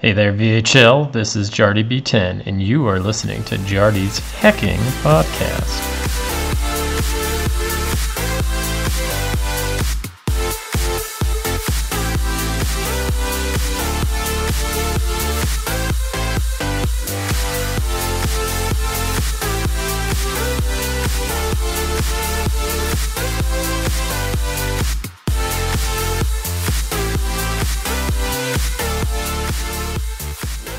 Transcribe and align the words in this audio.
Hey 0.00 0.12
there, 0.12 0.32
VHL. 0.32 1.10
This 1.10 1.34
is 1.34 1.50
Jardy 1.50 1.82
B10, 1.82 2.46
and 2.46 2.62
you 2.62 2.86
are 2.86 3.00
listening 3.00 3.42
to 3.46 3.58
Jardy's 3.58 4.20
Hecking 4.20 4.78
Podcast. 5.02 5.97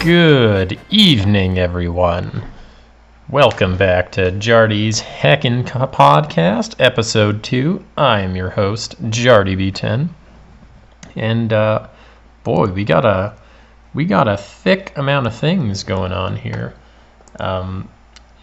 Good 0.10 0.80
evening, 0.90 1.60
everyone. 1.60 2.42
Welcome 3.30 3.78
back 3.78 4.12
to 4.14 4.32
Jardy's 4.32 5.00
Heckin' 5.02 5.66
Podcast, 5.66 6.74
Episode 6.80 7.44
2. 7.44 7.86
I 7.96 8.22
am 8.22 8.36
your 8.36 8.50
host, 8.50 9.00
Jardy 9.12 9.56
B10. 9.56 10.10
And, 11.16 11.54
uh, 11.54 11.90
boy, 12.44 12.72
we 12.72 12.86
got 12.86 13.06
a 13.06 13.36
we 13.94 14.04
got 14.06 14.28
a 14.28 14.36
thick 14.36 14.98
amount 14.98 15.28
of 15.28 15.36
things 15.36 15.84
going 15.84 16.12
on 16.12 16.38
here. 16.38 16.74
Um, 17.40 17.88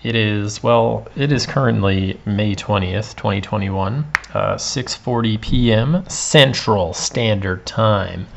it 0.04 0.14
is, 0.14 0.62
well, 0.62 1.08
it 1.16 1.32
is 1.32 1.46
currently 1.46 2.20
May 2.24 2.54
20th, 2.54 3.16
2021, 3.16 4.06
uh, 4.34 4.54
6.40 4.54 5.40
p.m. 5.40 6.04
Central 6.08 6.94
Standard 6.94 7.66
Time. 7.66 8.28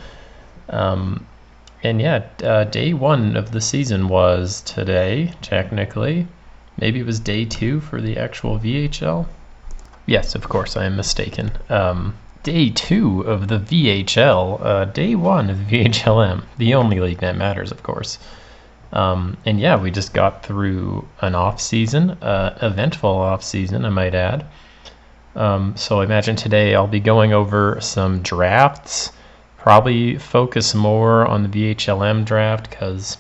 Um, 0.70 1.28
and 1.84 2.02
yeah, 2.02 2.24
uh, 2.44 2.66
day 2.66 2.94
one 2.94 3.38
of 3.38 3.52
the 3.52 3.62
season 3.62 4.10
was 4.10 4.62
today, 4.62 5.34
technically. 5.42 6.28
Maybe 6.78 7.00
it 7.00 7.06
was 7.06 7.20
day 7.20 7.46
two 7.46 7.80
for 7.80 8.02
the 8.02 8.18
actual 8.18 8.60
VHL. 8.60 9.28
Yes, 10.06 10.36
of 10.36 10.50
course, 10.50 10.76
I 10.76 10.86
am 10.86 10.96
mistaken. 10.96 11.52
Um, 11.70 12.16
day 12.44 12.70
two 12.70 13.22
of 13.22 13.48
the 13.48 13.60
VHL, 13.60 14.62
uh, 14.62 14.86
day 14.86 15.16
one 15.16 15.50
of 15.50 15.70
the 15.70 15.84
VHLM, 15.86 16.44
the 16.58 16.74
only 16.74 17.00
league 17.00 17.20
that 17.20 17.38
matters, 17.38 17.72
of 17.72 17.84
course. 17.84 18.20
Um, 18.92 19.38
and 19.46 19.60
yeah, 19.60 19.80
we 19.80 19.92
just 19.92 20.14
got 20.14 20.44
through 20.44 21.08
an 21.22 21.36
off 21.36 21.62
season, 21.62 22.12
uh, 22.22 22.58
eventful 22.62 23.10
off 23.10 23.44
season, 23.44 23.86
I 23.86 23.90
might 23.90 24.16
add. 24.16 24.46
Um, 25.36 25.76
so 25.78 26.02
I 26.02 26.06
imagine 26.06 26.36
today 26.36 26.76
I'll 26.76 26.88
be 26.88 27.00
going 27.00 27.34
over 27.34 27.80
some 27.80 28.22
drafts 28.22 29.12
probably 29.60 30.18
focus 30.18 30.74
more 30.74 31.28
on 31.28 31.44
the 31.44 31.50
VHLM 31.50 32.26
draft 32.26 32.70
because 32.70 33.18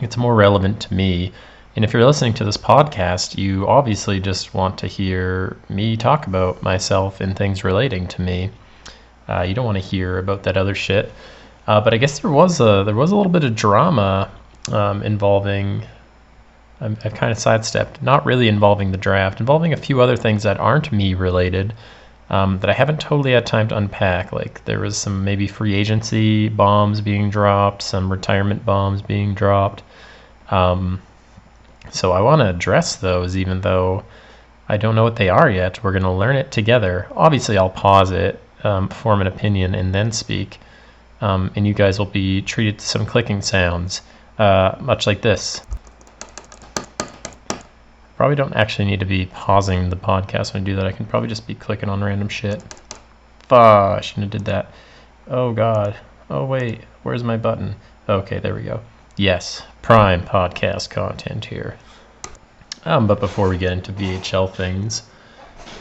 it's 0.00 0.16
more 0.16 0.34
relevant 0.34 0.80
to 0.80 0.94
me. 0.94 1.32
And 1.76 1.84
if 1.84 1.92
you're 1.92 2.04
listening 2.04 2.34
to 2.34 2.44
this 2.44 2.56
podcast, 2.56 3.36
you 3.36 3.68
obviously 3.68 4.20
just 4.20 4.54
want 4.54 4.78
to 4.78 4.86
hear 4.86 5.56
me 5.68 5.96
talk 5.96 6.26
about 6.26 6.62
myself 6.62 7.20
and 7.20 7.36
things 7.36 7.62
relating 7.62 8.08
to 8.08 8.22
me. 8.22 8.50
Uh, 9.28 9.42
you 9.42 9.54
don't 9.54 9.66
want 9.66 9.76
to 9.78 9.84
hear 9.84 10.18
about 10.18 10.42
that 10.44 10.56
other 10.56 10.74
shit. 10.74 11.12
Uh, 11.66 11.80
but 11.80 11.94
I 11.94 11.98
guess 11.98 12.18
there 12.18 12.30
was 12.30 12.58
a 12.58 12.82
there 12.84 12.96
was 12.96 13.12
a 13.12 13.16
little 13.16 13.30
bit 13.30 13.44
of 13.44 13.54
drama 13.54 14.30
um, 14.72 15.02
involving. 15.02 15.84
I've, 16.80 16.98
I've 17.04 17.14
kind 17.14 17.30
of 17.30 17.38
sidestepped, 17.38 18.02
not 18.02 18.24
really 18.24 18.48
involving 18.48 18.90
the 18.90 18.98
draft, 18.98 19.38
involving 19.38 19.74
a 19.74 19.76
few 19.76 20.00
other 20.00 20.16
things 20.16 20.42
that 20.42 20.58
aren't 20.58 20.90
me 20.90 21.12
related 21.14 21.74
um, 22.30 22.60
that 22.60 22.70
I 22.70 22.72
haven't 22.72 23.00
totally 23.00 23.32
had 23.32 23.44
time 23.44 23.68
to 23.68 23.76
unpack. 23.76 24.32
Like 24.32 24.64
there 24.64 24.80
was 24.80 24.96
some 24.96 25.24
maybe 25.24 25.46
free 25.48 25.74
agency 25.74 26.48
bombs 26.48 27.00
being 27.00 27.28
dropped, 27.28 27.82
some 27.82 28.10
retirement 28.10 28.64
bombs 28.64 29.02
being 29.02 29.34
dropped. 29.34 29.82
Um, 30.50 31.02
so 31.90 32.12
I 32.12 32.20
want 32.20 32.40
to 32.40 32.48
address 32.48 32.96
those, 32.96 33.36
even 33.36 33.60
though 33.60 34.04
I 34.68 34.76
don't 34.76 34.94
know 34.94 35.02
what 35.02 35.16
they 35.16 35.28
are 35.28 35.50
yet. 35.50 35.82
We're 35.82 35.92
going 35.92 36.04
to 36.04 36.10
learn 36.10 36.36
it 36.36 36.52
together. 36.52 37.08
Obviously, 37.16 37.58
I'll 37.58 37.70
pause 37.70 38.12
it, 38.12 38.40
um, 38.62 38.88
form 38.88 39.20
an 39.20 39.26
opinion, 39.26 39.74
and 39.74 39.92
then 39.92 40.12
speak. 40.12 40.60
Um, 41.20 41.50
and 41.56 41.66
you 41.66 41.74
guys 41.74 41.98
will 41.98 42.06
be 42.06 42.40
treated 42.42 42.78
to 42.78 42.86
some 42.86 43.04
clicking 43.04 43.42
sounds, 43.42 44.02
uh, 44.38 44.76
much 44.80 45.06
like 45.06 45.20
this. 45.20 45.62
Probably 48.20 48.36
don't 48.36 48.52
actually 48.52 48.84
need 48.84 49.00
to 49.00 49.06
be 49.06 49.24
pausing 49.24 49.88
the 49.88 49.96
podcast 49.96 50.52
when 50.52 50.62
I 50.62 50.66
do 50.66 50.76
that. 50.76 50.84
I 50.84 50.92
can 50.92 51.06
probably 51.06 51.30
just 51.30 51.46
be 51.46 51.54
clicking 51.54 51.88
on 51.88 52.04
random 52.04 52.28
shit. 52.28 52.62
Fuck, 53.48 53.96
I 53.96 54.00
shouldn't 54.02 54.24
have 54.24 54.42
did 54.42 54.44
that. 54.44 54.74
Oh 55.26 55.54
god. 55.54 55.96
Oh 56.28 56.44
wait, 56.44 56.82
where's 57.02 57.24
my 57.24 57.38
button? 57.38 57.76
Okay, 58.10 58.38
there 58.38 58.54
we 58.54 58.64
go. 58.64 58.82
Yes, 59.16 59.62
prime 59.80 60.20
podcast 60.20 60.90
content 60.90 61.46
here. 61.46 61.78
Um, 62.84 63.06
but 63.06 63.20
before 63.20 63.48
we 63.48 63.56
get 63.56 63.72
into 63.72 63.90
VHL 63.90 64.54
things, 64.54 65.04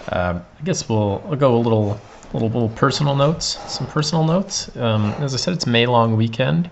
uh, 0.07 0.39
I 0.39 0.63
guess 0.63 0.87
we'll, 0.87 1.21
we'll 1.25 1.35
go 1.35 1.57
a 1.57 1.59
little, 1.59 1.99
little, 2.31 2.47
little 2.47 2.69
personal 2.69 3.17
notes. 3.17 3.57
Some 3.69 3.87
personal 3.87 4.23
notes. 4.23 4.73
Um, 4.77 5.11
as 5.19 5.33
I 5.33 5.37
said, 5.37 5.55
it's 5.55 5.67
May 5.67 5.87
long 5.87 6.15
weekend. 6.15 6.69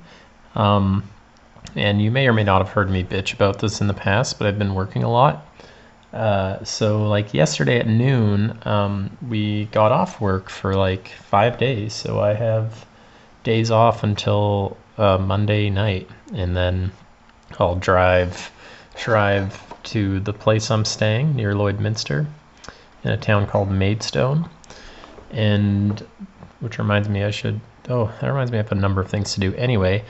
Um, 0.56 1.04
and 1.76 2.02
you 2.02 2.12
may 2.12 2.28
or 2.28 2.34
may 2.34 2.44
not 2.44 2.64
have 2.64 2.74
heard 2.74 2.90
me 2.90 3.04
bitch 3.04 3.34
about 3.34 3.60
this 3.60 3.82
in 3.82 3.88
the 3.88 3.94
past, 3.94 4.38
but 4.38 4.48
I've 4.48 4.60
been 4.60 4.76
working 4.76 5.04
a 5.04 5.12
lot. 5.12 5.46
Uh, 6.14 6.64
so 6.64 7.08
like 7.08 7.34
yesterday 7.34 7.80
at 7.80 7.88
noon, 7.88 8.58
um, 8.66 9.18
we 9.28 9.66
got 9.66 9.92
off 9.92 10.22
work 10.22 10.50
for 10.50 10.74
like 10.76 11.10
five 11.10 11.58
days. 11.58 11.94
So 11.94 12.20
I 12.20 12.34
have 12.34 12.86
days 13.44 13.72
off 13.72 14.04
until 14.04 14.78
uh, 14.98 15.18
Monday 15.18 15.70
night, 15.70 16.10
and 16.34 16.56
then 16.56 16.92
I'll 17.60 17.76
drive 17.76 18.52
drive 18.96 19.62
to 19.84 20.20
the 20.22 20.34
place 20.34 20.72
I'm 20.72 20.86
staying 20.86 21.36
near 21.36 21.54
Lloydminster, 21.54 22.26
in 23.04 23.12
a 23.12 23.18
town 23.18 23.46
called 23.48 23.72
Maidstone, 23.72 24.50
and 25.32 26.06
which 26.60 26.80
reminds 26.80 27.10
me 27.10 27.24
I 27.24 27.32
should. 27.32 27.60
Oh, 27.90 28.12
that 28.20 28.28
reminds 28.28 28.52
me 28.52 28.58
I 28.58 28.64
have 28.64 28.72
a 28.72 28.76
number 28.76 29.02
of 29.02 29.10
things 29.10 29.34
to 29.36 29.40
do. 29.40 29.54
Anyway, 29.56 30.04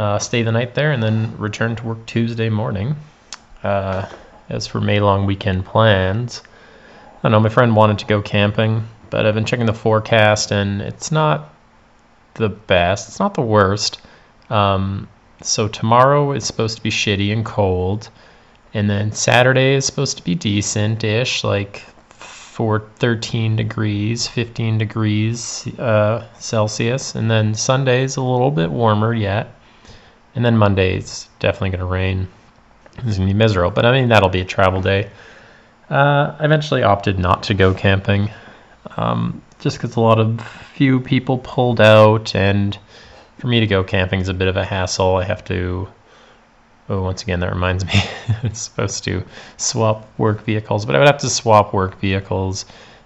uh, 0.00 0.18
stay 0.18 0.42
the 0.42 0.50
night 0.50 0.74
there 0.74 0.92
and 0.92 1.02
then 1.02 1.36
return 1.36 1.76
to 1.76 1.84
work 1.84 2.06
Tuesday 2.06 2.48
morning. 2.48 2.96
Uh, 3.62 4.08
as 4.48 4.66
for 4.66 4.80
May 4.80 4.98
long 4.98 5.26
weekend 5.26 5.66
plans, 5.66 6.42
I 7.22 7.28
know 7.28 7.38
my 7.38 7.50
friend 7.50 7.76
wanted 7.76 7.98
to 7.98 8.06
go 8.06 8.22
camping, 8.22 8.88
but 9.10 9.26
I've 9.26 9.34
been 9.34 9.44
checking 9.44 9.66
the 9.66 9.74
forecast 9.74 10.52
and 10.52 10.80
it's 10.80 11.12
not 11.12 11.52
the 12.32 12.48
best. 12.48 13.10
It's 13.10 13.20
not 13.20 13.34
the 13.34 13.42
worst. 13.42 14.00
Um, 14.48 15.06
so 15.42 15.68
tomorrow 15.68 16.32
is 16.32 16.46
supposed 16.46 16.78
to 16.78 16.82
be 16.82 16.90
shitty 16.90 17.30
and 17.30 17.44
cold, 17.44 18.08
and 18.72 18.88
then 18.88 19.12
Saturday 19.12 19.74
is 19.74 19.84
supposed 19.84 20.16
to 20.16 20.24
be 20.24 20.34
decent-ish, 20.34 21.44
like 21.44 21.84
for 22.08 22.84
13 22.96 23.54
degrees, 23.54 24.26
15 24.26 24.78
degrees 24.78 25.66
uh, 25.78 26.26
Celsius, 26.38 27.14
and 27.14 27.30
then 27.30 27.54
Sunday 27.54 28.02
is 28.02 28.16
a 28.16 28.22
little 28.22 28.50
bit 28.50 28.70
warmer 28.70 29.12
yet, 29.12 29.54
and 30.40 30.44
then 30.46 30.56
Monday 30.56 30.96
is 30.96 31.28
definitely 31.38 31.68
going 31.68 31.80
to 31.80 31.84
rain. 31.84 32.26
It's 32.96 33.18
gonna 33.18 33.28
be 33.28 33.34
miserable, 33.34 33.72
but 33.72 33.84
I 33.84 33.92
mean 33.92 34.08
that'll 34.08 34.30
be 34.30 34.40
a 34.40 34.44
travel 34.46 34.80
day. 34.80 35.10
Uh, 35.90 36.34
I 36.38 36.46
eventually 36.46 36.82
opted 36.82 37.18
not 37.18 37.42
to 37.42 37.54
go 37.54 37.74
camping, 37.74 38.30
um, 38.96 39.42
just 39.58 39.76
because 39.76 39.96
a 39.96 40.00
lot 40.00 40.18
of 40.18 40.40
few 40.74 40.98
people 40.98 41.36
pulled 41.36 41.78
out, 41.78 42.34
and 42.34 42.78
for 43.36 43.48
me 43.48 43.60
to 43.60 43.66
go 43.66 43.84
camping 43.84 44.20
is 44.20 44.30
a 44.30 44.34
bit 44.34 44.48
of 44.48 44.56
a 44.56 44.64
hassle. 44.64 45.16
I 45.16 45.24
have 45.24 45.44
to. 45.44 45.88
Oh, 46.88 47.02
once 47.02 47.22
again, 47.22 47.40
that 47.40 47.52
reminds 47.52 47.84
me, 47.84 47.92
it's 48.42 48.62
supposed 48.62 49.04
to 49.04 49.22
swap 49.58 50.08
work 50.16 50.42
vehicles, 50.46 50.86
but 50.86 50.96
I 50.96 51.00
would 51.00 51.08
have 51.08 51.18
to 51.18 51.28
swap 51.28 51.74
work 51.74 52.00
vehicles 52.00 52.64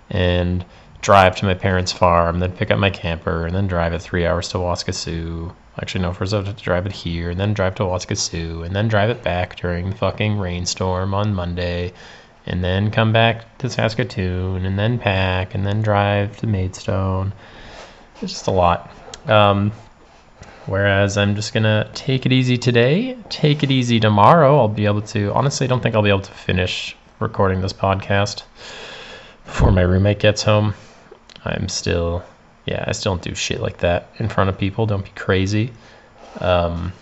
and 0.08 0.64
drive 1.02 1.34
to 1.38 1.46
my 1.46 1.54
parents' 1.54 1.90
farm, 1.90 2.38
then 2.38 2.52
pick 2.52 2.70
up 2.70 2.78
my 2.78 2.90
camper, 2.90 3.44
and 3.44 3.56
then 3.56 3.66
drive 3.66 3.92
it 3.92 4.02
three 4.02 4.24
hours 4.24 4.50
to 4.50 4.58
Waskesiu 4.58 5.52
Actually, 5.80 6.02
no, 6.02 6.12
first 6.12 6.32
I 6.32 6.36
have 6.36 6.56
to 6.56 6.64
drive 6.64 6.86
it 6.86 6.92
here, 6.92 7.30
and 7.30 7.40
then 7.40 7.52
drive 7.52 7.74
to 7.76 7.82
Waskesiu, 7.82 8.64
and 8.64 8.74
then 8.76 8.86
drive 8.86 9.10
it 9.10 9.22
back 9.24 9.56
during 9.56 9.90
the 9.90 9.96
fucking 9.96 10.38
rainstorm 10.38 11.14
on 11.14 11.34
Monday, 11.34 11.92
and 12.46 12.62
then 12.62 12.90
come 12.90 13.12
back 13.12 13.58
to 13.58 13.68
Saskatoon, 13.68 14.64
and 14.66 14.78
then 14.78 14.98
pack, 14.98 15.54
and 15.54 15.66
then 15.66 15.82
drive 15.82 16.36
to 16.38 16.46
Maidstone. 16.46 17.32
It's 18.22 18.32
just 18.32 18.46
a 18.46 18.52
lot. 18.52 18.92
Um, 19.26 19.72
whereas 20.66 21.18
I'm 21.18 21.34
just 21.34 21.52
gonna 21.52 21.90
take 21.92 22.24
it 22.24 22.32
easy 22.32 22.56
today, 22.56 23.16
take 23.28 23.64
it 23.64 23.70
easy 23.72 23.98
tomorrow. 23.98 24.58
I'll 24.58 24.68
be 24.68 24.86
able 24.86 25.02
to. 25.02 25.32
Honestly, 25.32 25.66
I 25.66 25.68
don't 25.68 25.82
think 25.82 25.96
I'll 25.96 26.02
be 26.02 26.08
able 26.08 26.20
to 26.20 26.32
finish 26.32 26.96
recording 27.18 27.62
this 27.62 27.72
podcast 27.72 28.44
before 29.44 29.72
my 29.72 29.82
roommate 29.82 30.20
gets 30.20 30.42
home. 30.42 30.74
I'm 31.44 31.68
still 31.68 32.22
yeah, 32.66 32.84
I 32.86 32.92
still 32.92 33.12
don't 33.12 33.22
do 33.22 33.34
shit 33.34 33.60
like 33.60 33.78
that 33.78 34.08
in 34.18 34.28
front 34.28 34.50
of 34.50 34.58
people. 34.58 34.86
Don't 34.86 35.04
be 35.04 35.10
crazy. 35.10 35.72
Um, 36.40 36.92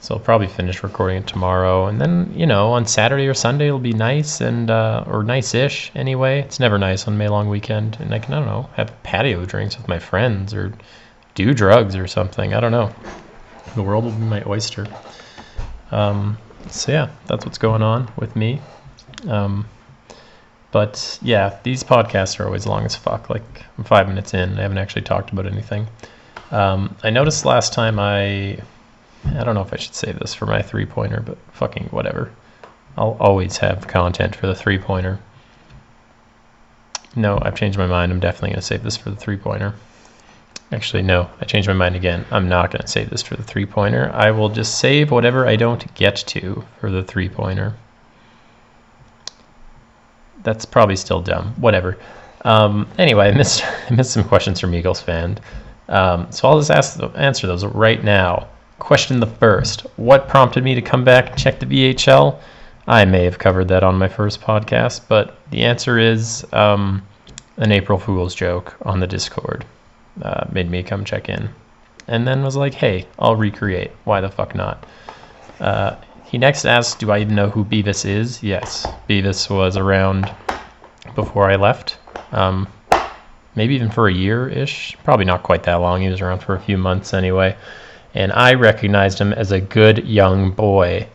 so 0.00 0.14
I'll 0.14 0.20
probably 0.20 0.46
finish 0.46 0.82
recording 0.82 1.18
it 1.18 1.26
tomorrow, 1.26 1.86
and 1.86 2.00
then 2.00 2.32
you 2.34 2.46
know 2.46 2.72
on 2.72 2.86
Saturday 2.86 3.26
or 3.26 3.34
Sunday 3.34 3.66
it'll 3.66 3.78
be 3.78 3.92
nice 3.92 4.40
and 4.40 4.70
uh, 4.70 5.04
or 5.06 5.22
nice-ish 5.22 5.92
anyway. 5.94 6.40
It's 6.40 6.58
never 6.58 6.78
nice 6.78 7.06
on 7.06 7.18
May 7.18 7.28
long 7.28 7.50
weekend, 7.50 7.98
and 8.00 8.14
I 8.14 8.18
can 8.18 8.32
I 8.32 8.38
don't 8.38 8.46
know 8.46 8.70
have 8.74 9.02
patio 9.02 9.44
drinks 9.44 9.76
with 9.76 9.88
my 9.88 9.98
friends 9.98 10.54
or 10.54 10.72
do 11.34 11.52
drugs 11.52 11.96
or 11.96 12.06
something. 12.06 12.54
I 12.54 12.60
don't 12.60 12.72
know. 12.72 12.94
The 13.74 13.82
world 13.82 14.04
will 14.04 14.12
be 14.12 14.24
my 14.24 14.42
oyster. 14.46 14.86
Um, 15.90 16.38
so 16.70 16.92
yeah, 16.92 17.10
that's 17.26 17.44
what's 17.44 17.58
going 17.58 17.82
on 17.82 18.10
with 18.16 18.34
me. 18.34 18.60
Um, 19.28 19.66
but 20.72 21.18
yeah, 21.22 21.58
these 21.62 21.82
podcasts 21.82 22.38
are 22.38 22.46
always 22.46 22.66
long 22.66 22.84
as 22.84 22.94
fuck. 22.94 23.30
Like 23.30 23.42
I'm 23.76 23.84
five 23.84 24.08
minutes 24.08 24.34
in, 24.34 24.58
I 24.58 24.62
haven't 24.62 24.78
actually 24.78 25.02
talked 25.02 25.32
about 25.32 25.46
anything. 25.46 25.88
Um, 26.50 26.96
I 27.02 27.10
noticed 27.10 27.44
last 27.44 27.72
time 27.72 27.98
I, 27.98 28.58
I 29.24 29.44
don't 29.44 29.54
know 29.54 29.62
if 29.62 29.72
I 29.72 29.76
should 29.76 29.94
save 29.94 30.18
this 30.18 30.34
for 30.34 30.46
my 30.46 30.62
three 30.62 30.86
pointer, 30.86 31.20
but 31.20 31.38
fucking 31.52 31.86
whatever. 31.86 32.30
I'll 32.96 33.16
always 33.20 33.56
have 33.58 33.86
content 33.86 34.34
for 34.34 34.46
the 34.46 34.54
three 34.54 34.78
pointer. 34.78 35.20
No, 37.16 37.38
I've 37.42 37.56
changed 37.56 37.78
my 37.78 37.86
mind. 37.86 38.12
I'm 38.12 38.20
definitely 38.20 38.50
going 38.50 38.60
to 38.60 38.66
save 38.66 38.82
this 38.82 38.96
for 38.96 39.10
the 39.10 39.16
three 39.16 39.36
pointer. 39.36 39.74
Actually, 40.72 41.02
no, 41.02 41.28
I 41.40 41.44
changed 41.44 41.66
my 41.66 41.74
mind 41.74 41.96
again. 41.96 42.24
I'm 42.30 42.48
not 42.48 42.70
going 42.70 42.82
to 42.82 42.88
save 42.88 43.10
this 43.10 43.22
for 43.22 43.34
the 43.34 43.42
three 43.42 43.66
pointer. 43.66 44.10
I 44.14 44.30
will 44.30 44.48
just 44.48 44.78
save 44.78 45.10
whatever 45.10 45.46
I 45.46 45.56
don't 45.56 45.92
get 45.94 46.16
to 46.28 46.64
for 46.78 46.90
the 46.90 47.02
three 47.02 47.28
pointer. 47.28 47.74
That's 50.42 50.64
probably 50.64 50.96
still 50.96 51.20
dumb. 51.20 51.54
Whatever. 51.58 51.98
Um, 52.44 52.88
anyway, 52.98 53.28
I 53.28 53.32
missed, 53.32 53.64
I 53.90 53.94
missed 53.94 54.12
some 54.12 54.24
questions 54.24 54.60
from 54.60 54.74
Eagles 54.74 55.00
fan. 55.00 55.38
Um, 55.88 56.30
so 56.30 56.48
I'll 56.48 56.58
just 56.58 56.70
ask, 56.70 57.00
answer 57.16 57.46
those 57.46 57.64
right 57.64 58.02
now. 58.02 58.48
Question 58.78 59.20
the 59.20 59.26
first 59.26 59.82
What 59.96 60.28
prompted 60.28 60.64
me 60.64 60.74
to 60.74 60.82
come 60.82 61.04
back 61.04 61.30
and 61.30 61.38
check 61.38 61.60
the 61.60 61.66
VHL? 61.66 62.38
I 62.86 63.04
may 63.04 63.24
have 63.24 63.38
covered 63.38 63.68
that 63.68 63.84
on 63.84 63.98
my 63.98 64.08
first 64.08 64.40
podcast, 64.40 65.02
but 65.06 65.36
the 65.50 65.62
answer 65.62 65.98
is 65.98 66.46
um, 66.52 67.06
an 67.58 67.72
April 67.72 67.98
Fool's 67.98 68.34
joke 68.34 68.74
on 68.82 69.00
the 69.00 69.06
Discord 69.06 69.64
uh, 70.22 70.46
made 70.50 70.70
me 70.70 70.82
come 70.82 71.04
check 71.04 71.28
in. 71.28 71.50
And 72.08 72.26
then 72.26 72.42
was 72.42 72.56
like, 72.56 72.74
hey, 72.74 73.06
I'll 73.18 73.36
recreate. 73.36 73.92
Why 74.04 74.20
the 74.20 74.30
fuck 74.30 74.54
not? 74.54 74.86
Uh, 75.60 75.96
he 76.30 76.38
next 76.38 76.64
asks, 76.64 76.94
do 76.94 77.10
I 77.10 77.18
even 77.18 77.34
know 77.34 77.48
who 77.50 77.64
Beavis 77.64 78.04
is? 78.04 78.40
Yes, 78.40 78.86
Beavis 79.08 79.50
was 79.50 79.76
around 79.76 80.32
before 81.16 81.50
I 81.50 81.56
left. 81.56 81.98
Um, 82.30 82.68
maybe 83.56 83.74
even 83.74 83.90
for 83.90 84.06
a 84.06 84.12
year 84.12 84.48
ish. 84.48 84.96
Probably 85.02 85.24
not 85.24 85.42
quite 85.42 85.64
that 85.64 85.74
long. 85.74 86.02
He 86.02 86.08
was 86.08 86.20
around 86.20 86.38
for 86.38 86.54
a 86.54 86.60
few 86.60 86.78
months 86.78 87.14
anyway. 87.14 87.56
And 88.14 88.30
I 88.30 88.54
recognized 88.54 89.18
him 89.18 89.32
as 89.32 89.50
a 89.50 89.60
good 89.60 90.06
young 90.06 90.52
boy. 90.52 91.08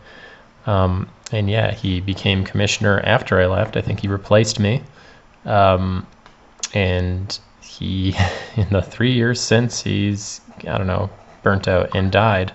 Um, 0.66 1.08
and 1.32 1.48
yeah, 1.48 1.72
he 1.72 2.00
became 2.00 2.44
commissioner 2.44 3.00
after 3.00 3.40
I 3.40 3.46
left. 3.46 3.78
I 3.78 3.80
think 3.80 4.00
he 4.00 4.08
replaced 4.08 4.60
me. 4.60 4.82
Um, 5.46 6.06
and 6.74 7.38
he, 7.62 8.14
in 8.56 8.68
the 8.68 8.82
three 8.82 9.12
years 9.12 9.40
since, 9.40 9.82
he's, 9.82 10.42
I 10.68 10.76
don't 10.76 10.86
know, 10.86 11.08
burnt 11.42 11.68
out 11.68 11.96
and 11.96 12.12
died. 12.12 12.52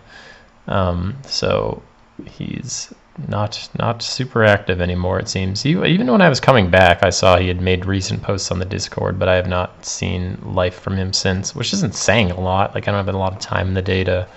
Um, 0.68 1.18
so 1.24 1.82
he's 2.28 2.94
not 3.28 3.70
not 3.78 4.02
super 4.02 4.44
active 4.44 4.82
anymore. 4.82 5.20
It 5.20 5.28
seems. 5.28 5.62
He, 5.62 5.72
even 5.72 6.12
when 6.12 6.22
I 6.22 6.30
was 6.30 6.40
coming 6.40 6.70
back, 6.70 7.04
I 7.04 7.10
saw 7.10 7.38
he 7.38 7.48
had 7.48 7.62
made 7.62 7.86
recent 7.86 8.24
posts 8.24 8.52
on 8.52 8.60
the 8.60 8.66
Discord, 8.66 9.20
but 9.20 9.30
I 9.30 9.36
have 9.36 9.48
not 9.48 9.86
seen 9.86 10.38
life 10.44 10.76
from 10.76 10.98
him 10.98 11.14
since, 11.14 11.56
which 11.56 11.74
isn't 11.74 11.96
saying 11.96 12.32
a 12.32 12.40
lot. 12.40 12.74
Like 12.74 12.88
I 12.88 12.92
don't 12.92 13.06
have 13.06 13.14
a 13.14 13.18
lot 13.18 13.34
of 13.34 13.40
time 13.40 13.70
in 13.70 13.74
the 13.74 13.82
day 13.82 14.04
to 14.06 14.28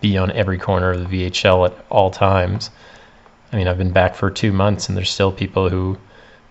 be 0.00 0.16
on 0.16 0.30
every 0.32 0.58
corner 0.58 0.90
of 0.90 1.08
the 1.08 1.26
VHL 1.26 1.66
at 1.66 1.84
all 1.90 2.10
times. 2.10 2.70
I 3.52 3.56
mean, 3.56 3.68
I've 3.68 3.78
been 3.78 3.92
back 3.92 4.14
for 4.14 4.30
two 4.30 4.52
months, 4.52 4.88
and 4.88 4.96
there's 4.96 5.10
still 5.10 5.32
people 5.32 5.68
who 5.68 5.96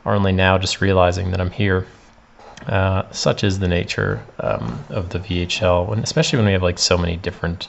are 0.06 0.16
only 0.16 0.32
now 0.32 0.58
just 0.58 0.82
realizing 0.82 1.32
that 1.32 1.42
I'm 1.42 1.52
here. 1.52 1.86
Uh, 2.68 3.04
such 3.12 3.44
is 3.44 3.60
the 3.60 3.68
nature 3.68 4.24
um, 4.40 4.84
of 4.90 5.10
the 5.10 5.20
VHL, 5.20 5.88
when, 5.88 6.00
especially 6.00 6.38
when 6.38 6.46
we 6.46 6.54
have 6.54 6.64
like 6.64 6.80
so 6.80 6.98
many 6.98 7.18
different 7.18 7.68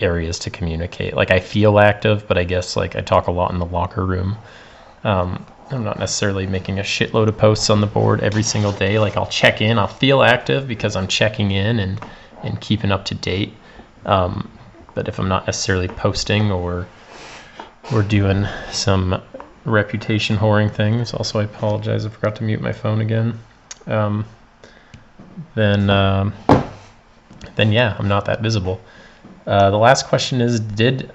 areas 0.00 0.38
to 0.40 0.50
communicate. 0.50 1.14
Like 1.14 1.30
I 1.30 1.40
feel 1.40 1.78
active, 1.78 2.26
but 2.26 2.38
I 2.38 2.44
guess 2.44 2.76
like 2.76 2.96
I 2.96 3.00
talk 3.00 3.26
a 3.26 3.32
lot 3.32 3.52
in 3.52 3.58
the 3.58 3.66
locker 3.66 4.04
room. 4.04 4.36
Um, 5.04 5.44
I'm 5.70 5.84
not 5.84 5.98
necessarily 5.98 6.46
making 6.46 6.78
a 6.78 6.82
shitload 6.82 7.28
of 7.28 7.38
posts 7.38 7.70
on 7.70 7.80
the 7.80 7.86
board 7.86 8.20
every 8.22 8.42
single 8.42 8.72
day. 8.72 8.98
Like 8.98 9.16
I'll 9.16 9.26
check 9.26 9.60
in, 9.60 9.78
I'll 9.78 9.86
feel 9.86 10.22
active 10.22 10.66
because 10.66 10.96
I'm 10.96 11.06
checking 11.06 11.50
in 11.52 11.78
and 11.78 12.00
and 12.42 12.60
keeping 12.60 12.90
up 12.90 13.04
to 13.06 13.14
date. 13.14 13.52
Um, 14.06 14.50
but 14.94 15.08
if 15.08 15.18
I'm 15.18 15.28
not 15.28 15.46
necessarily 15.46 15.88
posting 15.88 16.50
or 16.50 16.86
we're 17.92 18.02
doing 18.02 18.46
some 18.72 19.22
reputation 19.64 20.36
whoring 20.36 20.72
things, 20.72 21.12
also 21.12 21.38
I 21.38 21.44
apologize, 21.44 22.06
I 22.06 22.08
forgot 22.08 22.36
to 22.36 22.42
mute 22.42 22.60
my 22.60 22.72
phone 22.72 23.00
again. 23.00 23.38
Um, 23.86 24.24
then 25.54 25.90
um, 25.90 26.34
then 27.56 27.72
yeah, 27.72 27.96
I'm 27.98 28.08
not 28.08 28.24
that 28.24 28.40
visible. 28.42 28.80
Uh, 29.50 29.68
the 29.68 29.76
last 29.76 30.06
question 30.06 30.40
is 30.40 30.60
Did 30.60 31.10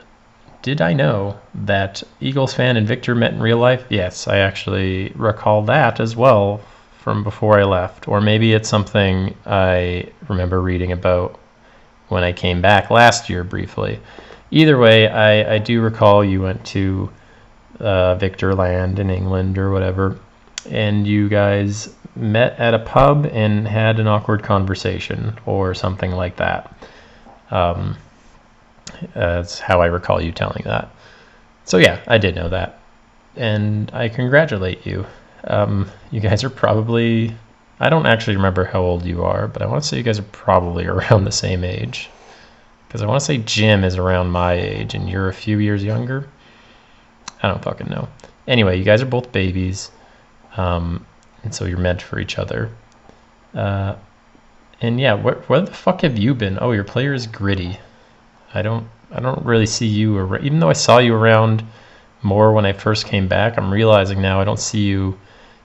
did 0.61 0.81
I 0.81 0.91
know 0.91 1.39
that 1.53 2.03
Eagles 2.19 2.53
fan 2.53 2.75
and 2.75 2.85
Victor 2.85 3.15
met 3.15 3.31
in 3.31 3.39
real 3.39 3.59
life? 3.59 3.85
Yes, 3.89 4.27
I 4.27 4.39
actually 4.39 5.13
recall 5.15 5.61
that 5.63 6.01
as 6.01 6.17
well 6.17 6.59
from 6.99 7.23
before 7.23 7.57
I 7.57 7.63
left. 7.63 8.09
Or 8.09 8.19
maybe 8.19 8.51
it's 8.51 8.67
something 8.67 9.37
I 9.45 10.09
remember 10.27 10.61
reading 10.61 10.91
about 10.91 11.39
when 12.09 12.23
I 12.23 12.33
came 12.33 12.61
back 12.61 12.89
last 12.89 13.29
year 13.29 13.43
briefly. 13.43 13.99
Either 14.51 14.77
way, 14.77 15.07
I, 15.07 15.55
I 15.55 15.57
do 15.59 15.79
recall 15.81 16.25
you 16.25 16.41
went 16.41 16.65
to 16.67 17.09
uh, 17.79 18.15
Victor 18.15 18.53
Land 18.53 18.99
in 18.99 19.09
England 19.09 19.57
or 19.57 19.71
whatever, 19.71 20.19
and 20.69 21.07
you 21.07 21.29
guys 21.29 21.93
met 22.15 22.59
at 22.59 22.73
a 22.73 22.79
pub 22.79 23.29
and 23.31 23.67
had 23.67 23.99
an 23.99 24.07
awkward 24.07 24.43
conversation 24.43 25.37
or 25.45 25.73
something 25.73 26.11
like 26.11 26.37
that. 26.37 26.75
Um, 27.51 27.95
that's 29.13 29.59
how 29.59 29.81
I 29.81 29.87
recall 29.87 30.21
you 30.21 30.31
telling 30.31 30.63
that. 30.65 30.89
So 31.65 31.77
yeah, 31.77 32.01
I 32.07 32.17
did 32.17 32.35
know 32.35 32.49
that, 32.49 32.79
and 33.35 33.91
I 33.93 34.09
congratulate 34.09 34.85
you. 34.85 35.05
Um, 35.45 35.89
you 36.11 36.19
guys 36.19 36.43
are 36.43 36.49
probably. 36.49 37.35
I 37.79 37.89
don't 37.89 38.05
actually 38.05 38.37
remember 38.37 38.63
how 38.63 38.81
old 38.81 39.05
you 39.05 39.23
are, 39.23 39.47
but 39.47 39.61
I 39.61 39.65
want 39.65 39.83
to 39.83 39.89
say 39.89 39.97
you 39.97 40.03
guys 40.03 40.19
are 40.19 40.23
probably 40.23 40.85
around 40.87 41.25
the 41.25 41.31
same 41.31 41.63
age. 41.63 42.09
Because 42.87 43.01
I 43.01 43.07
want 43.07 43.19
to 43.19 43.25
say 43.25 43.37
Jim 43.39 43.83
is 43.83 43.97
around 43.97 44.29
my 44.29 44.53
age 44.53 44.93
and 44.93 45.09
you're 45.09 45.27
a 45.27 45.33
few 45.33 45.57
years 45.57 45.83
younger. 45.83 46.29
I 47.43 47.49
don't 47.49 47.61
fucking 47.61 47.89
know. 47.89 48.07
Anyway, 48.47 48.77
you 48.77 48.85
guys 48.85 49.01
are 49.01 49.07
both 49.07 49.31
babies, 49.31 49.91
um, 50.55 51.05
and 51.43 51.53
so 51.53 51.65
you're 51.65 51.77
meant 51.77 52.01
for 52.01 52.19
each 52.19 52.37
other. 52.37 52.71
Uh, 53.53 53.95
and 54.81 54.99
yeah, 54.99 55.13
where, 55.13 55.35
where 55.47 55.61
the 55.61 55.73
fuck 55.73 56.01
have 56.01 56.17
you 56.17 56.33
been? 56.33 56.57
Oh, 56.61 56.71
your 56.71 56.83
player 56.83 57.13
is 57.13 57.27
gritty. 57.27 57.79
I 58.55 58.61
don't 58.61 58.87
I 59.11 59.19
don't 59.19 59.45
really 59.45 59.65
see 59.65 59.87
you 59.87 60.17
or 60.17 60.39
even 60.39 60.59
though 60.59 60.69
I 60.69 60.73
saw 60.73 60.97
you 60.97 61.13
around 61.13 61.63
more 62.21 62.53
when 62.53 62.65
I 62.65 62.73
first 62.73 63.05
came 63.05 63.27
back, 63.27 63.57
I'm 63.57 63.71
realizing 63.71 64.21
now 64.21 64.41
I 64.41 64.45
don't 64.45 64.59
see 64.59 64.79
you 64.79 65.19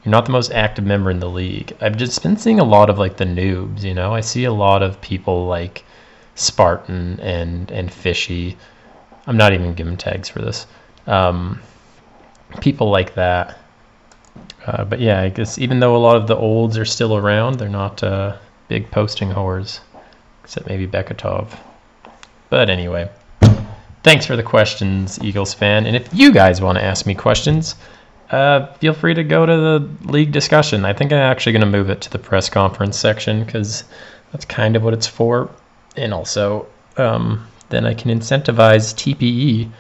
you're 0.05 0.11
not 0.11 0.25
the 0.27 0.33
most 0.33 0.51
active 0.53 0.85
member 0.85 1.11
in 1.11 1.21
the 1.21 1.29
league. 1.29 1.77
I've 1.81 1.97
just 1.97 2.23
been 2.23 2.37
seeing 2.37 2.59
a 2.59 2.65
lot 2.65 2.91
of 2.91 2.99
like 2.99 3.17
the 3.17 3.25
noobs, 3.25 3.83
you 3.83 3.95
know. 3.95 4.15
I 4.15 4.21
see 4.23 4.45
a 4.45 4.53
lot 4.53 4.83
of 4.83 5.01
people 5.01 5.47
like 5.47 5.85
Spartan 6.35 7.21
and 7.21 7.71
and 7.71 7.93
Fishy. 7.93 8.57
I'm 9.27 9.37
not 9.37 9.53
even 9.53 9.75
giving 9.75 9.97
tags 9.97 10.29
for 10.29 10.41
this. 10.41 10.67
Um, 11.07 11.61
people 12.61 12.91
like 12.91 13.15
that. 13.15 13.59
Uh, 14.67 14.85
but 14.85 15.01
yeah, 15.01 15.21
I 15.21 15.29
guess 15.29 15.59
even 15.59 15.81
though 15.81 15.97
a 15.97 15.99
lot 15.99 16.17
of 16.17 16.27
the 16.27 16.37
olds 16.37 16.77
are 16.77 16.85
still 16.85 17.17
around, 17.17 17.59
they're 17.59 17.69
not 17.69 18.03
uh, 18.03 18.37
big 18.69 18.91
posting 18.91 19.31
whores, 19.31 19.81
except 20.43 20.67
maybe 20.67 20.87
Bekatov. 20.87 21.57
But 22.51 22.69
anyway, 22.69 23.09
thanks 24.03 24.27
for 24.27 24.37
the 24.37 24.43
questions, 24.43 25.19
Eagles 25.23 25.55
fan. 25.55 25.87
And 25.87 25.97
if 25.97 26.13
you 26.13 26.33
guys 26.33 26.61
want 26.61 26.79
to 26.79 26.85
ask 26.85 27.07
me 27.07 27.15
questions, 27.15 27.77
uh, 28.31 28.67
feel 28.75 28.93
free 28.93 29.15
to 29.15 29.25
go 29.25 29.47
to 29.47 29.57
the 29.57 29.89
league 30.11 30.33
discussion. 30.33 30.85
I 30.85 30.93
think 30.93 31.13
I'm 31.13 31.19
actually 31.19 31.53
going 31.53 31.61
to 31.65 31.79
move 31.79 31.91
it 31.91 32.01
to 32.03 32.11
the 32.11 32.19
press 32.19 32.49
conference 32.49 32.99
section 32.99 33.45
because 33.45 33.85
that's 34.33 34.45
kind 34.45 34.77
of 34.77 34.83
what 34.83 34.95
it's 34.95 35.07
for. 35.07 35.49
And 35.97 36.13
also, 36.13 36.67
um, 36.97 37.47
then 37.69 37.87
I 37.87 37.95
can 37.95 38.11
incentivize 38.11 38.95
TPE 38.95 39.71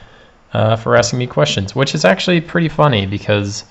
uh, 0.52 0.76
for 0.76 0.96
asking 0.96 1.18
me 1.18 1.26
questions, 1.26 1.74
which 1.74 1.94
is 1.94 2.04
actually 2.04 2.40
pretty 2.40 2.68
funny 2.68 3.06
because 3.06 3.64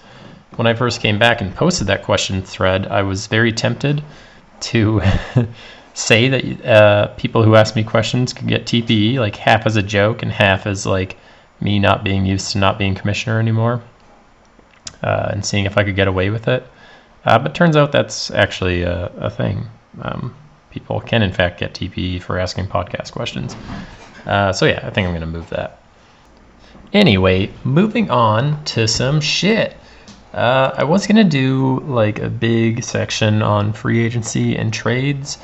when 0.55 0.67
I 0.67 0.73
first 0.73 1.01
came 1.01 1.19
back 1.19 1.41
and 1.41 1.55
posted 1.55 1.87
that 1.87 2.03
question 2.03 2.41
thread, 2.41 2.87
I 2.87 3.01
was 3.03 3.27
very 3.27 3.51
tempted 3.51 4.03
to 4.61 5.01
say 5.99 6.29
that 6.29 6.65
uh, 6.65 7.07
people 7.17 7.43
who 7.43 7.55
ask 7.55 7.75
me 7.75 7.83
questions 7.83 8.31
could 8.31 8.47
get 8.47 8.65
TPE, 8.65 9.17
like 9.17 9.35
half 9.35 9.65
as 9.65 9.75
a 9.75 9.83
joke 9.83 10.23
and 10.23 10.31
half 10.31 10.65
as 10.65 10.85
like 10.85 11.17
me 11.59 11.77
not 11.77 12.05
being 12.05 12.25
used 12.25 12.53
to 12.53 12.57
not 12.57 12.79
being 12.79 12.95
commissioner 12.95 13.37
anymore, 13.37 13.81
uh, 15.03 15.29
and 15.31 15.45
seeing 15.45 15.65
if 15.65 15.77
I 15.77 15.83
could 15.83 15.97
get 15.97 16.07
away 16.07 16.29
with 16.29 16.47
it. 16.47 16.65
Uh, 17.25 17.37
but 17.37 17.53
turns 17.53 17.75
out 17.75 17.91
that's 17.91 18.31
actually 18.31 18.83
a, 18.83 19.07
a 19.17 19.29
thing. 19.29 19.67
Um, 20.01 20.33
people 20.71 21.01
can 21.01 21.21
in 21.21 21.33
fact 21.33 21.59
get 21.59 21.73
TPE 21.73 22.21
for 22.21 22.39
asking 22.39 22.67
podcast 22.67 23.11
questions. 23.11 23.57
Uh, 24.25 24.53
so 24.53 24.65
yeah, 24.65 24.79
I 24.83 24.89
think 24.91 25.05
I'm 25.05 25.13
gonna 25.13 25.25
move 25.25 25.49
that. 25.49 25.81
Anyway, 26.93 27.51
moving 27.65 28.09
on 28.09 28.63
to 28.63 28.87
some 28.87 29.19
shit. 29.19 29.75
Uh, 30.33 30.71
I 30.77 30.85
was 30.85 31.07
gonna 31.07 31.25
do 31.25 31.81
like 31.81 32.19
a 32.19 32.29
big 32.29 32.83
section 32.85 33.41
on 33.41 33.73
free 33.73 34.05
agency 34.05 34.55
and 34.55 34.73
trades 34.73 35.39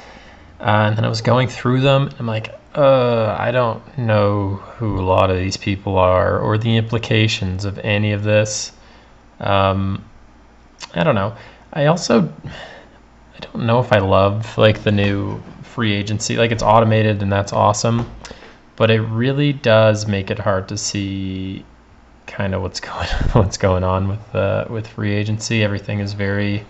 uh, 0.59 0.63
and 0.87 0.97
then 0.97 1.05
I 1.05 1.09
was 1.09 1.21
going 1.21 1.47
through 1.47 1.81
them. 1.81 2.09
I'm 2.19 2.27
like, 2.27 2.53
Uh, 2.75 3.33
I 3.39 3.51
don't 3.51 3.81
know 3.97 4.55
who 4.77 4.99
a 4.99 5.05
lot 5.05 5.31
of 5.31 5.37
these 5.37 5.55
people 5.55 5.97
are 5.97 6.39
or 6.39 6.57
the 6.57 6.75
implications 6.75 7.63
of 7.63 7.79
any 7.79 8.11
of 8.11 8.23
this. 8.23 8.73
Um, 9.39 10.03
I 10.93 11.03
don't 11.03 11.15
know. 11.15 11.35
I 11.71 11.85
also 11.85 12.23
I 13.35 13.39
don't 13.39 13.65
know 13.65 13.79
if 13.79 13.91
I 13.93 13.99
love 13.99 14.57
like 14.57 14.83
the 14.83 14.91
new 14.91 15.41
free 15.63 15.93
agency. 15.93 16.35
Like 16.37 16.51
it's 16.51 16.63
automated 16.63 17.21
and 17.21 17.31
that's 17.31 17.53
awesome, 17.53 18.09
but 18.75 18.91
it 18.91 19.01
really 19.01 19.53
does 19.53 20.05
make 20.07 20.29
it 20.31 20.39
hard 20.39 20.67
to 20.69 20.77
see 20.77 21.63
kind 22.27 22.53
of 22.53 22.61
what's 22.61 22.79
going 22.89 23.07
what's 23.33 23.57
going 23.57 23.83
on 23.83 24.07
with 24.09 24.35
uh, 24.35 24.65
with 24.69 24.87
free 24.87 25.13
agency. 25.13 25.63
Everything 25.63 25.99
is 25.99 26.13
very 26.13 26.65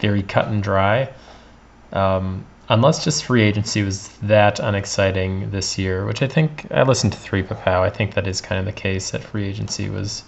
very 0.00 0.22
cut 0.22 0.48
and 0.48 0.62
dry. 0.62 1.10
Um, 1.92 2.44
unless 2.68 3.04
just 3.04 3.24
free 3.24 3.42
agency 3.42 3.82
was 3.82 4.08
that 4.22 4.58
unexciting 4.58 5.50
this 5.50 5.78
year, 5.78 6.06
which 6.06 6.22
I 6.22 6.28
think 6.28 6.66
I 6.70 6.82
listened 6.82 7.12
to 7.12 7.18
Three 7.18 7.42
Papow. 7.42 7.80
I 7.80 7.90
think 7.90 8.14
that 8.14 8.26
is 8.26 8.40
kind 8.40 8.58
of 8.58 8.64
the 8.64 8.72
case 8.72 9.10
that 9.10 9.22
free 9.22 9.46
agency 9.46 9.88
was 9.90 10.24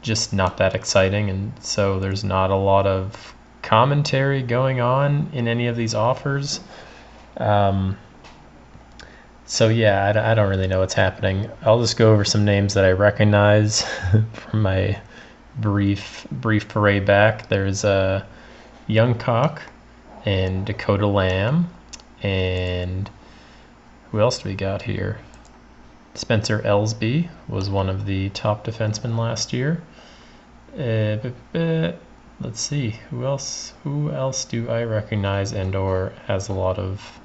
just 0.00 0.32
not 0.32 0.56
that 0.58 0.74
exciting, 0.74 1.30
and 1.30 1.52
so 1.60 1.98
there's 1.98 2.24
not 2.24 2.50
a 2.50 2.56
lot 2.56 2.86
of 2.86 3.34
commentary 3.62 4.42
going 4.42 4.80
on 4.80 5.28
in 5.32 5.48
any 5.48 5.66
of 5.66 5.76
these 5.76 5.94
offers. 5.94 6.60
Um, 7.36 7.96
so 9.46 9.68
yeah, 9.68 10.12
I, 10.14 10.32
I 10.32 10.34
don't 10.34 10.48
really 10.48 10.66
know 10.66 10.80
what's 10.80 10.94
happening. 10.94 11.50
I'll 11.62 11.80
just 11.80 11.96
go 11.96 12.12
over 12.12 12.24
some 12.24 12.44
names 12.44 12.74
that 12.74 12.84
I 12.84 12.92
recognize 12.92 13.82
from 14.32 14.62
my 14.62 15.00
brief 15.58 16.26
brief 16.30 16.68
parade 16.68 17.04
back. 17.04 17.48
There's 17.48 17.84
a 17.84 17.88
uh, 17.88 18.24
Young 18.86 19.14
Cock 19.14 19.62
and 20.24 20.64
Dakota 20.66 21.06
Lamb, 21.06 21.70
and 22.22 23.10
who 24.10 24.20
else 24.20 24.38
do 24.38 24.48
we 24.48 24.54
got 24.54 24.82
here? 24.82 25.18
Spencer 26.14 26.60
Ellsby 26.60 27.28
was 27.48 27.70
one 27.70 27.88
of 27.88 28.04
the 28.04 28.28
top 28.30 28.66
defensemen 28.66 29.16
last 29.16 29.52
year. 29.52 29.82
Uh, 30.78 31.92
let's 32.40 32.60
see 32.60 32.90
who 33.10 33.24
else. 33.24 33.72
Who 33.84 34.10
else 34.10 34.44
do 34.44 34.68
I 34.68 34.84
recognize 34.84 35.52
and 35.52 35.74
or 35.74 36.12
has 36.26 36.48
a 36.48 36.52
lot 36.52 36.78
of 36.78 37.18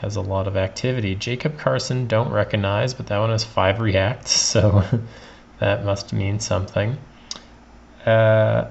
has 0.00 0.16
a 0.16 0.20
lot 0.20 0.48
of 0.48 0.56
activity? 0.56 1.14
Jacob 1.14 1.58
Carson 1.58 2.08
don't 2.08 2.32
recognize, 2.32 2.92
but 2.94 3.06
that 3.06 3.18
one 3.18 3.30
has 3.30 3.44
five 3.44 3.80
reacts, 3.80 4.32
so 4.52 4.84
that 5.60 5.84
must 5.84 6.12
mean 6.12 6.40
something. 6.40 6.98
Uh, 8.04 8.66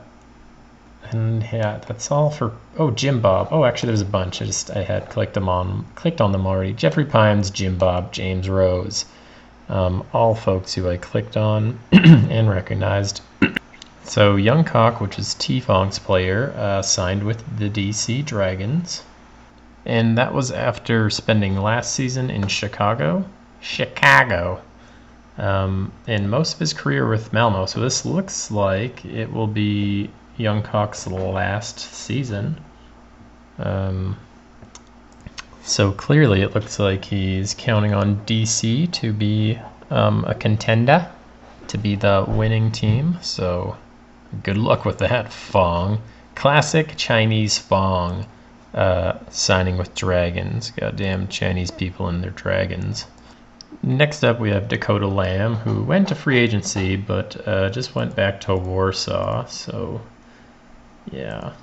and 1.13 1.43
yeah, 1.43 1.79
that's 1.87 2.11
all 2.11 2.29
for. 2.29 2.53
Oh, 2.77 2.91
Jim 2.91 3.21
Bob. 3.21 3.49
Oh, 3.51 3.65
actually, 3.65 3.87
there's 3.87 4.01
a 4.01 4.05
bunch. 4.05 4.41
I 4.41 4.45
just 4.45 4.71
I 4.71 4.83
had 4.83 5.09
clicked 5.09 5.33
them 5.33 5.49
on 5.49 5.85
clicked 5.95 6.21
on 6.21 6.31
them 6.31 6.47
already. 6.47 6.73
Jeffrey 6.73 7.05
Pines, 7.05 7.49
Jim 7.49 7.77
Bob, 7.77 8.11
James 8.13 8.49
Rose, 8.49 9.05
um, 9.69 10.05
all 10.13 10.35
folks 10.35 10.73
who 10.73 10.89
I 10.89 10.97
clicked 10.97 11.37
on 11.37 11.79
and 11.91 12.49
recognized. 12.49 13.21
so 14.03 14.35
Young 14.35 14.63
Cock, 14.63 15.01
which 15.01 15.19
is 15.19 15.33
T 15.35 15.59
Fonk's 15.59 15.99
player, 15.99 16.53
uh, 16.55 16.81
signed 16.81 17.23
with 17.23 17.43
the 17.57 17.69
DC 17.69 18.25
Dragons, 18.25 19.03
and 19.85 20.17
that 20.17 20.33
was 20.33 20.51
after 20.51 21.09
spending 21.09 21.57
last 21.57 21.93
season 21.93 22.29
in 22.29 22.47
Chicago. 22.47 23.25
Chicago. 23.61 24.61
Um, 25.37 25.91
and 26.07 26.29
most 26.29 26.53
of 26.53 26.59
his 26.59 26.73
career 26.73 27.07
with 27.07 27.31
Malmo. 27.31 27.65
So 27.65 27.79
this 27.79 28.05
looks 28.05 28.51
like 28.51 29.05
it 29.05 29.31
will 29.31 29.47
be 29.47 30.09
Young 30.41 30.63
Cock's 30.63 31.07
last 31.07 31.79
season. 31.79 32.59
Um, 33.59 34.17
so 35.63 35.91
clearly, 35.91 36.41
it 36.41 36.55
looks 36.55 36.79
like 36.79 37.05
he's 37.05 37.53
counting 37.53 37.93
on 37.93 38.25
DC 38.25 38.91
to 38.91 39.13
be 39.13 39.59
um, 39.89 40.25
a 40.25 40.33
contender, 40.33 41.09
to 41.67 41.77
be 41.77 41.95
the 41.95 42.25
winning 42.27 42.71
team. 42.71 43.17
So 43.21 43.77
good 44.43 44.57
luck 44.57 44.85
with 44.85 44.97
that, 44.97 45.31
Fong. 45.31 46.01
Classic 46.33 46.95
Chinese 46.97 47.59
Fong 47.59 48.25
uh, 48.73 49.19
signing 49.29 49.77
with 49.77 49.93
dragons. 49.93 50.71
Goddamn 50.71 51.27
Chinese 51.27 51.71
people 51.71 52.07
and 52.07 52.23
their 52.23 52.31
dragons. 52.31 53.05
Next 53.83 54.23
up, 54.23 54.39
we 54.39 54.49
have 54.51 54.67
Dakota 54.67 55.07
Lamb, 55.07 55.55
who 55.55 55.83
went 55.83 56.07
to 56.09 56.15
free 56.15 56.37
agency 56.39 56.95
but 56.95 57.47
uh, 57.47 57.69
just 57.69 57.95
went 57.95 58.15
back 58.15 58.41
to 58.41 58.55
Warsaw. 58.55 59.45
So 59.45 60.01
yeah, 61.09 61.53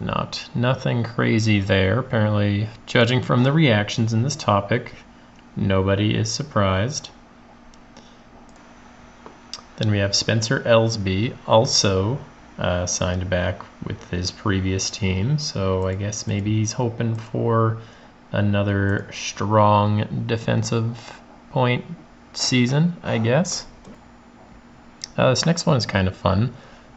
not 0.00 0.48
nothing 0.54 1.02
crazy 1.02 1.60
there. 1.60 1.98
Apparently, 1.98 2.68
judging 2.86 3.22
from 3.22 3.42
the 3.42 3.52
reactions 3.52 4.12
in 4.12 4.22
this 4.22 4.36
topic, 4.36 4.92
nobody 5.56 6.14
is 6.14 6.30
surprised. 6.32 7.10
Then 9.76 9.90
we 9.90 9.98
have 9.98 10.14
Spencer 10.14 10.60
Ellsby, 10.60 11.36
also 11.46 12.18
uh, 12.58 12.86
signed 12.86 13.28
back 13.28 13.60
with 13.84 14.10
his 14.10 14.30
previous 14.30 14.90
team. 14.90 15.38
So 15.38 15.88
I 15.88 15.94
guess 15.94 16.26
maybe 16.26 16.58
he's 16.58 16.72
hoping 16.72 17.16
for 17.16 17.78
another 18.32 19.08
strong 19.12 20.24
defensive 20.26 21.20
point 21.50 21.84
season, 22.32 22.96
I 23.02 23.18
guess. 23.18 23.66
Uh, 25.16 25.30
this 25.30 25.46
next 25.46 25.66
one 25.66 25.76
is 25.76 25.86
kind 25.86 26.08
of 26.08 26.16
fun. 26.16 26.52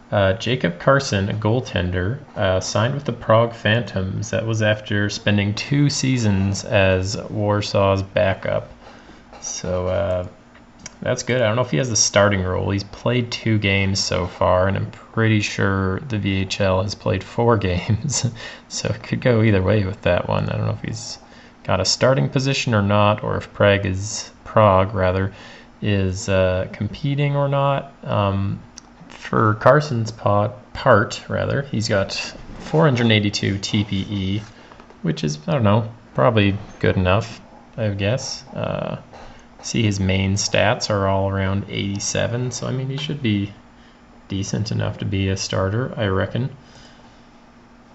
Uh, 0.09 0.33
Jacob 0.33 0.79
Carson, 0.79 1.27
a 1.29 1.33
goaltender, 1.33 2.19
uh, 2.37 2.61
signed 2.61 2.93
with 2.93 3.03
the 3.03 3.11
Prague 3.11 3.53
Phantoms. 3.53 4.29
That 4.29 4.45
was 4.45 4.61
after 4.61 5.09
spending 5.09 5.53
two 5.53 5.89
seasons 5.89 6.63
as 6.63 7.17
Warsaw's 7.17 8.03
backup. 8.03 8.69
So 9.41 9.87
uh, 9.87 10.27
that's 11.01 11.23
good. 11.23 11.41
I 11.41 11.47
don't 11.47 11.57
know 11.57 11.61
if 11.61 11.71
he 11.71 11.77
has 11.77 11.89
the 11.89 11.95
starting 11.97 12.41
role. 12.41 12.69
He's 12.69 12.85
played 12.85 13.31
two 13.31 13.57
games 13.57 13.99
so 13.99 14.27
far, 14.27 14.69
and 14.69 14.77
I'm 14.77 14.89
pretty 14.91 15.41
sure 15.41 15.99
the 15.99 16.17
VHL 16.17 16.83
has 16.83 16.95
played 16.95 17.23
four 17.23 17.57
games. 17.69 18.25
so 18.69 18.87
it 18.89 19.03
could 19.03 19.19
go 19.19 19.43
either 19.43 19.61
way 19.61 19.83
with 19.83 20.01
that 20.03 20.29
one. 20.29 20.49
I 20.49 20.57
don't 20.57 20.67
know 20.67 20.71
if 20.71 20.81
he's 20.81 21.19
got 21.63 21.81
a 21.81 21.85
starting 21.85 22.29
position 22.29 22.73
or 22.73 22.81
not, 22.81 23.23
or 23.23 23.35
if 23.35 23.51
Prague 23.53 23.85
is 23.85 24.31
Prague 24.45 24.93
rather 24.93 25.33
is 25.81 26.29
uh, 26.29 26.67
competing 26.71 27.35
or 27.35 27.47
not. 27.47 27.93
Um, 28.03 28.59
for 29.09 29.55
Carson's 29.55 30.11
pot, 30.11 30.73
part, 30.73 31.23
rather, 31.27 31.63
he's 31.63 31.87
got 31.87 32.13
482 32.59 33.55
TPE, 33.55 34.41
which 35.01 35.23
is, 35.23 35.39
I 35.47 35.53
don't 35.53 35.63
know, 35.63 35.91
probably 36.13 36.57
good 36.79 36.97
enough, 36.97 37.41
I 37.77 37.89
guess. 37.89 38.43
Uh, 38.53 39.01
see 39.61 39.83
his 39.83 39.99
main 39.99 40.33
stats 40.33 40.89
are 40.89 41.07
all 41.07 41.29
around 41.29 41.65
87, 41.69 42.51
so 42.51 42.67
I 42.67 42.71
mean, 42.71 42.89
he 42.89 42.97
should 42.97 43.21
be 43.21 43.53
decent 44.27 44.71
enough 44.71 44.97
to 44.99 45.05
be 45.05 45.29
a 45.29 45.37
starter, 45.37 45.93
I 45.97 46.07
reckon. 46.07 46.49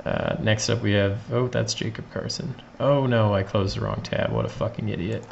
Uh, 0.05 0.37
next 0.41 0.69
up 0.69 0.83
we 0.83 0.93
have, 0.93 1.19
oh, 1.33 1.49
that's 1.49 1.75
Jacob 1.75 2.05
Carson. 2.13 2.55
Oh 2.81 3.07
no, 3.07 3.35
I 3.35 3.45
closed 3.45 3.77
the 3.77 3.83
wrong 3.83 4.01
tab. 4.03 4.33
What 4.33 4.45
a 4.45 4.49
fucking 4.49 4.89
idiot. 4.89 5.25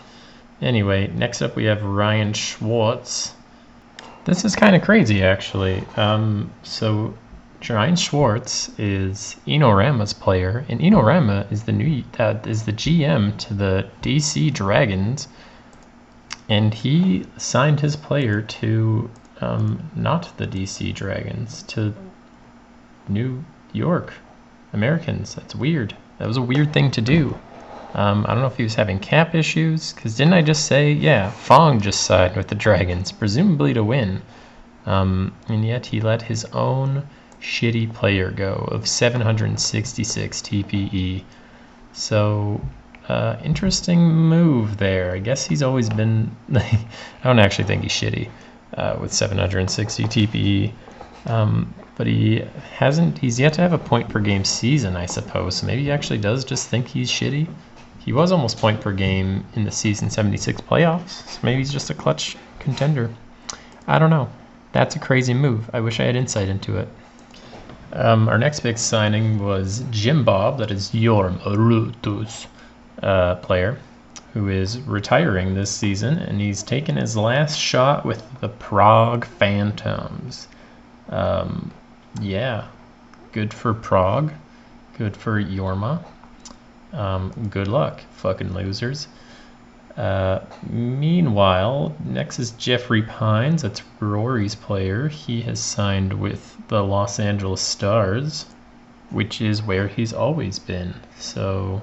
Anyway, 0.62 1.08
next 1.08 1.42
up 1.42 1.56
we 1.56 1.64
have 1.64 1.82
Ryan 1.82 2.32
Schwartz. 2.32 3.34
This 4.24 4.44
is 4.44 4.54
kind 4.54 4.76
of 4.76 4.82
crazy, 4.82 5.22
actually. 5.22 5.82
Um, 5.96 6.52
so, 6.62 7.14
Ryan 7.68 7.96
Schwartz 7.96 8.70
is 8.78 9.36
Inorama's 9.46 10.12
player, 10.12 10.64
and 10.68 10.80
Inorama 10.80 11.46
is 11.50 11.64
the 11.64 11.72
new 11.72 12.04
uh, 12.18 12.38
is 12.46 12.64
the 12.64 12.72
GM 12.72 13.38
to 13.38 13.54
the 13.54 13.88
DC 14.02 14.52
Dragons, 14.52 15.28
and 16.48 16.74
he 16.74 17.26
signed 17.36 17.80
his 17.80 17.96
player 17.96 18.42
to 18.42 19.10
um, 19.40 19.90
not 19.94 20.36
the 20.36 20.46
DC 20.46 20.94
Dragons 20.94 21.62
to 21.64 21.94
New 23.08 23.44
York 23.72 24.12
Americans. 24.72 25.34
That's 25.34 25.54
weird. 25.54 25.96
That 26.18 26.28
was 26.28 26.36
a 26.36 26.42
weird 26.42 26.72
thing 26.72 26.90
to 26.92 27.00
do. 27.00 27.38
Um, 27.94 28.24
I 28.28 28.34
don't 28.34 28.40
know 28.40 28.46
if 28.46 28.56
he 28.56 28.62
was 28.62 28.74
having 28.74 28.98
cap 28.98 29.34
issues, 29.34 29.92
because 29.92 30.16
didn't 30.16 30.34
I 30.34 30.42
just 30.42 30.66
say, 30.66 30.92
yeah, 30.92 31.30
Fong 31.30 31.80
just 31.80 32.04
signed 32.04 32.36
with 32.36 32.48
the 32.48 32.54
Dragons, 32.54 33.10
presumably 33.10 33.74
to 33.74 33.82
win. 33.82 34.22
Um, 34.86 35.34
and 35.48 35.64
yet 35.64 35.86
he 35.86 36.00
let 36.00 36.22
his 36.22 36.44
own 36.46 37.06
shitty 37.40 37.92
player 37.92 38.30
go 38.30 38.68
of 38.70 38.86
766 38.86 40.42
TPE. 40.42 41.24
So, 41.92 42.60
uh, 43.08 43.36
interesting 43.42 44.00
move 44.00 44.76
there. 44.76 45.12
I 45.12 45.18
guess 45.18 45.44
he's 45.44 45.62
always 45.62 45.88
been. 45.88 46.34
I 46.54 46.78
don't 47.24 47.38
actually 47.40 47.64
think 47.64 47.82
he's 47.82 47.92
shitty 47.92 48.30
uh, 48.76 48.96
with 49.00 49.12
760 49.12 50.04
TPE. 50.04 50.72
Um, 51.26 51.74
but 51.96 52.06
he 52.06 52.44
hasn't. 52.76 53.18
He's 53.18 53.38
yet 53.38 53.52
to 53.54 53.60
have 53.60 53.72
a 53.72 53.78
point 53.78 54.08
per 54.08 54.20
game 54.20 54.44
season, 54.44 54.96
I 54.96 55.06
suppose. 55.06 55.56
So 55.56 55.66
maybe 55.66 55.82
he 55.82 55.90
actually 55.90 56.18
does 56.18 56.44
just 56.44 56.68
think 56.68 56.86
he's 56.86 57.10
shitty. 57.10 57.48
He 58.00 58.12
was 58.12 58.32
almost 58.32 58.58
point 58.58 58.80
per 58.80 58.92
game 58.92 59.44
in 59.54 59.64
the 59.64 59.70
season 59.70 60.10
76 60.10 60.60
playoffs. 60.62 61.26
So 61.28 61.38
maybe 61.42 61.58
he's 61.58 61.72
just 61.72 61.90
a 61.90 61.94
clutch 61.94 62.36
contender. 62.58 63.10
I 63.86 63.98
don't 63.98 64.10
know. 64.10 64.28
That's 64.72 64.96
a 64.96 64.98
crazy 64.98 65.34
move. 65.34 65.68
I 65.72 65.80
wish 65.80 66.00
I 66.00 66.04
had 66.04 66.16
insight 66.16 66.48
into 66.48 66.76
it. 66.78 66.88
Um, 67.92 68.28
our 68.28 68.38
next 68.38 68.60
big 68.60 68.78
signing 68.78 69.44
was 69.44 69.84
Jim 69.90 70.24
Bob, 70.24 70.58
that 70.58 70.70
is 70.70 70.90
Jorm 70.90 71.38
Rutus 71.40 72.46
uh, 73.02 73.34
player. 73.36 73.78
who 74.32 74.48
is 74.48 74.80
retiring 74.82 75.54
this 75.54 75.70
season, 75.70 76.18
and 76.18 76.40
he's 76.40 76.62
taken 76.62 76.96
his 76.96 77.16
last 77.16 77.58
shot 77.58 78.04
with 78.06 78.22
the 78.40 78.48
Prague 78.48 79.24
Phantoms. 79.24 80.46
Um, 81.08 81.72
yeah, 82.20 82.68
good 83.32 83.52
for 83.52 83.74
Prague, 83.74 84.32
good 84.96 85.16
for 85.16 85.42
Jorma. 85.42 86.04
Um, 86.92 87.32
good 87.50 87.68
luck, 87.68 88.00
fucking 88.12 88.52
losers. 88.52 89.08
Uh, 89.96 90.40
meanwhile, 90.68 91.94
next 92.04 92.38
is 92.38 92.52
Jeffrey 92.52 93.02
Pines. 93.02 93.62
That's 93.62 93.82
Rory's 94.00 94.54
player. 94.54 95.08
He 95.08 95.42
has 95.42 95.60
signed 95.60 96.12
with 96.14 96.56
the 96.68 96.82
Los 96.82 97.18
Angeles 97.20 97.60
Stars, 97.60 98.46
which 99.10 99.40
is 99.40 99.62
where 99.62 99.88
he's 99.88 100.12
always 100.12 100.58
been. 100.58 100.94
So, 101.18 101.82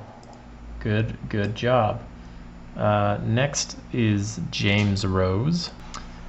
good, 0.79 1.17
good 1.29 1.55
job. 1.55 2.01
Uh, 2.75 3.17
next 3.25 3.77
is 3.91 4.39
James 4.51 5.05
Rose, 5.05 5.71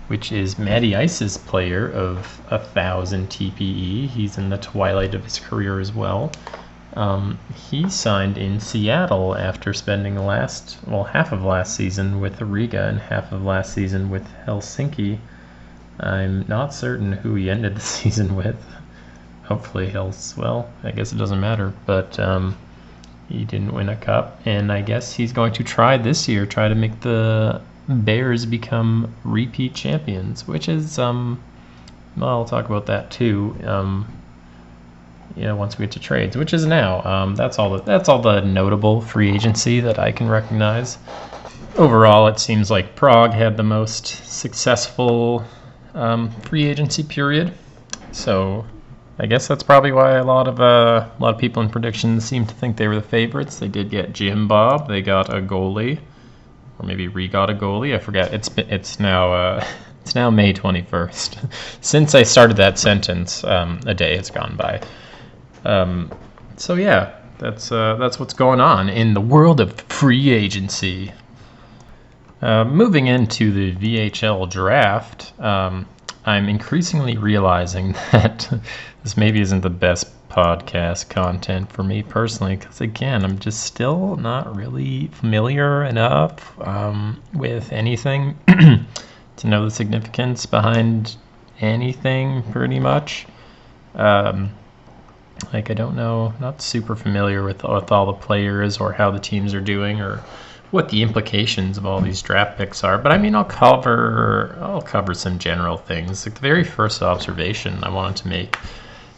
which 0.08 0.32
is 0.32 0.58
Matty 0.58 0.96
Ice's 0.96 1.36
player 1.36 1.90
of 1.90 2.40
a 2.50 2.58
thousand 2.58 3.28
TPE. 3.28 4.08
He's 4.08 4.38
in 4.38 4.48
the 4.48 4.58
twilight 4.58 5.14
of 5.14 5.24
his 5.24 5.38
career 5.38 5.78
as 5.78 5.92
well. 5.92 6.32
Um, 6.98 7.38
he 7.54 7.88
signed 7.88 8.36
in 8.36 8.58
Seattle 8.58 9.36
after 9.36 9.72
spending 9.72 10.16
the 10.16 10.22
last, 10.22 10.78
well, 10.84 11.04
half 11.04 11.30
of 11.30 11.44
last 11.44 11.76
season 11.76 12.20
with 12.20 12.40
Riga 12.40 12.88
and 12.88 12.98
half 12.98 13.30
of 13.30 13.44
last 13.44 13.72
season 13.72 14.10
with 14.10 14.26
Helsinki. 14.44 15.20
I'm 16.00 16.44
not 16.48 16.74
certain 16.74 17.12
who 17.12 17.36
he 17.36 17.50
ended 17.50 17.76
the 17.76 17.80
season 17.98 18.34
with. 18.34 18.56
Hopefully, 19.44 19.88
he'll, 19.88 20.12
well, 20.36 20.68
I 20.82 20.90
guess 20.90 21.12
it 21.12 21.18
doesn't 21.18 21.38
matter, 21.38 21.72
but 21.86 22.18
um, 22.18 22.58
he 23.28 23.44
didn't 23.44 23.74
win 23.74 23.88
a 23.88 23.96
cup, 23.96 24.40
and 24.44 24.72
I 24.72 24.82
guess 24.82 25.12
he's 25.12 25.32
going 25.32 25.52
to 25.52 25.62
try 25.62 25.98
this 25.98 26.26
year, 26.26 26.46
try 26.46 26.66
to 26.66 26.74
make 26.74 26.98
the 27.02 27.60
Bears 27.88 28.44
become 28.44 29.14
repeat 29.22 29.72
champions, 29.72 30.48
which 30.48 30.68
is, 30.68 30.98
um, 30.98 31.40
well, 32.16 32.30
I'll 32.30 32.44
talk 32.44 32.66
about 32.66 32.86
that 32.86 33.12
too. 33.12 33.54
Um, 33.62 34.17
you 35.36 35.44
know, 35.44 35.56
once 35.56 35.78
we 35.78 35.84
get 35.84 35.92
to 35.92 36.00
trades, 36.00 36.36
which 36.36 36.52
is 36.52 36.66
now. 36.66 37.02
Um, 37.04 37.36
that's 37.36 37.58
all. 37.58 37.70
The, 37.70 37.82
that's 37.82 38.08
all 38.08 38.20
the 38.20 38.40
notable 38.40 39.00
free 39.00 39.30
agency 39.32 39.80
that 39.80 39.98
I 39.98 40.12
can 40.12 40.28
recognize. 40.28 40.98
Overall, 41.76 42.26
it 42.26 42.40
seems 42.40 42.70
like 42.70 42.96
Prague 42.96 43.32
had 43.32 43.56
the 43.56 43.62
most 43.62 44.06
successful 44.26 45.44
um, 45.94 46.30
free 46.42 46.66
agency 46.66 47.02
period. 47.02 47.52
So, 48.12 48.66
I 49.18 49.26
guess 49.26 49.46
that's 49.46 49.62
probably 49.62 49.92
why 49.92 50.12
a 50.12 50.24
lot 50.24 50.48
of 50.48 50.60
uh, 50.60 51.08
a 51.18 51.22
lot 51.22 51.34
of 51.34 51.40
people 51.40 51.62
in 51.62 51.68
predictions 51.68 52.24
seem 52.24 52.46
to 52.46 52.54
think 52.54 52.76
they 52.76 52.88
were 52.88 52.96
the 52.96 53.02
favorites. 53.02 53.58
They 53.58 53.68
did 53.68 53.90
get 53.90 54.12
Jim 54.12 54.48
Bob. 54.48 54.88
They 54.88 55.02
got 55.02 55.28
a 55.28 55.40
goalie, 55.40 55.98
or 56.78 56.86
maybe 56.86 57.08
re 57.08 57.28
got 57.28 57.50
a 57.50 57.54
goalie. 57.54 57.94
I 57.94 57.98
forget. 57.98 58.32
It's 58.32 58.50
it's 58.56 58.98
now. 58.98 59.32
Uh, 59.32 59.66
it's 60.02 60.14
now 60.14 60.30
May 60.30 60.54
21st. 60.54 61.52
Since 61.82 62.14
I 62.14 62.22
started 62.22 62.56
that 62.56 62.78
sentence, 62.78 63.44
um, 63.44 63.80
a 63.84 63.92
day 63.92 64.16
has 64.16 64.30
gone 64.30 64.56
by. 64.56 64.80
Um, 65.64 66.10
so 66.56 66.74
yeah, 66.74 67.14
that's 67.38 67.70
uh, 67.70 67.96
that's 67.96 68.18
what's 68.18 68.34
going 68.34 68.60
on 68.60 68.88
in 68.88 69.14
the 69.14 69.20
world 69.20 69.60
of 69.60 69.80
free 69.82 70.30
agency. 70.30 71.12
Uh, 72.40 72.64
moving 72.64 73.08
into 73.08 73.52
the 73.52 73.74
VHL 73.74 74.48
draft, 74.48 75.32
um, 75.40 75.86
I'm 76.24 76.48
increasingly 76.48 77.16
realizing 77.16 77.92
that 78.12 78.48
this 79.02 79.16
maybe 79.16 79.40
isn't 79.40 79.62
the 79.62 79.70
best 79.70 80.06
podcast 80.28 81.08
content 81.08 81.72
for 81.72 81.82
me 81.82 82.02
personally, 82.02 82.56
because 82.56 82.80
again, 82.80 83.24
I'm 83.24 83.38
just 83.38 83.62
still 83.64 84.16
not 84.16 84.54
really 84.54 85.08
familiar 85.08 85.84
enough 85.84 86.54
um, 86.60 87.20
with 87.32 87.72
anything 87.72 88.36
to 88.46 89.46
know 89.46 89.64
the 89.64 89.70
significance 89.70 90.46
behind 90.46 91.16
anything, 91.60 92.42
pretty 92.52 92.78
much. 92.78 93.26
Um, 93.94 94.52
like 95.52 95.70
I 95.70 95.74
don't 95.74 95.96
know, 95.96 96.34
not 96.40 96.60
super 96.62 96.96
familiar 96.96 97.42
with 97.42 97.62
with 97.62 97.92
all 97.92 98.06
the 98.06 98.12
players 98.12 98.78
or 98.78 98.92
how 98.92 99.10
the 99.10 99.18
teams 99.18 99.54
are 99.54 99.60
doing 99.60 100.00
or 100.00 100.20
what 100.70 100.90
the 100.90 101.02
implications 101.02 101.78
of 101.78 101.86
all 101.86 102.00
these 102.00 102.20
draft 102.20 102.58
picks 102.58 102.84
are. 102.84 102.98
But 102.98 103.12
I 103.12 103.18
mean, 103.18 103.34
I'll 103.34 103.44
cover 103.44 104.56
I'll 104.60 104.82
cover 104.82 105.14
some 105.14 105.38
general 105.38 105.76
things. 105.76 106.26
Like 106.26 106.34
the 106.34 106.40
very 106.40 106.64
first 106.64 107.02
observation 107.02 107.82
I 107.82 107.90
wanted 107.90 108.16
to 108.22 108.28
make 108.28 108.56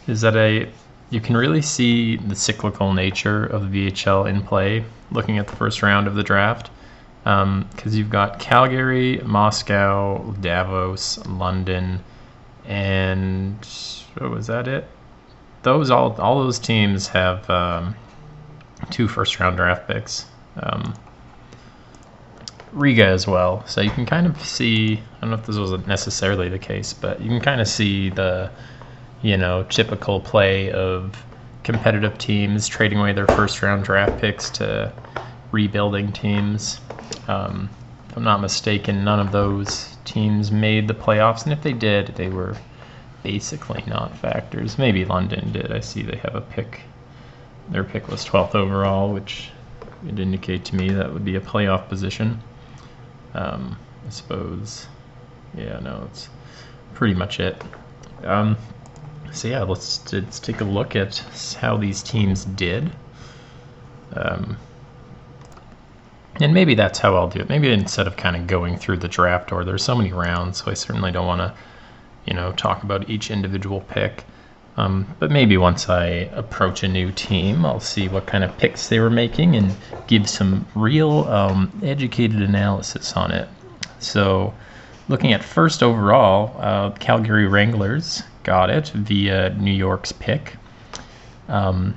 is 0.07 0.21
that 0.21 0.37
I 0.37 0.69
you 1.09 1.19
can 1.19 1.35
really 1.35 1.61
see 1.61 2.15
the 2.15 2.35
cyclical 2.35 2.93
nature 2.93 3.45
of 3.45 3.71
the 3.71 3.91
VHL 3.91 4.29
in 4.29 4.41
play 4.41 4.85
looking 5.11 5.37
at 5.37 5.47
the 5.47 5.55
first 5.55 5.83
round 5.83 6.07
of 6.07 6.15
the 6.15 6.23
draft. 6.23 6.69
Because 7.23 7.43
um, 7.43 7.67
you've 7.83 8.09
got 8.09 8.39
Calgary, 8.39 9.21
Moscow, 9.23 10.33
Davos, 10.41 11.23
London, 11.27 11.99
and 12.65 13.63
what 14.17 14.31
was 14.31 14.47
that 14.47 14.67
it? 14.67 14.87
Those 15.63 15.89
all 15.91 16.19
all 16.19 16.43
those 16.43 16.59
teams 16.59 17.07
have 17.09 17.49
um, 17.49 17.95
two 18.89 19.07
first 19.07 19.39
round 19.39 19.57
draft 19.57 19.87
picks. 19.87 20.25
Um, 20.57 20.93
Riga 22.71 23.05
as 23.05 23.27
well, 23.27 23.65
so 23.67 23.81
you 23.81 23.89
can 23.91 24.05
kind 24.05 24.25
of 24.25 24.41
see. 24.43 25.01
I 25.17 25.21
don't 25.21 25.31
know 25.31 25.35
if 25.35 25.45
this 25.45 25.57
was 25.57 25.71
necessarily 25.87 26.47
the 26.47 26.59
case, 26.59 26.93
but 26.93 27.21
you 27.21 27.27
can 27.27 27.41
kind 27.41 27.59
of 27.59 27.67
see 27.67 28.09
the, 28.09 28.49
you 29.21 29.35
know, 29.35 29.63
typical 29.63 30.21
play 30.21 30.71
of 30.71 31.21
competitive 31.63 32.17
teams 32.17 32.67
trading 32.67 32.97
away 32.97 33.11
their 33.11 33.27
first 33.27 33.61
round 33.61 33.83
draft 33.83 34.19
picks 34.19 34.49
to 34.51 34.93
rebuilding 35.51 36.13
teams. 36.13 36.79
Um, 37.27 37.69
if 38.09 38.17
I'm 38.17 38.23
not 38.23 38.39
mistaken, 38.39 39.03
none 39.03 39.19
of 39.19 39.31
those 39.31 39.97
teams 40.05 40.49
made 40.51 40.87
the 40.87 40.93
playoffs, 40.93 41.43
and 41.43 41.51
if 41.51 41.61
they 41.61 41.73
did, 41.73 42.07
they 42.15 42.29
were 42.29 42.55
basically 43.23 43.83
not 43.87 44.17
factors. 44.17 44.77
Maybe 44.77 45.05
London 45.05 45.51
did. 45.51 45.71
I 45.71 45.79
see 45.79 46.03
they 46.03 46.17
have 46.17 46.35
a 46.35 46.41
pick. 46.41 46.81
Their 47.69 47.83
pick 47.83 48.07
was 48.07 48.25
12th 48.25 48.55
overall, 48.55 49.13
which 49.13 49.49
would 50.03 50.19
indicate 50.19 50.65
to 50.65 50.75
me 50.75 50.89
that 50.89 51.13
would 51.13 51.25
be 51.25 51.35
a 51.35 51.41
playoff 51.41 51.87
position. 51.87 52.41
Um, 53.33 53.77
I 54.05 54.09
suppose. 54.09 54.87
Yeah, 55.55 55.79
no, 55.79 56.07
it's 56.09 56.29
pretty 56.93 57.13
much 57.13 57.39
it. 57.39 57.61
Um, 58.23 58.57
so 59.31 59.47
yeah, 59.47 59.63
let's 59.63 60.11
let's 60.11 60.39
take 60.39 60.61
a 60.61 60.65
look 60.65 60.95
at 60.95 61.17
how 61.59 61.77
these 61.77 62.03
teams 62.03 62.45
did. 62.45 62.91
Um, 64.13 64.57
and 66.35 66.53
maybe 66.53 66.75
that's 66.75 66.99
how 66.99 67.15
I'll 67.15 67.29
do 67.29 67.39
it. 67.39 67.49
Maybe 67.49 67.71
instead 67.71 68.07
of 68.07 68.17
kind 68.17 68.35
of 68.35 68.47
going 68.47 68.77
through 68.77 68.97
the 68.97 69.07
draft 69.07 69.51
order, 69.51 69.65
there's 69.65 69.83
so 69.83 69.95
many 69.95 70.11
rounds, 70.11 70.63
so 70.63 70.71
I 70.71 70.73
certainly 70.73 71.11
don't 71.11 71.27
want 71.27 71.41
to 71.41 71.53
you 72.25 72.33
know, 72.33 72.51
talk 72.53 72.83
about 72.83 73.09
each 73.09 73.31
individual 73.31 73.81
pick. 73.81 74.25
Um, 74.77 75.15
but 75.19 75.31
maybe 75.31 75.57
once 75.57 75.89
I 75.89 76.05
approach 76.33 76.83
a 76.83 76.87
new 76.87 77.11
team, 77.11 77.65
I'll 77.65 77.79
see 77.79 78.07
what 78.07 78.25
kind 78.25 78.43
of 78.43 78.57
picks 78.57 78.87
they 78.87 78.99
were 78.99 79.09
making 79.09 79.55
and 79.55 79.75
give 80.07 80.29
some 80.29 80.65
real 80.75 81.25
um, 81.27 81.71
educated 81.83 82.41
analysis 82.41 83.13
on 83.13 83.31
it. 83.31 83.49
So, 83.99 84.53
looking 85.09 85.33
at 85.33 85.43
first 85.43 85.83
overall, 85.83 86.55
uh, 86.59 86.91
Calgary 86.91 87.47
Wranglers 87.47 88.23
got 88.43 88.69
it 88.69 88.87
via 88.89 89.53
New 89.55 89.73
York's 89.73 90.11
pick. 90.11 90.55
Um, 91.47 91.95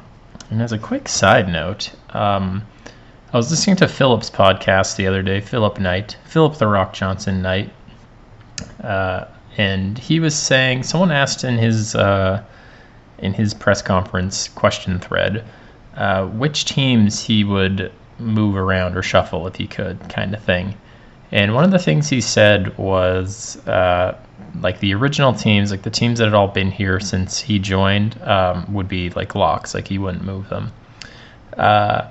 and 0.51 0.61
as 0.61 0.73
a 0.73 0.79
quick 0.79 1.09
side 1.09 1.49
note, 1.49 1.93
um, 2.11 2.65
I 3.33 3.37
was 3.37 3.51
listening 3.51 3.77
to 3.77 3.89
Philip's 3.89 4.31
podcast 4.31 4.97
the 4.97 5.07
other 5.07 5.23
day, 5.23 5.41
Philip 5.41 5.79
Knight, 5.79 6.17
Philip 6.25 6.57
the 6.59 6.67
Rock 6.67 6.93
Johnson 6.93 7.41
Knight. 7.41 7.73
Uh, 8.83 9.27
and 9.57 9.99
he 9.99 10.21
was 10.21 10.35
saying 10.35 10.83
someone 10.83 11.11
asked 11.11 11.45
in 11.45 11.59
his 11.59 11.95
uh, 11.95 12.43
in 13.19 13.33
his 13.33 13.55
press 13.55 13.83
conference 13.83 14.49
question 14.49 14.99
thread 14.99 15.45
uh, 15.97 16.27
which 16.27 16.65
teams 16.65 17.23
he 17.23 17.45
would 17.45 17.93
move 18.19 18.57
around 18.57 18.97
or 18.97 19.03
shuffle 19.03 19.47
if 19.47 19.57
he 19.57 19.67
could, 19.67 19.99
kind 20.09 20.35
of 20.35 20.43
thing. 20.43 20.75
And 21.31 21.55
one 21.55 21.65
of 21.65 21.71
the 21.71 21.79
things 21.79 22.09
he 22.09 22.21
said 22.21 22.77
was 22.79 23.57
uh, 23.67 24.17
like 24.61 24.81
the 24.81 24.95
original 24.95 25.33
teams, 25.33 25.71
like 25.71 25.83
the 25.83 25.91
teams 25.91 26.19
that 26.19 26.27
had 26.27 26.35
all 26.35 26.49
been 26.49 26.71
here 26.71 27.01
since 27.01 27.41
he 27.41 27.59
joined, 27.59 28.21
um, 28.23 28.73
would 28.73 28.89
be 28.89 29.11
like 29.11 29.35
locks, 29.35 29.75
like 29.75 29.89
he 29.89 29.99
wouldn't 29.99 30.25
move 30.25 30.49
them. 30.49 30.73
Uh, 31.57 32.09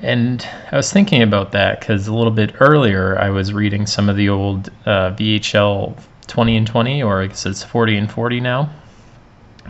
and 0.00 0.46
I 0.70 0.76
was 0.76 0.92
thinking 0.92 1.22
about 1.22 1.52
that 1.52 1.80
because 1.80 2.06
a 2.06 2.14
little 2.14 2.32
bit 2.32 2.54
earlier 2.60 3.18
I 3.18 3.30
was 3.30 3.52
reading 3.52 3.86
some 3.86 4.08
of 4.08 4.16
the 4.16 4.28
old 4.28 4.68
uh, 4.86 5.10
VHL 5.10 6.00
20 6.28 6.56
and 6.56 6.66
20, 6.66 7.02
or 7.02 7.22
I 7.22 7.26
guess 7.26 7.46
it's 7.46 7.62
40 7.62 7.96
and 7.96 8.10
40 8.10 8.40
now. 8.40 8.70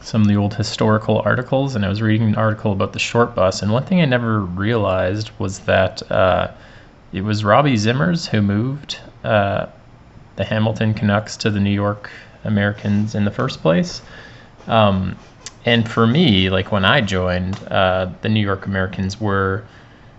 Some 0.03 0.23
of 0.23 0.29
the 0.29 0.37
old 0.37 0.55
historical 0.55 1.21
articles, 1.21 1.75
and 1.75 1.85
I 1.85 1.89
was 1.89 2.03
reading 2.03 2.29
an 2.29 2.35
article 2.37 2.73
about 2.73 2.93
the 2.93 2.99
short 2.99 3.35
bus. 3.35 3.63
And 3.63 3.73
one 3.73 3.85
thing 3.85 4.01
I 4.01 4.05
never 4.05 4.41
realized 4.41 5.31
was 5.39 5.61
that 5.61 6.09
uh, 6.11 6.53
it 7.13 7.23
was 7.23 7.43
Robbie 7.45 7.75
Zimmers 7.75 8.29
who 8.29 8.43
moved 8.43 8.99
uh, 9.25 9.67
the 10.37 10.45
Hamilton 10.45 10.95
Canucks 10.95 11.37
to 11.39 11.51
the 11.51 11.59
New 11.59 11.73
York 11.73 12.11
Americans 12.45 13.15
in 13.15 13.25
the 13.25 13.31
first 13.31 13.61
place. 13.61 14.03
Um, 14.69 15.17
and 15.65 15.89
for 15.89 16.07
me, 16.07 16.51
like 16.51 16.71
when 16.71 16.85
I 16.85 17.01
joined, 17.01 17.61
uh, 17.65 18.11
the 18.23 18.29
New 18.29 18.41
York 18.41 18.67
Americans 18.67 19.21
were 19.21 19.65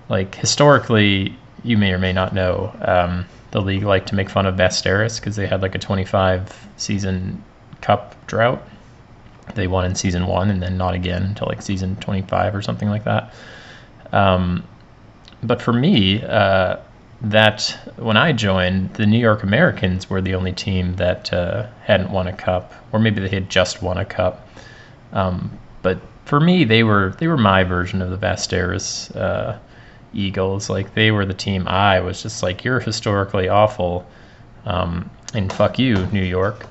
like 0.09 0.35
historically 0.35 1.35
you 1.63 1.77
may 1.77 1.91
or 1.91 1.97
may 1.97 2.13
not 2.13 2.33
know, 2.33 2.73
um, 2.81 3.25
the 3.51 3.61
league 3.61 3.83
liked 3.83 4.09
to 4.09 4.15
make 4.15 4.29
fun 4.29 4.45
of 4.45 4.55
Basteris 4.55 5.19
because 5.19 5.35
they 5.35 5.47
had 5.47 5.61
like 5.61 5.75
a 5.75 5.79
25 5.79 6.67
season 6.77 7.43
cup 7.81 8.15
drought. 8.27 8.61
They 9.55 9.67
won 9.67 9.85
in 9.85 9.95
season 9.95 10.27
one 10.27 10.49
and 10.49 10.61
then 10.61 10.77
not 10.77 10.93
again 10.93 11.23
until 11.23 11.47
like 11.47 11.61
season 11.61 11.95
25 11.97 12.53
or 12.53 12.61
something 12.61 12.89
like 12.89 13.03
that. 13.05 13.33
Um, 14.11 14.63
but 15.41 15.61
for 15.61 15.73
me, 15.73 16.21
uh, 16.23 16.77
that 17.21 17.77
when 17.97 18.17
I 18.17 18.31
joined, 18.31 18.93
the 18.93 19.05
New 19.05 19.19
York 19.19 19.43
Americans 19.43 20.09
were 20.09 20.21
the 20.21 20.35
only 20.35 20.53
team 20.53 20.95
that 20.95 21.33
uh, 21.33 21.67
hadn't 21.83 22.11
won 22.11 22.27
a 22.27 22.33
cup, 22.33 22.73
or 22.91 22.99
maybe 22.99 23.21
they 23.21 23.29
had 23.29 23.49
just 23.49 23.81
won 23.81 23.97
a 23.97 24.05
cup. 24.05 24.47
Um, 25.11 25.57
but 25.81 25.99
for 26.25 26.39
me, 26.39 26.63
they 26.63 26.83
were 26.83 27.15
they 27.17 27.27
were 27.27 27.37
my 27.37 27.63
version 27.63 28.01
of 28.01 28.09
the 28.09 28.17
Basteris 28.17 29.13
uh, 29.15 29.57
Eagles. 30.13 30.69
Like 30.69 30.93
they 30.93 31.11
were 31.11 31.25
the 31.25 31.33
team 31.33 31.67
I 31.67 31.99
was 31.99 32.21
just 32.21 32.43
like, 32.43 32.63
you're 32.63 32.79
historically 32.79 33.49
awful, 33.49 34.05
um, 34.65 35.09
and 35.33 35.51
fuck 35.51 35.79
you, 35.79 36.05
New 36.07 36.23
York. 36.23 36.65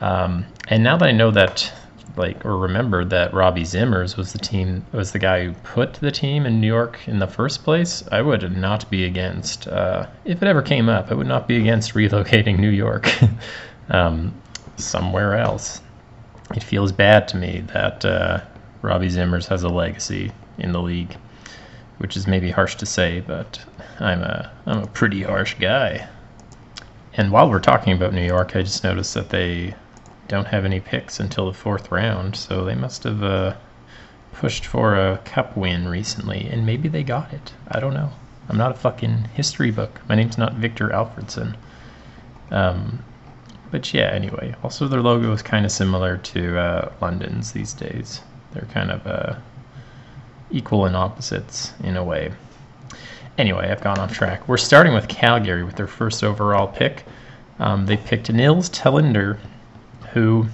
Um, 0.00 0.46
and 0.68 0.82
now 0.84 0.96
that 0.96 1.08
I 1.08 1.12
know 1.12 1.30
that 1.30 1.72
like 2.18 2.44
or 2.44 2.58
remember 2.58 3.04
that 3.04 3.32
Robbie 3.32 3.62
Zimmers 3.62 4.16
was 4.16 4.32
the 4.32 4.38
team 4.38 4.84
was 4.92 5.12
the 5.12 5.18
guy 5.18 5.44
who 5.44 5.52
put 5.62 5.94
the 5.94 6.10
team 6.10 6.44
in 6.44 6.60
New 6.60 6.66
York 6.66 6.98
in 7.06 7.18
the 7.18 7.26
first 7.26 7.64
place, 7.64 8.02
I 8.10 8.20
would 8.20 8.56
not 8.56 8.90
be 8.90 9.04
against 9.04 9.68
uh, 9.68 10.06
if 10.24 10.42
it 10.42 10.48
ever 10.48 10.60
came 10.60 10.88
up. 10.88 11.10
I 11.10 11.14
would 11.14 11.26
not 11.26 11.48
be 11.48 11.56
against 11.56 11.94
relocating 11.94 12.58
New 12.58 12.70
York 12.70 13.08
um, 13.88 14.34
somewhere 14.76 15.36
else. 15.36 15.80
It 16.54 16.62
feels 16.62 16.92
bad 16.92 17.28
to 17.28 17.36
me 17.36 17.62
that 17.72 18.04
uh, 18.04 18.40
Robbie 18.82 19.08
Zimmers 19.08 19.46
has 19.48 19.62
a 19.62 19.68
legacy 19.68 20.32
in 20.58 20.72
the 20.72 20.80
league, 20.80 21.16
which 21.98 22.16
is 22.16 22.26
maybe 22.26 22.50
harsh 22.50 22.76
to 22.76 22.86
say, 22.86 23.20
but 23.20 23.60
I'm 24.00 24.22
a 24.22 24.50
I'm 24.66 24.82
a 24.82 24.86
pretty 24.86 25.22
harsh 25.22 25.54
guy. 25.54 26.08
And 27.14 27.32
while 27.32 27.50
we're 27.50 27.60
talking 27.60 27.92
about 27.92 28.14
New 28.14 28.24
York, 28.24 28.54
I 28.54 28.62
just 28.62 28.84
noticed 28.84 29.14
that 29.14 29.30
they 29.30 29.74
don't 30.28 30.46
have 30.46 30.64
any 30.64 30.80
picks 30.80 31.18
until 31.20 31.46
the 31.46 31.58
fourth 31.58 31.90
round, 31.90 32.36
so 32.36 32.64
they 32.64 32.74
must 32.74 33.02
have 33.04 33.22
uh, 33.22 33.56
pushed 34.32 34.66
for 34.66 34.94
a 34.94 35.18
cup 35.24 35.56
win 35.56 35.88
recently, 35.88 36.46
and 36.48 36.64
maybe 36.64 36.88
they 36.88 37.02
got 37.02 37.32
it. 37.32 37.52
I 37.68 37.80
don't 37.80 37.94
know. 37.94 38.10
I'm 38.48 38.56
not 38.56 38.70
a 38.70 38.74
fucking 38.74 39.24
history 39.34 39.70
book. 39.70 40.00
My 40.08 40.14
name's 40.14 40.38
not 40.38 40.54
Victor 40.54 40.88
Alfredson. 40.88 41.56
Um, 42.50 43.04
but 43.70 43.92
yeah, 43.92 44.10
anyway. 44.12 44.54
Also, 44.62 44.88
their 44.88 45.02
logo 45.02 45.32
is 45.32 45.42
kind 45.42 45.66
of 45.66 45.72
similar 45.72 46.16
to 46.18 46.58
uh, 46.58 46.92
London's 47.00 47.52
these 47.52 47.74
days. 47.74 48.20
They're 48.52 48.68
kind 48.72 48.90
of 48.90 49.06
uh, 49.06 49.34
equal 50.50 50.86
and 50.86 50.96
opposites 50.96 51.72
in 51.82 51.96
a 51.96 52.04
way. 52.04 52.32
Anyway, 53.36 53.70
I've 53.70 53.82
gone 53.82 53.98
off 53.98 54.12
track. 54.12 54.48
We're 54.48 54.56
starting 54.56 54.94
with 54.94 55.08
Calgary 55.08 55.62
with 55.62 55.76
their 55.76 55.86
first 55.86 56.24
overall 56.24 56.66
pick. 56.66 57.04
Um, 57.58 57.86
they 57.86 57.96
picked 57.96 58.32
Nils 58.32 58.70
Telinder 58.70 59.38
who 60.12 60.46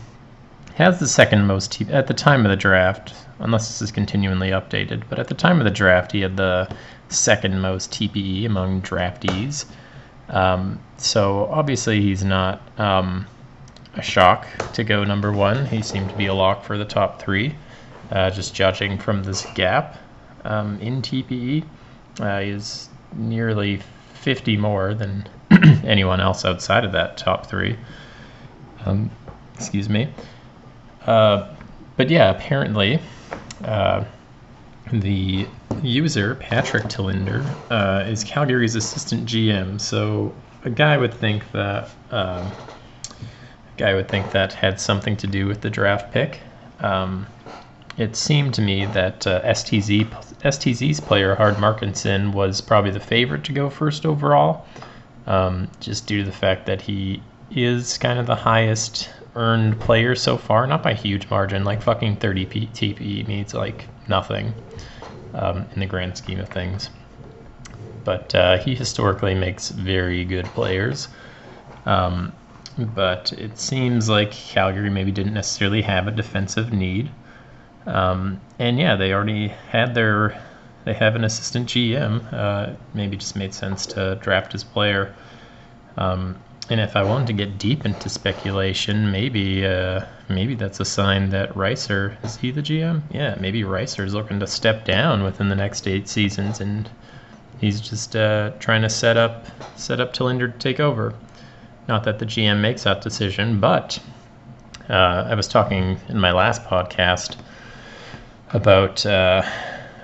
has 0.75 0.99
the 0.99 1.07
second 1.09 1.47
most 1.47 1.73
T- 1.73 1.87
at 1.93 2.07
the 2.07 2.15
time 2.15 2.45
of 2.45 2.51
the 2.51 2.57
draft, 2.57 3.15
unless 3.39 3.69
this 3.69 3.83
is 3.83 3.93
continually 3.93 4.51
updated. 4.51 5.05
But 5.09 5.19
at 5.19 5.29
the 5.29 5.35
time 5.35 5.59
of 5.61 5.65
the 5.65 5.71
draft, 5.71 6.13
he 6.13 6.21
had 6.21 6.37
the 6.37 6.69
second 7.09 7.61
most 7.61 7.93
TPE 7.93 8.47
among 8.47 8.83
draftees. 8.83 9.67
Um, 10.29 10.81
so 10.97 11.47
obviously, 11.47 12.01
he's 12.01 12.25
not 12.25 12.61
um, 12.79 13.27
a 13.95 14.03
shock 14.03 14.47
to 14.73 14.83
go 14.83 15.05
number 15.05 15.33
one. 15.33 15.67
He 15.67 15.83
seemed 15.83 16.11
to 16.11 16.17
be 16.17 16.27
a 16.27 16.35
lock 16.35 16.65
for 16.65 16.77
the 16.77 16.85
top 16.85 17.23
three, 17.23 17.55
uh, 18.11 18.31
just 18.31 18.55
judging 18.55 18.99
from 18.99 19.23
this 19.23 19.47
gap 19.55 19.99
um, 20.45 20.79
in 20.81 21.03
TPE. 21.03 21.65
Uh, 22.21 22.41
is 22.43 22.89
nearly 23.17 23.81
50 24.15 24.57
more 24.57 24.95
than 24.95 25.29
anyone 25.85 26.21
else 26.21 26.45
outside 26.45 26.85
of 26.85 26.93
that 26.93 27.17
top 27.17 27.47
three. 27.47 27.77
Um, 28.87 29.11
excuse 29.55 29.89
me. 29.89 30.09
Uh, 31.07 31.53
but 31.97 32.11
yeah, 32.11 32.31
apparently, 32.31 33.01
uh, 33.65 34.05
the 34.93 35.47
user 35.83 36.35
Patrick 36.37 36.85
Tilinder 36.85 37.45
uh, 37.71 38.09
is 38.09 38.25
Calgary's 38.25 38.75
assistant 38.75 39.27
GM. 39.27 39.81
So 39.81 40.35
a 40.65 40.71
guy 40.71 40.97
would 40.97 41.15
think 41.15 41.51
that 41.53 41.91
um, 42.11 42.51
guy 43.77 43.95
would 43.95 44.09
think 44.09 44.31
that 44.33 44.53
had 44.53 44.81
something 44.81 45.17
to 45.19 45.27
do 45.27 45.47
with 45.47 45.61
the 45.61 45.71
draft 45.71 46.13
pick. 46.13 46.41
Um, 46.81 47.27
it 47.97 48.17
seemed 48.17 48.55
to 48.55 48.63
me 48.63 48.87
that 48.87 49.27
uh, 49.27 49.43
STZ 49.43 50.11
STZ's 50.43 51.01
player 51.01 51.35
Hard 51.35 51.57
Markinson 51.57 52.33
was 52.33 52.61
probably 52.61 52.91
the 52.91 53.01
favorite 53.01 53.45
to 53.45 53.53
go 53.53 53.71
first 53.71 54.05
overall, 54.05 54.67
um, 55.27 55.69
just 55.81 56.07
due 56.07 56.19
to 56.19 56.25
the 56.25 56.37
fact 56.37 56.67
that 56.67 56.81
he 56.83 57.23
is 57.51 57.99
kind 57.99 58.19
of 58.19 58.27
the 58.27 58.35
highest 58.35 59.09
earned 59.37 59.79
player 59.81 60.15
so 60.15 60.37
far, 60.37 60.67
not 60.67 60.83
by 60.83 60.95
huge 60.95 61.29
margin. 61.31 61.65
Like 61.65 61.83
fucking 61.83 62.17
30 62.17 62.47
P- 62.47 62.67
TPE 62.67 63.27
means 63.27 63.55
like 63.55 63.87
nothing 64.09 64.55
um, 65.33 65.67
in 65.73 65.81
the 65.81 65.87
grand 65.87 66.17
scheme 66.17 66.41
of 66.41 66.49
things. 66.49 66.91
But 68.05 68.35
uh, 68.35 68.59
he 68.59 68.75
historically 68.75 69.35
makes 69.35 69.71
very 69.71 70.25
good 70.25 70.53
players. 70.53 71.09
Um, 71.87 72.33
but 72.77 73.33
it 73.33 73.59
seems 73.59 74.09
like 74.09 74.33
Calgary 74.33 74.91
maybe 74.91 75.13
didn't 75.13 75.35
necessarily 75.35 75.83
have 75.83 76.09
a 76.09 76.11
defensive 76.11 76.73
need. 76.73 77.11
Um, 77.87 78.41
and 78.59 78.79
yeah, 78.79 78.97
they 78.97 79.13
already 79.13 79.49
had 79.49 79.95
their, 79.95 80.41
they 80.85 80.95
have 80.95 81.17
an 81.17 81.25
assistant 81.25 81.69
GM. 81.69 82.33
Uh, 82.33 82.75
maybe 82.95 83.17
just 83.17 83.37
made 83.37 83.55
sense 83.55 83.87
to 83.87 84.17
draft 84.17 84.53
his 84.53 84.65
player. 84.65 85.15
Um, 85.97 86.37
and 86.71 86.81
if 86.81 86.97
I 86.97 87.03
wanted 87.03 87.27
to 87.27 87.33
get 87.35 87.59
deep 87.59 87.85
into 87.85 88.09
speculation, 88.09 89.11
maybe 89.11 89.67
uh, 89.67 90.07
maybe 90.29 90.55
that's 90.55 90.81
a 90.81 90.85
sign 90.85 91.29
that 91.31 91.53
Reiser 91.55 92.17
is 92.25 92.37
he 92.37 92.51
the 92.51 92.63
GM? 92.63 93.03
Yeah, 93.11 93.37
maybe 93.39 93.63
Reiser 93.63 94.05
is 94.05 94.15
looking 94.15 94.41
to 94.41 94.47
step 94.47 94.85
down 94.87 95.23
within 95.23 95.51
the 95.51 95.55
next 95.55 95.87
eight 95.87 96.09
seasons, 96.09 96.61
and 96.61 96.89
he's 97.61 97.81
just 97.83 98.17
uh, 98.17 98.53
trying 98.61 98.81
to 98.81 98.89
set 98.89 99.19
up 99.19 99.47
set 99.77 100.01
up 100.01 100.15
Tilinder 100.15 100.51
to 100.51 100.59
take 100.59 100.81
over. 100.81 101.15
Not 101.87 102.05
that 102.05 102.19
the 102.19 102.25
GM 102.25 102.61
makes 102.61 102.85
that 102.85 103.03
decision, 103.03 103.61
but 103.61 103.99
uh, 104.89 105.27
I 105.29 105.35
was 105.35 105.47
talking 105.47 106.01
in 106.09 106.19
my 106.19 106.33
last 106.33 106.65
podcast 106.65 107.37
about 108.55 109.05
uh, 109.05 109.43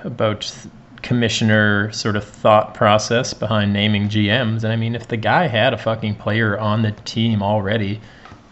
about 0.05 0.53
commissioner 1.03 1.91
sort 1.93 2.17
of 2.17 2.25
thought 2.25 2.75
process 2.75 3.33
behind 3.33 3.73
naming 3.73 4.09
GMs. 4.09 4.65
And 4.65 4.73
I 4.73 4.77
mean, 4.77 4.95
if 4.95 5.09
the 5.09 5.17
guy 5.17 5.47
had 5.47 5.73
a 5.73 5.79
fucking 5.79 6.17
player 6.17 6.59
on 6.59 6.83
the 6.83 6.93
team 6.93 7.43
already 7.43 8.01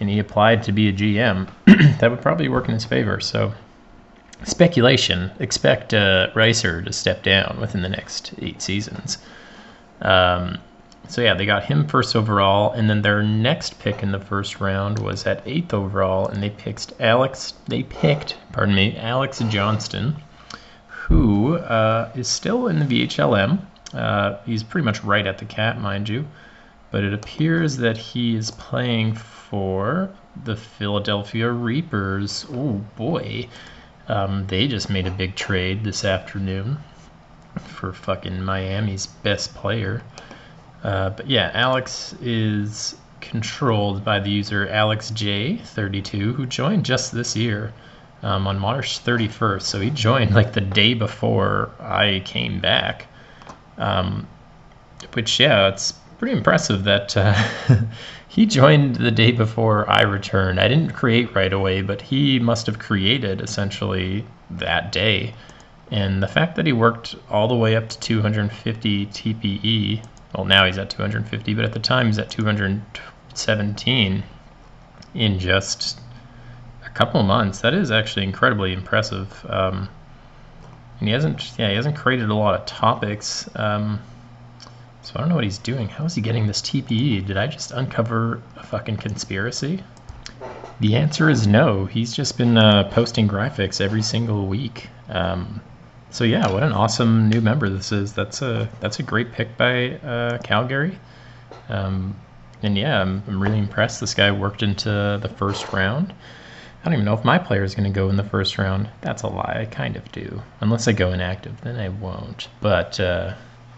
and 0.00 0.08
he 0.08 0.18
applied 0.18 0.62
to 0.62 0.72
be 0.72 0.88
a 0.88 0.92
GM, 0.92 1.48
that 1.98 2.10
would 2.10 2.22
probably 2.22 2.48
work 2.48 2.66
in 2.66 2.74
his 2.74 2.84
favor. 2.84 3.20
So, 3.20 3.52
speculation 4.44 5.30
expect 5.40 5.92
uh, 5.92 6.30
Reiser 6.34 6.84
to 6.84 6.92
step 6.92 7.22
down 7.22 7.58
within 7.60 7.82
the 7.82 7.88
next 7.88 8.32
eight 8.38 8.62
seasons. 8.62 9.18
Um, 10.00 10.58
so, 11.08 11.20
yeah, 11.22 11.34
they 11.34 11.46
got 11.46 11.64
him 11.64 11.86
first 11.86 12.14
overall. 12.14 12.72
And 12.72 12.88
then 12.88 13.02
their 13.02 13.22
next 13.22 13.78
pick 13.80 14.02
in 14.02 14.12
the 14.12 14.20
first 14.20 14.60
round 14.60 14.98
was 14.98 15.26
at 15.26 15.42
eighth 15.46 15.74
overall. 15.74 16.28
And 16.28 16.42
they 16.42 16.50
picked 16.50 16.92
Alex, 17.00 17.54
they 17.66 17.82
picked, 17.82 18.36
pardon 18.52 18.74
me, 18.74 18.96
Alex 18.96 19.40
Johnston 19.48 20.16
who 21.08 21.56
uh, 21.56 22.10
is 22.14 22.28
still 22.28 22.68
in 22.68 22.78
the 22.78 22.84
VHLM. 22.84 23.58
Uh, 23.94 24.36
he's 24.44 24.62
pretty 24.62 24.84
much 24.84 25.02
right 25.02 25.26
at 25.26 25.38
the 25.38 25.46
cat, 25.46 25.80
mind 25.80 26.06
you. 26.06 26.26
But 26.90 27.02
it 27.02 27.14
appears 27.14 27.78
that 27.78 27.96
he 27.96 28.36
is 28.36 28.50
playing 28.50 29.14
for 29.14 30.10
the 30.44 30.54
Philadelphia 30.54 31.50
Reapers. 31.50 32.44
Oh 32.50 32.84
boy. 32.96 33.48
Um, 34.06 34.46
they 34.48 34.68
just 34.68 34.90
made 34.90 35.06
a 35.06 35.10
big 35.10 35.34
trade 35.34 35.82
this 35.82 36.04
afternoon 36.04 36.78
for 37.58 37.94
fucking 37.94 38.44
Miami's 38.44 39.06
best 39.06 39.54
player. 39.54 40.02
Uh, 40.82 41.10
but 41.10 41.28
yeah, 41.28 41.50
Alex 41.54 42.14
is 42.20 42.96
controlled 43.20 44.04
by 44.04 44.20
the 44.20 44.30
user 44.30 44.66
AlexJ32, 44.66 46.34
who 46.34 46.46
joined 46.46 46.84
just 46.84 47.12
this 47.12 47.36
year 47.36 47.72
um, 48.22 48.46
on 48.46 48.58
March 48.58 49.04
31st. 49.04 49.62
So 49.62 49.80
he 49.80 49.90
joined 49.90 50.34
like 50.34 50.52
the 50.52 50.60
day 50.60 50.94
before 50.94 51.70
I 51.80 52.22
came 52.24 52.60
back. 52.60 53.06
Um, 53.76 54.26
which, 55.12 55.38
yeah, 55.38 55.68
it's 55.68 55.92
pretty 56.18 56.36
impressive 56.36 56.84
that 56.84 57.16
uh, 57.16 57.32
he 58.28 58.46
joined 58.46 58.96
the 58.96 59.10
day 59.10 59.32
before 59.32 59.88
I 59.88 60.02
returned. 60.02 60.60
I 60.60 60.68
didn't 60.68 60.92
create 60.94 61.34
right 61.34 61.52
away, 61.52 61.82
but 61.82 62.02
he 62.02 62.38
must 62.38 62.66
have 62.66 62.78
created 62.78 63.40
essentially 63.40 64.24
that 64.50 64.90
day. 64.92 65.34
And 65.90 66.22
the 66.22 66.28
fact 66.28 66.56
that 66.56 66.66
he 66.66 66.72
worked 66.72 67.14
all 67.30 67.48
the 67.48 67.54
way 67.54 67.76
up 67.76 67.88
to 67.88 67.98
250 67.98 69.06
TPE, 69.06 70.02
well, 70.34 70.44
now 70.44 70.66
he's 70.66 70.78
at 70.78 70.90
250, 70.90 71.54
but 71.54 71.64
at 71.64 71.72
the 71.72 71.78
time 71.80 72.06
he's 72.06 72.18
at 72.18 72.30
217 72.30 74.22
in 75.14 75.38
just 75.38 76.00
a 76.84 76.90
couple 76.90 77.22
months. 77.22 77.60
That 77.60 77.74
is 77.74 77.90
actually 77.90 78.24
incredibly 78.24 78.72
impressive. 78.72 79.44
Um, 79.48 79.88
and 81.00 81.08
he 81.08 81.14
hasn't, 81.14 81.52
yeah, 81.58 81.70
he 81.70 81.76
hasn't 81.76 81.96
created 81.96 82.28
a 82.28 82.34
lot 82.34 82.54
of 82.60 82.66
topics. 82.66 83.48
Um, 83.56 84.00
So 85.02 85.14
I 85.16 85.20
don't 85.20 85.30
know 85.30 85.36
what 85.36 85.44
he's 85.44 85.58
doing. 85.58 85.88
How 85.88 86.04
is 86.04 86.14
he 86.14 86.20
getting 86.20 86.46
this 86.46 86.60
TPE? 86.60 87.24
Did 87.24 87.36
I 87.38 87.46
just 87.46 87.70
uncover 87.70 88.42
a 88.56 88.62
fucking 88.62 88.98
conspiracy? 88.98 89.82
The 90.80 90.96
answer 90.96 91.30
is 91.30 91.46
no. 91.46 91.86
He's 91.86 92.12
just 92.12 92.36
been 92.36 92.58
uh, 92.58 92.90
posting 92.92 93.26
graphics 93.26 93.80
every 93.80 94.02
single 94.02 94.46
week. 94.46 94.88
Um, 95.08 95.62
so 96.10 96.24
yeah, 96.24 96.50
what 96.50 96.62
an 96.62 96.72
awesome 96.72 97.28
new 97.28 97.40
member 97.40 97.68
this 97.68 97.92
is. 97.92 98.12
That's 98.12 98.42
a 98.42 98.68
that's 98.80 98.98
a 98.98 99.02
great 99.02 99.32
pick 99.32 99.56
by 99.56 99.92
uh, 99.96 100.38
Calgary. 100.38 100.98
Um, 101.68 102.16
and 102.62 102.76
yeah, 102.76 103.00
I'm, 103.00 103.22
I'm 103.28 103.42
really 103.42 103.58
impressed. 103.58 104.00
This 104.00 104.14
guy 104.14 104.32
worked 104.32 104.62
into 104.62 105.18
the 105.22 105.28
first 105.28 105.72
round. 105.72 106.12
I 106.80 106.84
don't 106.84 106.94
even 106.94 107.04
know 107.04 107.14
if 107.14 107.24
my 107.24 107.38
player 107.38 107.64
is 107.64 107.74
going 107.74 107.92
to 107.92 107.94
go 107.94 108.08
in 108.08 108.16
the 108.16 108.24
first 108.24 108.56
round. 108.56 108.88
That's 109.00 109.22
a 109.22 109.28
lie. 109.28 109.58
I 109.60 109.64
kind 109.66 109.96
of 109.96 110.10
do. 110.12 110.42
Unless 110.60 110.88
I 110.88 110.92
go 110.92 111.12
inactive, 111.12 111.60
then 111.60 111.76
I 111.76 111.88
won't. 111.88 112.48
But 112.60 112.98
uh, 113.00 113.34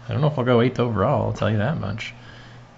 I 0.07 0.11
don't 0.11 0.21
know 0.21 0.27
if 0.27 0.37
I'll 0.37 0.45
go 0.45 0.61
eighth 0.61 0.79
overall. 0.79 1.27
I'll 1.27 1.33
tell 1.33 1.49
you 1.49 1.57
that 1.57 1.79
much. 1.79 2.13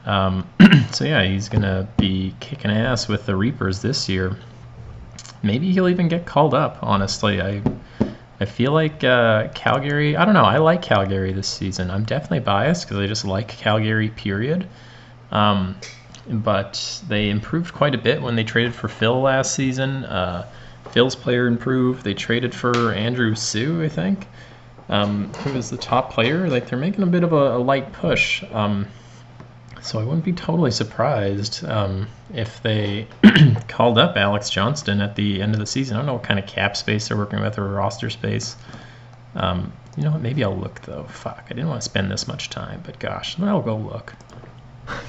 Um, 0.05 0.47
so 0.91 1.05
yeah, 1.05 1.23
he's 1.23 1.49
going 1.49 1.61
to 1.61 1.87
be 1.97 2.35
kicking 2.39 2.71
ass 2.71 3.07
with 3.07 3.25
the 3.25 3.35
Reapers 3.35 3.81
this 3.81 4.09
year. 4.09 4.35
Maybe 5.41 5.71
he'll 5.71 5.89
even 5.89 6.07
get 6.07 6.25
called 6.25 6.53
up. 6.53 6.79
Honestly, 6.81 7.41
I 7.41 7.61
I 8.43 8.45
feel 8.45 8.73
like 8.73 9.05
uh, 9.05 9.47
Calgary. 9.55 10.17
I 10.17 10.25
don't 10.25 10.33
know. 10.33 10.43
I 10.43 10.57
like 10.57 10.81
Calgary 10.81 11.31
this 11.31 11.47
season. 11.47 11.89
I'm 11.89 12.03
definitely 12.03 12.41
biased 12.41 12.85
because 12.85 12.97
I 12.97 13.07
just 13.07 13.23
like 13.23 13.47
Calgary. 13.47 14.09
Period. 14.09 14.67
Um, 15.31 15.77
but 16.27 17.01
they 17.07 17.29
improved 17.29 17.73
quite 17.73 17.95
a 17.95 17.97
bit 17.97 18.21
when 18.21 18.35
they 18.35 18.43
traded 18.43 18.75
for 18.75 18.89
Phil 18.89 19.21
last 19.21 19.55
season. 19.55 20.03
Uh, 20.03 20.45
Phil's 20.91 21.15
player 21.15 21.47
improved. 21.47 22.03
They 22.03 22.13
traded 22.13 22.53
for 22.53 22.91
Andrew 22.91 23.33
Sue, 23.33 23.81
I 23.81 23.87
think, 23.87 24.27
um, 24.89 25.31
the 25.45 25.77
top 25.79 26.11
player. 26.11 26.49
Like 26.49 26.67
they're 26.67 26.77
making 26.77 27.03
a 27.03 27.07
bit 27.07 27.23
of 27.23 27.31
a, 27.31 27.55
a 27.55 27.59
light 27.59 27.93
push. 27.93 28.43
Um, 28.51 28.87
so 29.83 29.99
I 29.99 30.03
wouldn't 30.03 30.23
be 30.23 30.31
totally 30.31 30.71
surprised 30.71 31.65
um, 31.65 32.07
if 32.33 32.63
they 32.63 33.05
called 33.67 33.97
up 33.97 34.15
Alex 34.15 34.49
Johnston 34.49 35.01
at 35.01 35.15
the 35.15 35.41
end 35.41 35.53
of 35.53 35.59
the 35.59 35.65
season. 35.65 35.95
I 35.95 35.99
don't 35.99 36.05
know 36.05 36.13
what 36.13 36.23
kind 36.23 36.39
of 36.39 36.47
cap 36.47 36.77
space 36.77 37.09
they're 37.09 37.17
working 37.17 37.41
with 37.41 37.57
or 37.57 37.67
roster 37.67 38.09
space. 38.09 38.55
Um, 39.35 39.73
you 39.97 40.03
know 40.03 40.11
what? 40.11 40.21
Maybe 40.21 40.43
I'll 40.43 40.57
look 40.57 40.81
though. 40.83 41.03
Fuck, 41.09 41.47
I 41.47 41.53
didn't 41.53 41.67
want 41.67 41.81
to 41.81 41.85
spend 41.85 42.09
this 42.09 42.27
much 42.27 42.49
time, 42.49 42.81
but 42.85 42.97
gosh, 42.99 43.37
I'll 43.39 43.61
go 43.61 43.75
look. 43.75 44.13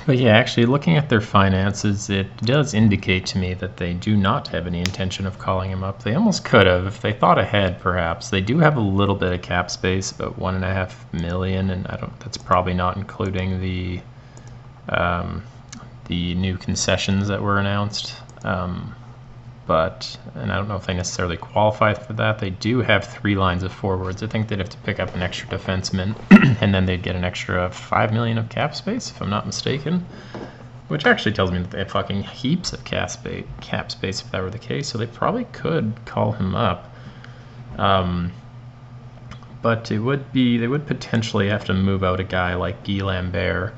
But 0.07 0.19
yeah, 0.19 0.37
actually, 0.37 0.67
looking 0.67 0.97
at 0.97 1.09
their 1.09 1.21
finances, 1.21 2.11
it 2.11 2.37
does 2.39 2.75
indicate 2.75 3.27
to 3.27 3.39
me 3.39 3.55
that 3.55 3.77
they 3.77 3.93
do 3.93 4.17
not 4.17 4.49
have 4.49 4.67
any 4.67 4.79
intention 4.79 5.27
of 5.27 5.39
calling 5.39 5.71
him 5.71 5.83
up. 5.83 6.03
They 6.03 6.15
almost 6.15 6.45
could 6.45 6.67
have 6.67 6.87
if 6.87 7.01
they 7.01 7.13
thought 7.13 7.39
ahead, 7.39 7.81
perhaps. 7.81 8.31
They 8.31 8.41
do 8.41 8.59
have 8.59 8.77
a 8.77 8.81
little 8.81 9.17
bit 9.17 9.33
of 9.33 9.43
cap 9.43 9.71
space, 9.71 10.13
about 10.13 10.39
one 10.39 10.55
and 10.55 10.65
a 10.65 10.73
half 10.73 11.13
million, 11.13 11.71
and 11.71 11.87
I 11.89 11.97
don't. 11.97 12.19
That's 12.21 12.37
probably 12.37 12.75
not 12.75 12.97
including 12.97 13.61
the 13.61 14.01
um, 14.89 15.43
the 16.07 16.35
new 16.35 16.57
concessions 16.57 17.29
that 17.29 17.43
were 17.43 17.59
announced. 17.59 18.15
Um, 18.45 18.95
but 19.67 20.19
and 20.35 20.53
I 20.53 20.57
don't 20.57 20.69
know 20.69 20.77
if 20.77 20.87
they 20.87 20.95
necessarily 20.95 21.37
qualify 21.37 21.95
for 21.95 22.13
that. 22.15 22.39
They 22.39 22.51
do 22.51 22.81
have 22.81 23.07
three 23.07 23.35
lines 23.35 23.63
of 23.63 23.73
forwards. 23.73 24.23
I 24.23 24.27
think 24.27 24.49
they'd 24.49 24.59
have 24.59 24.69
to 24.71 24.79
pick 24.79 25.01
up 25.01 25.15
an 25.15 25.23
extra 25.23 25.49
defenseman, 25.49 26.15
and 26.61 26.75
then 26.75 26.87
they'd 26.87 27.03
get 27.03 27.17
an 27.17 27.25
extra 27.25 27.71
five 27.71 28.13
million 28.13 28.37
of 28.37 28.49
cap 28.49 28.75
space, 28.75 29.11
if 29.11 29.23
I'm 29.23 29.31
not 29.31 29.47
mistaken. 29.47 30.05
Which 30.89 31.07
actually 31.07 31.33
tells 31.33 31.51
me 31.51 31.61
that 31.61 31.71
they 31.71 31.79
have 31.79 31.91
fucking 31.91 32.25
heaps 32.25 32.75
of 32.75 32.85
cap 32.85 33.11
space, 33.11 33.47
cap 33.63 33.91
space 33.91 34.21
if 34.21 34.31
that 34.33 34.43
were 34.43 34.51
the 34.51 34.59
case. 34.59 34.87
So 34.89 34.99
they 34.99 35.07
probably 35.07 35.45
could 35.45 35.95
call 36.05 36.33
him 36.33 36.55
up. 36.55 36.95
Um, 37.79 38.33
but 39.63 39.91
it 39.91 39.99
would 39.99 40.31
be 40.31 40.59
they 40.59 40.69
would 40.69 40.87
potentially 40.87 41.49
have 41.49 41.65
to 41.65 41.73
move 41.73 42.05
out 42.05 42.21
a 42.21 42.25
guy 42.25 42.55
like 42.55 42.87
Guy 42.87 43.03
Lambert 43.03 43.75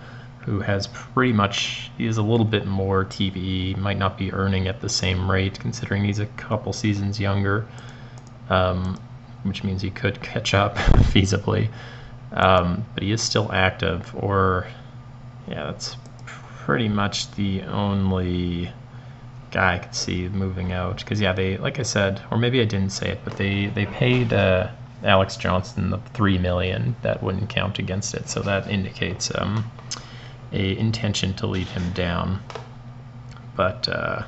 who 0.46 0.60
has 0.60 0.86
pretty 0.86 1.32
much 1.32 1.90
he 1.98 2.06
is 2.06 2.16
a 2.16 2.22
little 2.22 2.46
bit 2.46 2.66
more 2.66 3.04
TPE, 3.04 3.76
might 3.76 3.98
not 3.98 4.16
be 4.16 4.32
earning 4.32 4.68
at 4.68 4.80
the 4.80 4.88
same 4.88 5.28
rate 5.28 5.58
considering 5.58 6.04
he's 6.04 6.20
a 6.20 6.26
couple 6.26 6.72
seasons 6.72 7.18
younger, 7.18 7.66
um, 8.48 8.96
which 9.42 9.64
means 9.64 9.82
he 9.82 9.90
could 9.90 10.22
catch 10.22 10.54
up 10.54 10.76
feasibly. 11.12 11.68
Um, 12.32 12.84
but 12.94 13.02
he 13.02 13.10
is 13.10 13.20
still 13.20 13.50
active, 13.52 14.14
or 14.16 14.68
yeah, 15.48 15.64
that's 15.64 15.96
pretty 16.24 16.88
much 16.88 17.32
the 17.32 17.62
only 17.62 18.70
guy 19.50 19.74
I 19.74 19.78
could 19.78 19.94
see 19.96 20.28
moving 20.28 20.70
out. 20.72 20.98
Because 20.98 21.20
yeah, 21.20 21.32
they 21.32 21.56
like 21.58 21.80
I 21.80 21.82
said, 21.82 22.22
or 22.30 22.38
maybe 22.38 22.60
I 22.60 22.66
didn't 22.66 22.90
say 22.90 23.10
it, 23.10 23.20
but 23.24 23.36
they 23.36 23.66
they 23.66 23.86
paid. 23.86 24.32
Uh, 24.32 24.68
Alex 25.04 25.36
Johnson 25.36 25.90
the 25.90 25.98
three 26.14 26.38
million 26.38 26.96
that 27.02 27.22
wouldn't 27.22 27.50
count 27.50 27.78
against 27.78 28.14
it, 28.14 28.28
so 28.30 28.40
that 28.40 28.66
indicates 28.68 29.30
um, 29.36 29.70
a 30.52 30.76
intention 30.78 31.34
to 31.34 31.46
lead 31.46 31.66
him 31.68 31.92
down. 31.92 32.40
But 33.56 33.88
uh, 33.88 34.22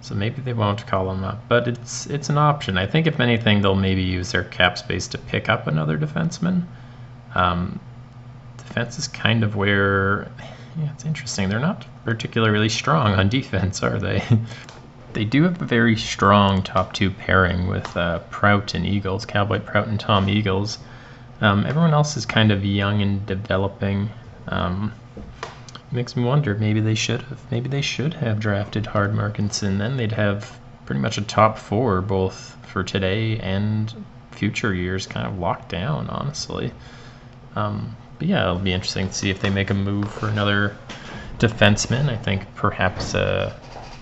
so 0.00 0.14
maybe 0.14 0.42
they 0.42 0.52
won't 0.52 0.86
call 0.86 1.10
him 1.10 1.24
up, 1.24 1.48
but 1.48 1.66
it's 1.66 2.06
it's 2.06 2.28
an 2.28 2.38
option. 2.38 2.76
I 2.76 2.86
think 2.86 3.06
if 3.06 3.20
anything, 3.20 3.62
they'll 3.62 3.74
maybe 3.74 4.02
use 4.02 4.32
their 4.32 4.44
cap 4.44 4.76
space 4.76 5.08
to 5.08 5.18
pick 5.18 5.48
up 5.48 5.66
another 5.66 5.96
defenseman. 5.98 6.66
Um, 7.34 7.80
defense 8.58 8.98
is 8.98 9.08
kind 9.08 9.42
of 9.42 9.56
where 9.56 10.30
yeah, 10.78 10.92
it's 10.92 11.04
interesting. 11.04 11.48
They're 11.48 11.58
not 11.58 11.86
particularly 12.04 12.68
strong 12.68 13.14
on 13.14 13.28
defense, 13.28 13.82
are 13.82 13.98
they? 13.98 14.22
they 15.14 15.24
do 15.24 15.44
have 15.44 15.62
a 15.62 15.64
very 15.64 15.96
strong 15.96 16.62
top 16.62 16.92
two 16.92 17.10
pairing 17.10 17.68
with 17.68 17.96
uh, 17.96 18.18
Prout 18.30 18.74
and 18.74 18.84
Eagles, 18.84 19.24
Cowboy 19.24 19.60
Prout 19.60 19.86
and 19.86 19.98
Tom 19.98 20.28
Eagles. 20.28 20.78
Um, 21.40 21.64
everyone 21.66 21.94
else 21.94 22.16
is 22.16 22.26
kind 22.26 22.52
of 22.52 22.64
young 22.64 23.00
and 23.02 23.24
developing. 23.24 24.10
Um, 24.48 24.92
makes 25.94 26.16
me 26.16 26.24
wonder. 26.24 26.54
Maybe 26.54 26.80
they 26.80 26.94
should 26.94 27.22
have. 27.22 27.50
Maybe 27.50 27.68
they 27.68 27.82
should 27.82 28.14
have 28.14 28.40
drafted 28.40 28.86
Hard 28.86 29.14
Markinson. 29.14 29.78
Then 29.78 29.96
they'd 29.96 30.12
have 30.12 30.58
pretty 30.86 31.00
much 31.00 31.18
a 31.18 31.22
top 31.22 31.58
four, 31.58 32.02
both 32.02 32.56
for 32.66 32.82
today 32.82 33.38
and 33.38 34.04
future 34.32 34.74
years, 34.74 35.06
kind 35.06 35.26
of 35.26 35.38
locked 35.38 35.70
down. 35.70 36.08
Honestly. 36.08 36.72
Um, 37.56 37.96
but 38.18 38.28
yeah, 38.28 38.42
it'll 38.42 38.58
be 38.58 38.72
interesting 38.72 39.08
to 39.08 39.14
see 39.14 39.30
if 39.30 39.40
they 39.40 39.50
make 39.50 39.70
a 39.70 39.74
move 39.74 40.12
for 40.12 40.28
another 40.28 40.76
defenseman. 41.38 42.08
I 42.08 42.16
think 42.16 42.54
perhaps 42.54 43.14
uh, 43.14 43.52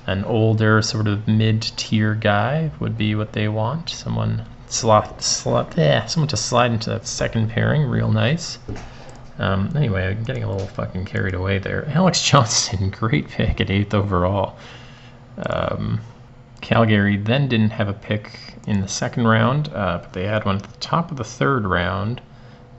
an 0.06 0.24
older, 0.24 0.82
sort 0.82 1.06
of 1.06 1.28
mid-tier 1.28 2.14
guy 2.14 2.70
would 2.80 2.98
be 2.98 3.14
what 3.14 3.32
they 3.32 3.48
want. 3.48 3.90
Someone 3.90 4.44
slot, 4.68 5.22
slot, 5.22 5.74
yeah, 5.76 6.06
someone 6.06 6.28
to 6.28 6.36
slide 6.36 6.72
into 6.72 6.90
that 6.90 7.06
second 7.06 7.50
pairing, 7.50 7.82
real 7.82 8.10
nice. 8.10 8.58
Um, 9.42 9.72
anyway, 9.74 10.06
I'm 10.06 10.22
getting 10.22 10.44
a 10.44 10.50
little 10.50 10.68
fucking 10.68 11.04
carried 11.04 11.34
away 11.34 11.58
there. 11.58 11.88
Alex 11.88 12.22
Johnson, 12.30 12.90
great 12.90 13.28
pick 13.28 13.60
at 13.60 13.70
eighth 13.70 13.92
overall. 13.92 14.56
Um, 15.46 16.00
Calgary 16.60 17.16
then 17.16 17.48
didn't 17.48 17.70
have 17.70 17.88
a 17.88 17.92
pick 17.92 18.38
in 18.68 18.80
the 18.80 18.86
second 18.86 19.26
round, 19.26 19.68
uh, 19.74 19.98
but 19.98 20.12
they 20.12 20.26
had 20.26 20.44
one 20.44 20.56
at 20.56 20.62
the 20.62 20.78
top 20.78 21.10
of 21.10 21.16
the 21.16 21.24
third 21.24 21.66
round. 21.66 22.20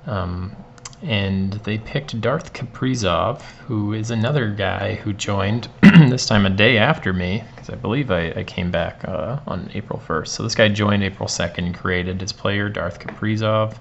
Um, 0.05 0.55
and 1.01 1.51
they 1.65 1.79
picked 1.79 2.21
Darth 2.21 2.53
Kaprizov, 2.53 3.41
who 3.67 3.91
is 3.91 4.09
another 4.09 4.49
guy 4.49 4.95
who 4.95 5.11
joined 5.11 5.67
this 5.81 6.25
time 6.25 6.45
a 6.45 6.49
day 6.49 6.77
after 6.77 7.11
me, 7.11 7.43
because 7.53 7.69
I 7.69 7.75
believe 7.75 8.09
I, 8.09 8.31
I 8.37 8.43
came 8.45 8.71
back 8.71 9.03
uh, 9.05 9.39
on 9.45 9.69
April 9.73 10.01
1st. 10.07 10.29
So 10.29 10.43
this 10.43 10.55
guy 10.55 10.69
joined 10.69 11.03
April 11.03 11.27
2nd, 11.27 11.75
created 11.75 12.21
his 12.21 12.31
player, 12.31 12.69
Darth 12.69 13.01
Kaprizov. 13.01 13.75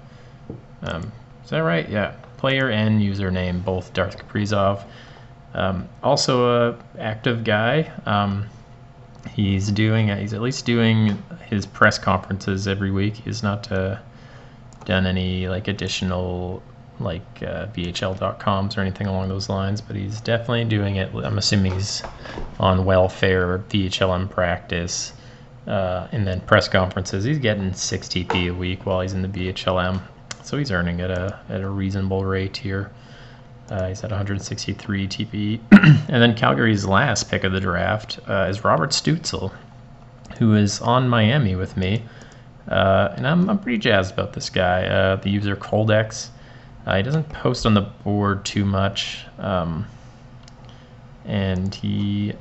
Um, 0.81 1.13
is 1.45 1.51
that 1.51 1.59
right? 1.59 1.87
Yeah 1.87 2.13
player 2.43 2.69
and 2.69 2.99
username, 2.99 3.63
both 3.63 3.93
Darth 3.93 4.17
Kaprizov. 4.17 4.83
Um, 5.53 5.87
also 6.03 6.71
a 6.71 6.77
active 6.99 7.45
guy. 7.45 7.89
Um, 8.05 8.49
he's 9.33 9.71
doing 9.71 10.09
he's 10.09 10.33
at 10.33 10.41
least 10.41 10.65
doing 10.65 11.23
his 11.47 11.65
press 11.65 11.97
conferences 11.97 12.67
every 12.67 12.91
week. 12.91 13.15
He's 13.15 13.43
not 13.43 13.71
uh, 13.71 13.97
done 14.83 15.05
any 15.05 15.47
like 15.47 15.69
additional 15.69 16.61
like 16.99 17.21
uh, 17.43 17.67
VHL.coms 17.67 18.75
or 18.75 18.81
anything 18.81 19.07
along 19.07 19.29
those 19.29 19.47
lines, 19.47 19.79
but 19.79 19.95
he's 19.95 20.19
definitely 20.19 20.65
doing 20.65 20.97
it. 20.97 21.15
I'm 21.15 21.37
assuming 21.37 21.71
he's 21.71 22.03
on 22.59 22.83
welfare, 22.83 23.59
VHLM 23.69 24.29
practice, 24.29 25.13
uh, 25.65 26.09
and 26.11 26.27
then 26.27 26.41
press 26.41 26.67
conferences. 26.67 27.23
He's 27.23 27.39
getting 27.39 27.73
6 27.73 28.07
TP 28.09 28.49
a 28.49 28.53
week 28.53 28.85
while 28.85 28.99
he's 28.99 29.13
in 29.13 29.21
the 29.21 29.29
VHLM. 29.29 30.01
So 30.43 30.57
he's 30.57 30.71
earning 30.71 31.01
at 31.01 31.09
a 31.09 31.39
at 31.49 31.61
a 31.61 31.69
reasonable 31.69 32.25
rate 32.25 32.57
here. 32.57 32.91
Uh, 33.69 33.87
he's 33.87 34.03
at 34.03 34.11
163 34.11 35.07
TPE. 35.07 35.59
and 36.09 36.21
then 36.21 36.35
Calgary's 36.35 36.85
last 36.85 37.29
pick 37.29 37.43
of 37.45 37.53
the 37.53 37.61
draft 37.61 38.19
uh, 38.27 38.47
is 38.49 38.63
Robert 38.63 38.91
Stutzel, 38.91 39.53
who 40.37 40.53
is 40.53 40.81
on 40.81 41.07
Miami 41.07 41.55
with 41.55 41.77
me. 41.77 42.03
Uh, 42.67 43.13
and 43.15 43.25
I'm, 43.25 43.49
I'm 43.49 43.59
pretty 43.59 43.77
jazzed 43.77 44.13
about 44.13 44.33
this 44.33 44.49
guy. 44.49 44.85
Uh, 44.85 45.15
the 45.15 45.29
user 45.29 45.55
Coldex. 45.55 46.29
Uh, 46.85 46.97
he 46.97 47.03
doesn't 47.03 47.29
post 47.29 47.65
on 47.65 47.73
the 47.73 47.81
board 47.81 48.43
too 48.43 48.65
much. 48.65 49.25
Um, 49.39 49.87
and 51.25 51.73
he 51.73 52.33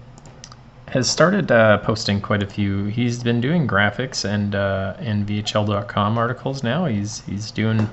has 0.92 1.08
started 1.08 1.50
uh, 1.50 1.78
posting 1.78 2.20
quite 2.20 2.42
a 2.42 2.46
few. 2.46 2.84
He's 2.84 3.22
been 3.22 3.40
doing 3.40 3.66
graphics 3.66 4.26
and 4.26 4.54
uh, 4.54 4.94
and 4.98 5.26
VHL.com 5.26 6.18
articles 6.18 6.62
now. 6.62 6.84
He's 6.84 7.22
he's 7.22 7.50
doing 7.50 7.88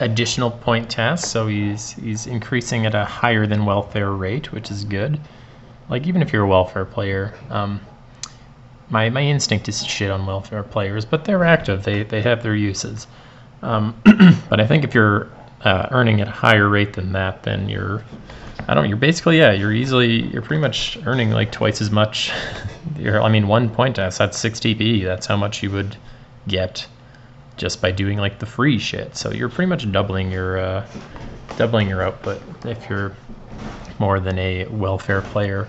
additional 0.00 0.50
point 0.50 0.90
tasks, 0.90 1.30
so 1.30 1.46
he's 1.46 1.92
he's 1.92 2.26
increasing 2.26 2.86
at 2.86 2.94
a 2.94 3.04
higher 3.04 3.46
than 3.46 3.64
welfare 3.66 4.10
rate, 4.10 4.50
which 4.50 4.68
is 4.68 4.84
good. 4.84 5.20
Like 5.88 6.08
even 6.08 6.22
if 6.22 6.32
you're 6.32 6.42
a 6.42 6.48
welfare 6.48 6.84
player, 6.84 7.34
um, 7.50 7.80
my 8.88 9.08
my 9.10 9.22
instinct 9.22 9.68
is 9.68 9.80
to 9.84 9.88
shit 9.88 10.10
on 10.10 10.26
welfare 10.26 10.64
players, 10.64 11.04
but 11.04 11.24
they're 11.24 11.44
active. 11.44 11.84
They 11.84 12.02
they 12.02 12.22
have 12.22 12.42
their 12.42 12.56
uses. 12.56 13.06
Um, 13.62 13.94
but 14.50 14.58
I 14.58 14.66
think 14.66 14.82
if 14.82 14.92
you're 14.92 15.28
uh, 15.62 15.86
earning 15.92 16.20
at 16.20 16.26
a 16.26 16.32
higher 16.32 16.68
rate 16.68 16.94
than 16.94 17.12
that, 17.12 17.44
then 17.44 17.68
you're 17.68 18.02
I 18.68 18.74
don't. 18.74 18.88
You're 18.88 18.98
basically 18.98 19.38
yeah. 19.38 19.52
You're 19.52 19.72
easily. 19.72 20.22
You're 20.28 20.42
pretty 20.42 20.60
much 20.60 20.98
earning 21.06 21.30
like 21.30 21.52
twice 21.52 21.80
as 21.80 21.90
much. 21.90 22.32
I 23.04 23.28
mean, 23.28 23.48
one 23.48 23.70
point 23.70 23.96
task. 23.96 24.18
That's 24.18 24.38
6 24.38 24.60
TP. 24.60 25.04
That's 25.04 25.26
how 25.26 25.36
much 25.36 25.62
you 25.62 25.70
would 25.70 25.96
get 26.46 26.86
just 27.56 27.82
by 27.82 27.92
doing 27.92 28.18
like 28.18 28.38
the 28.38 28.46
free 28.46 28.78
shit. 28.78 29.16
So 29.16 29.30
you're 29.30 29.48
pretty 29.48 29.68
much 29.68 29.90
doubling 29.92 30.32
your 30.32 30.58
uh, 30.58 30.86
doubling 31.56 31.88
your 31.88 32.02
output 32.02 32.42
if 32.64 32.88
you're 32.88 33.14
more 33.98 34.18
than 34.18 34.38
a 34.38 34.66
welfare 34.66 35.20
player. 35.20 35.68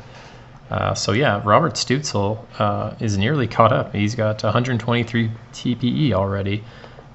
Uh, 0.70 0.94
so 0.94 1.12
yeah, 1.12 1.42
Robert 1.44 1.74
Stützle 1.74 2.46
uh, 2.60 2.96
is 3.02 3.18
nearly 3.18 3.46
caught 3.46 3.74
up. 3.74 3.94
He's 3.94 4.16
got 4.16 4.42
123 4.42 5.30
TPE 5.52 6.14
already, 6.14 6.64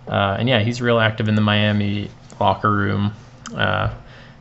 uh, 0.08 0.36
and 0.38 0.46
yeah, 0.46 0.60
he's 0.60 0.82
real 0.82 0.98
active 0.98 1.26
in 1.26 1.34
the 1.36 1.40
Miami 1.40 2.10
locker 2.38 2.70
room. 2.70 3.14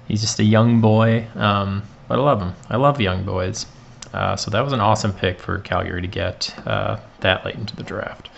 He's 0.07 0.21
just 0.21 0.39
a 0.39 0.43
young 0.43 0.81
boy, 0.81 1.27
um, 1.35 1.83
but 2.07 2.19
I 2.19 2.21
love 2.21 2.41
him. 2.41 2.53
I 2.69 2.77
love 2.77 3.01
young 3.01 3.23
boys. 3.23 3.65
Uh, 4.13 4.35
so 4.35 4.49
that 4.51 4.63
was 4.63 4.71
an 4.71 4.79
awesome 4.79 5.11
pick 5.11 5.39
for 5.39 5.59
Calgary 5.59 6.01
to 6.01 6.07
get 6.07 6.53
uh, 6.65 6.97
that 7.19 7.43
late 7.43 7.55
into 7.55 7.75
the 7.75 7.83
draft. 7.83 8.29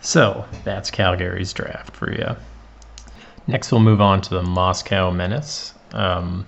So 0.00 0.44
that's 0.64 0.90
Calgary's 0.90 1.52
draft 1.52 1.94
for 1.94 2.12
you. 2.12 2.36
Next, 3.46 3.70
we'll 3.70 3.80
move 3.80 4.00
on 4.00 4.20
to 4.22 4.30
the 4.30 4.42
Moscow 4.42 5.10
Menace. 5.10 5.74
Um, 5.92 6.46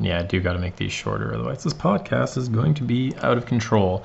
yeah, 0.00 0.20
I 0.20 0.22
do 0.22 0.40
got 0.40 0.52
to 0.52 0.58
make 0.58 0.76
these 0.76 0.92
shorter, 0.92 1.34
otherwise 1.34 1.64
this 1.64 1.74
podcast 1.74 2.36
is 2.36 2.48
going 2.48 2.74
to 2.74 2.84
be 2.84 3.12
out 3.22 3.36
of 3.36 3.46
control. 3.46 4.04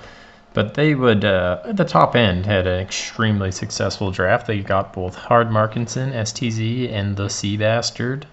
But 0.53 0.75
they 0.75 0.93
would, 0.95 1.25
uh, 1.25 1.61
at 1.65 1.77
the 1.77 1.85
top 1.85 2.15
end, 2.15 2.45
had 2.45 2.67
an 2.67 2.79
extremely 2.79 3.51
successful 3.51 4.11
draft. 4.11 4.45
They 4.47 4.59
got 4.59 4.93
both 4.93 5.15
Hard 5.15 5.49
Markinson, 5.49 6.11
STZ, 6.11 6.91
and 6.91 7.15
the 7.15 7.29
Sea 7.29 7.57
Bastard 7.57 8.27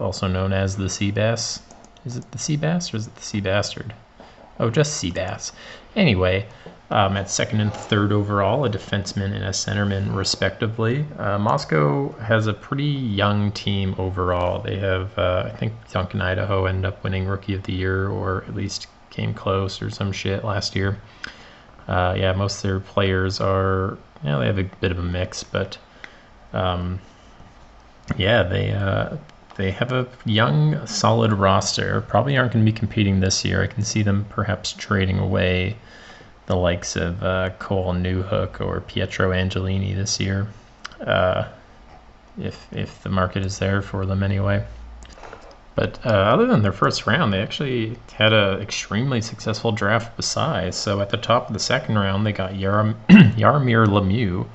also 0.00 0.26
known 0.26 0.52
as 0.52 0.76
the 0.76 0.88
sea 0.88 1.10
bass. 1.10 1.60
Is 2.04 2.16
it 2.16 2.30
the 2.32 2.38
sea 2.38 2.56
bass 2.56 2.92
or 2.92 2.96
is 2.96 3.06
it 3.06 3.14
the 3.16 3.22
sea 3.22 3.40
bastard? 3.40 3.94
Oh, 4.58 4.70
just 4.70 4.94
sea 4.94 5.10
bass. 5.10 5.52
Anyway, 5.96 6.46
um, 6.90 7.16
at 7.16 7.30
second 7.30 7.60
and 7.60 7.72
third 7.72 8.10
overall, 8.10 8.64
a 8.64 8.70
defenseman 8.70 9.32
and 9.34 9.44
a 9.44 9.50
centerman, 9.50 10.14
respectively. 10.14 11.06
Uh, 11.18 11.38
Moscow 11.38 12.12
has 12.18 12.46
a 12.46 12.52
pretty 12.52 12.84
young 12.84 13.52
team 13.52 13.94
overall. 13.96 14.60
They 14.60 14.76
have, 14.78 15.16
uh, 15.16 15.44
I 15.46 15.56
think, 15.56 15.72
Duncan 15.92 16.20
Idaho 16.20 16.66
ended 16.66 16.86
up 16.86 17.04
winning 17.04 17.26
Rookie 17.26 17.54
of 17.54 17.62
the 17.62 17.72
Year, 17.72 18.08
or 18.08 18.44
at 18.48 18.54
least 18.54 18.88
came 19.10 19.34
close 19.34 19.80
or 19.80 19.90
some 19.90 20.10
shit 20.12 20.44
last 20.44 20.74
year. 20.74 21.00
Uh, 21.86 22.14
yeah, 22.16 22.32
most 22.32 22.56
of 22.56 22.62
their 22.62 22.80
players 22.80 23.40
are, 23.40 23.98
you 24.22 24.30
know, 24.30 24.40
they 24.40 24.46
have 24.46 24.58
a 24.58 24.64
bit 24.64 24.90
of 24.92 24.98
a 24.98 25.02
mix, 25.02 25.42
but 25.42 25.78
um, 26.52 27.00
yeah, 28.16 28.42
they 28.42 28.70
uh, 28.72 29.16
they 29.60 29.70
have 29.70 29.92
a 29.92 30.06
young, 30.24 30.86
solid 30.86 31.32
roster. 31.32 32.00
Probably 32.02 32.36
aren't 32.36 32.52
going 32.52 32.64
to 32.64 32.72
be 32.72 32.76
competing 32.76 33.20
this 33.20 33.44
year. 33.44 33.62
I 33.62 33.66
can 33.66 33.84
see 33.84 34.02
them 34.02 34.24
perhaps 34.30 34.72
trading 34.72 35.18
away 35.18 35.76
the 36.46 36.56
likes 36.56 36.96
of 36.96 37.22
uh, 37.22 37.50
Cole 37.58 37.92
Newhook 37.92 38.60
or 38.60 38.80
Pietro 38.80 39.30
Angelini 39.30 39.94
this 39.94 40.18
year, 40.18 40.48
uh, 41.06 41.44
if 42.40 42.66
if 42.72 43.02
the 43.02 43.10
market 43.10 43.44
is 43.44 43.58
there 43.58 43.82
for 43.82 44.06
them 44.06 44.22
anyway. 44.22 44.64
But 45.76 46.04
uh, 46.04 46.08
other 46.08 46.46
than 46.46 46.62
their 46.62 46.72
first 46.72 47.06
round, 47.06 47.32
they 47.32 47.40
actually 47.40 47.96
had 48.12 48.32
an 48.32 48.60
extremely 48.60 49.20
successful 49.20 49.72
draft 49.72 50.16
besides. 50.16 50.76
So 50.76 51.00
at 51.00 51.10
the 51.10 51.16
top 51.16 51.46
of 51.46 51.52
the 51.52 51.60
second 51.60 51.96
round, 51.98 52.26
they 52.26 52.32
got 52.32 52.52
Yarom- 52.52 52.96
Jaromir 53.08 53.86
Lemieux 53.94 54.46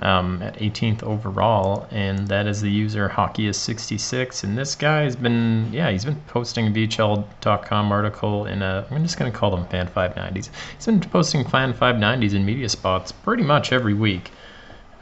um, 0.00 0.40
at 0.42 0.56
18th 0.58 1.02
overall, 1.02 1.86
and 1.90 2.28
that 2.28 2.46
is 2.46 2.60
the 2.60 2.70
user 2.70 3.08
hockey 3.08 3.46
is 3.48 3.56
66. 3.56 4.44
And 4.44 4.56
this 4.56 4.74
guy 4.74 5.02
has 5.02 5.16
been, 5.16 5.70
yeah, 5.72 5.90
he's 5.90 6.04
been 6.04 6.20
posting 6.28 6.68
a 6.68 6.70
VHL.com 6.70 7.92
article 7.92 8.46
in 8.46 8.62
a, 8.62 8.86
I'm 8.90 9.02
just 9.02 9.18
going 9.18 9.30
to 9.30 9.36
call 9.36 9.50
them 9.50 9.66
Fan 9.66 9.88
590s. 9.88 10.50
He's 10.76 10.86
been 10.86 11.00
posting 11.00 11.44
Fan 11.44 11.74
590s 11.74 12.34
in 12.34 12.44
media 12.44 12.68
spots 12.68 13.10
pretty 13.10 13.42
much 13.42 13.72
every 13.72 13.94
week. 13.94 14.30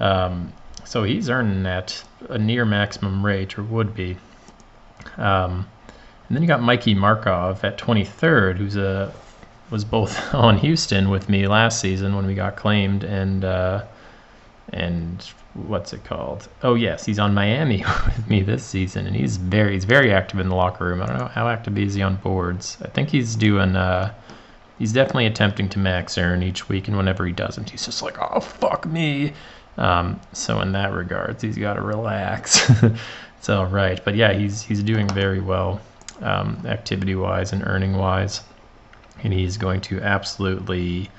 Um, 0.00 0.52
so 0.84 1.02
he's 1.02 1.28
earning 1.28 1.66
at 1.66 2.02
a 2.28 2.38
near 2.38 2.64
maximum 2.64 3.24
rate, 3.24 3.58
or 3.58 3.62
would 3.64 3.94
be. 3.94 4.16
Um, 5.18 5.68
and 6.28 6.36
then 6.36 6.42
you 6.42 6.48
got 6.48 6.62
Mikey 6.62 6.94
Markov 6.94 7.64
at 7.64 7.78
23rd, 7.78 8.56
who's 8.56 8.76
a 8.76 9.12
was 9.68 9.84
both 9.84 10.16
on 10.34 10.58
Houston 10.58 11.10
with 11.10 11.28
me 11.28 11.46
last 11.48 11.80
season 11.80 12.14
when 12.14 12.26
we 12.26 12.34
got 12.34 12.56
claimed, 12.56 13.04
and 13.04 13.44
uh, 13.44 13.84
and 14.72 15.22
what's 15.54 15.92
it 15.92 16.04
called? 16.04 16.48
Oh 16.62 16.74
yes, 16.74 17.04
he's 17.04 17.18
on 17.18 17.34
Miami 17.34 17.84
with 18.06 18.28
me 18.28 18.42
this 18.42 18.64
season, 18.64 19.06
and 19.06 19.14
he's 19.14 19.36
very 19.36 19.74
he's 19.74 19.84
very 19.84 20.12
active 20.12 20.40
in 20.40 20.48
the 20.48 20.54
locker 20.54 20.84
room. 20.84 21.02
I 21.02 21.06
don't 21.06 21.18
know 21.18 21.28
how 21.28 21.48
active 21.48 21.78
is 21.78 21.94
he 21.94 22.02
on 22.02 22.16
boards. 22.16 22.78
I 22.82 22.88
think 22.88 23.08
he's 23.08 23.36
doing. 23.36 23.76
Uh, 23.76 24.12
he's 24.78 24.92
definitely 24.92 25.26
attempting 25.26 25.68
to 25.70 25.78
max 25.78 26.18
earn 26.18 26.42
each 26.42 26.68
week, 26.68 26.88
and 26.88 26.96
whenever 26.96 27.26
he 27.26 27.32
doesn't, 27.32 27.70
he's 27.70 27.84
just 27.84 28.02
like, 28.02 28.16
oh 28.20 28.40
fuck 28.40 28.86
me. 28.86 29.32
Um, 29.78 30.20
so 30.32 30.60
in 30.60 30.72
that 30.72 30.92
regards, 30.92 31.42
he's 31.42 31.58
got 31.58 31.74
to 31.74 31.82
relax. 31.82 32.70
it's 33.38 33.48
all 33.48 33.66
right, 33.66 34.02
but 34.04 34.14
yeah, 34.14 34.32
he's 34.32 34.62
he's 34.62 34.82
doing 34.82 35.08
very 35.08 35.40
well, 35.40 35.80
um, 36.22 36.62
activity 36.66 37.14
wise 37.14 37.52
and 37.52 37.62
earning 37.66 37.96
wise, 37.96 38.42
and 39.22 39.32
he's 39.32 39.56
going 39.56 39.80
to 39.82 40.00
absolutely 40.00 41.10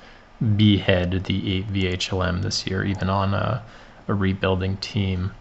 behead 0.56 1.24
the 1.24 1.62
VHLM 1.64 2.42
this 2.42 2.66
year, 2.66 2.84
even 2.84 3.10
on 3.10 3.34
a, 3.34 3.62
a 4.06 4.14
rebuilding 4.14 4.76
team. 4.78 5.32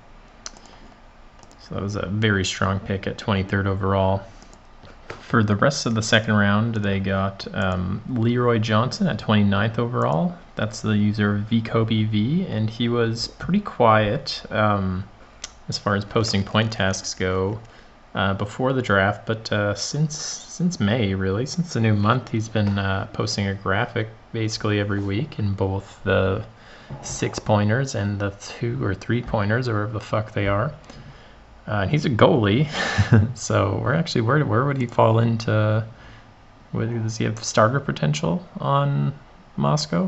So 1.61 1.75
that 1.75 1.83
was 1.83 1.95
a 1.95 2.07
very 2.07 2.45
strong 2.45 2.79
pick 2.79 3.07
at 3.07 3.17
23rd 3.17 3.65
overall. 3.65 4.21
For 5.19 5.43
the 5.43 5.55
rest 5.55 5.85
of 5.85 5.95
the 5.95 6.01
second 6.01 6.33
round, 6.35 6.75
they 6.75 6.99
got 6.99 7.47
um, 7.53 8.01
Leroy 8.09 8.59
Johnson 8.59 9.07
at 9.07 9.19
29th 9.19 9.77
overall. 9.77 10.37
That's 10.55 10.81
the 10.81 10.97
user 10.97 11.45
VCobyV, 11.49 12.49
and 12.49 12.69
he 12.69 12.89
was 12.89 13.27
pretty 13.27 13.59
quiet 13.59 14.41
um, 14.49 15.03
as 15.67 15.77
far 15.77 15.95
as 15.95 16.05
posting 16.05 16.43
point 16.43 16.71
tasks 16.71 17.13
go 17.13 17.59
uh, 18.15 18.33
before 18.33 18.73
the 18.73 18.81
draft, 18.81 19.27
but 19.27 19.51
uh, 19.51 19.75
since 19.75 20.17
since 20.17 20.79
May, 20.79 21.13
really, 21.13 21.45
since 21.45 21.73
the 21.73 21.79
new 21.79 21.93
month, 21.93 22.29
he's 22.29 22.49
been 22.49 22.79
uh, 22.79 23.07
posting 23.13 23.45
a 23.45 23.53
graphic 23.53 24.09
basically 24.37 24.79
every 24.79 25.01
week 25.01 25.39
in 25.39 25.51
both 25.53 25.99
the 26.03 26.45
six 27.01 27.39
pointers 27.39 27.95
and 27.95 28.19
the 28.19 28.29
two 28.39 28.83
or 28.83 28.93
three 28.93 29.21
pointers, 29.21 29.67
or 29.67 29.73
whatever 29.73 29.93
the 29.93 29.99
fuck 29.99 30.31
they 30.33 30.47
are. 30.47 30.71
Uh, 31.67 31.81
and 31.81 31.91
he's 31.91 32.05
a 32.05 32.09
goalie, 32.09 32.67
so 33.35 33.79
we're 33.81 33.95
actually 33.95 34.21
where 34.21 34.45
where 34.45 34.63
would 34.65 34.77
he 34.77 34.85
fall 34.85 35.17
into? 35.19 35.83
Does 36.71 37.17
he 37.17 37.23
have 37.23 37.43
starter 37.43 37.79
potential 37.79 38.47
on 38.59 39.13
Moscow? 39.55 40.07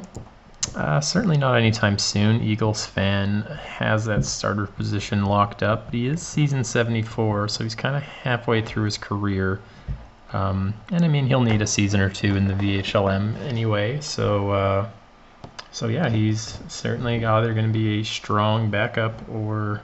Uh, 0.75 1.01
certainly 1.01 1.37
not 1.37 1.55
anytime 1.55 1.97
soon. 1.97 2.41
Eagles 2.41 2.85
fan 2.85 3.41
has 3.77 4.05
that 4.05 4.23
starter 4.23 4.67
position 4.67 5.25
locked 5.25 5.63
up, 5.63 5.85
but 5.85 5.95
he 5.95 6.05
is 6.05 6.21
season 6.21 6.63
74, 6.63 7.47
so 7.47 7.63
he's 7.63 7.73
kind 7.73 7.95
of 7.95 8.03
halfway 8.03 8.61
through 8.61 8.83
his 8.83 8.97
career. 8.97 9.59
Um, 10.33 10.73
and 10.91 11.03
I 11.03 11.07
mean, 11.07 11.25
he'll 11.27 11.41
need 11.41 11.61
a 11.61 11.67
season 11.67 11.99
or 12.01 12.09
two 12.09 12.35
in 12.35 12.47
the 12.47 12.53
VHLM 12.53 13.37
anyway. 13.41 13.99
So, 14.01 14.51
uh, 14.51 14.89
so 15.71 15.87
yeah, 15.87 16.09
he's 16.09 16.59
certainly 16.67 17.25
either 17.25 17.53
going 17.53 17.67
to 17.67 17.73
be 17.73 18.01
a 18.01 18.03
strong 18.03 18.69
backup 18.69 19.27
or, 19.29 19.81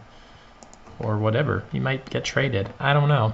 or 0.99 1.17
whatever. 1.17 1.63
He 1.71 1.79
might 1.79 2.09
get 2.09 2.23
traded. 2.23 2.71
I 2.79 2.93
don't 2.93 3.09
know. 3.09 3.33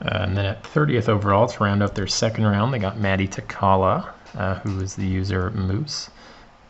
Uh, 0.00 0.18
and 0.20 0.36
then 0.36 0.46
at 0.46 0.62
30th 0.62 1.08
overall, 1.08 1.48
to 1.48 1.64
round 1.64 1.82
out 1.82 1.94
their 1.94 2.06
second 2.06 2.46
round, 2.46 2.72
they 2.72 2.78
got 2.78 2.98
Maddie 2.98 3.28
Takala, 3.28 4.08
uh, 4.36 4.54
who 4.56 4.80
is 4.80 4.94
the 4.94 5.06
user 5.06 5.50
Moose. 5.50 6.08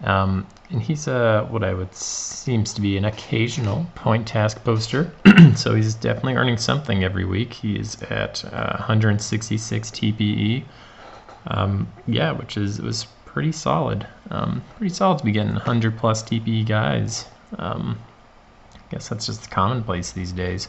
Um, 0.02 0.46
and 0.70 0.82
he's 0.82 1.08
a 1.08 1.46
what 1.50 1.64
I 1.64 1.72
would 1.72 1.94
seems 1.94 2.74
to 2.74 2.80
be 2.80 2.96
an 2.96 3.04
occasional 3.04 3.86
point 3.94 4.26
task 4.26 4.62
poster, 4.64 5.10
so 5.56 5.74
he's 5.74 5.94
definitely 5.94 6.34
earning 6.34 6.58
something 6.58 7.02
every 7.04 7.24
week. 7.24 7.54
He 7.54 7.78
is 7.78 8.00
at 8.02 8.44
uh, 8.44 8.76
166 8.76 9.90
TPE, 9.90 10.64
um, 11.46 11.88
yeah, 12.06 12.32
which 12.32 12.56
is 12.56 12.80
was 12.80 13.06
pretty 13.24 13.52
solid. 13.52 14.06
Um, 14.30 14.62
pretty 14.76 14.94
solid 14.94 15.18
to 15.18 15.24
be 15.24 15.32
getting 15.32 15.52
100 15.52 15.96
plus 15.96 16.22
TPE 16.22 16.66
guys. 16.66 17.26
Um, 17.58 17.98
I 18.74 18.92
guess 18.92 19.08
that's 19.08 19.26
just 19.26 19.44
the 19.44 19.48
commonplace 19.48 20.12
these 20.12 20.32
days. 20.32 20.68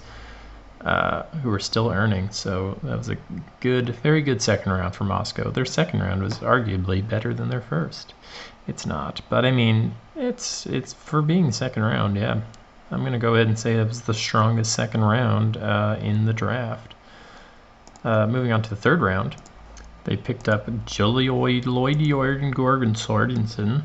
Uh, 0.82 1.24
who 1.44 1.52
are 1.52 1.60
still 1.60 1.90
earning. 1.90 2.30
So 2.30 2.80
that 2.84 2.98
was 2.98 3.10
a 3.10 3.18
good, 3.60 3.90
very 3.96 4.22
good 4.22 4.42
second 4.42 4.72
round 4.72 4.96
for 4.96 5.04
Moscow. 5.04 5.52
Their 5.52 5.66
second 5.66 6.00
round 6.00 6.24
was 6.24 6.36
arguably 6.36 7.06
better 7.06 7.34
than 7.34 7.50
their 7.50 7.60
first. 7.60 8.14
It's 8.70 8.86
not, 8.86 9.22
but 9.30 9.46
I 9.46 9.52
mean, 9.52 9.96
it's 10.16 10.68
it's 10.68 10.94
for 10.94 11.24
being 11.24 11.52
second 11.52 11.82
round, 11.82 12.16
yeah. 12.18 12.42
I'm 12.92 13.04
to 13.04 13.18
go 13.18 13.34
ahead 13.34 13.48
and 13.48 13.58
say 13.58 13.74
it 13.74 13.88
was 13.88 14.02
the 14.02 14.14
strongest 14.14 14.74
second 14.74 15.04
round 15.04 15.58
uh, 15.58 15.98
in 16.00 16.26
the 16.26 16.34
draft. 16.34 16.94
Uh, 18.04 18.28
moving 18.28 18.52
on 18.52 18.62
to 18.62 18.70
the 18.70 18.76
third 18.76 19.02
round, 19.02 19.36
they 20.04 20.16
picked 20.16 20.48
up 20.48 20.68
Jolioid 20.86 21.66
Lloyd 21.66 21.98
Gorgon 22.54 22.94
Sorensen, 22.94 23.82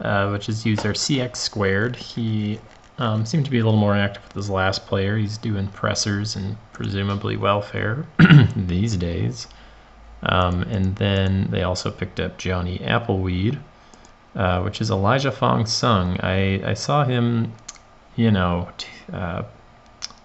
uh, 0.00 0.28
which 0.30 0.48
is 0.48 0.64
user 0.64 0.92
CX 0.92 1.34
squared. 1.34 1.96
He 1.96 2.60
um, 2.98 3.26
seemed 3.26 3.44
to 3.46 3.50
be 3.50 3.58
a 3.58 3.64
little 3.64 3.80
more 3.80 3.96
active 3.96 4.22
with 4.22 4.34
his 4.34 4.48
last 4.48 4.86
player. 4.86 5.16
He's 5.16 5.38
doing 5.38 5.66
pressers 5.66 6.36
and 6.36 6.56
presumably 6.72 7.36
welfare 7.36 8.06
these 8.56 8.96
days. 8.96 9.48
Um, 10.22 10.62
and 10.62 10.94
then 10.96 11.48
they 11.50 11.64
also 11.64 11.90
picked 11.90 12.20
up 12.20 12.38
Johnny 12.38 12.78
Appleweed, 12.78 13.58
uh, 14.34 14.62
which 14.62 14.80
is 14.80 14.90
Elijah 14.90 15.30
Fong 15.32 15.66
Sung. 15.66 16.18
I, 16.20 16.62
I 16.64 16.74
saw 16.74 17.04
him, 17.04 17.52
you 18.16 18.30
know, 18.30 18.68
t- 18.76 18.88
uh, 19.12 19.42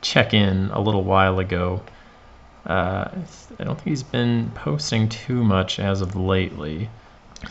check 0.01 0.33
in 0.33 0.69
a 0.71 0.81
little 0.81 1.03
while 1.03 1.39
ago. 1.39 1.81
Uh, 2.65 3.09
I 3.59 3.63
don't 3.63 3.75
think 3.75 3.87
he's 3.87 4.03
been 4.03 4.51
posting 4.55 5.09
too 5.09 5.43
much 5.43 5.79
as 5.79 6.01
of 6.01 6.15
lately. 6.15 6.89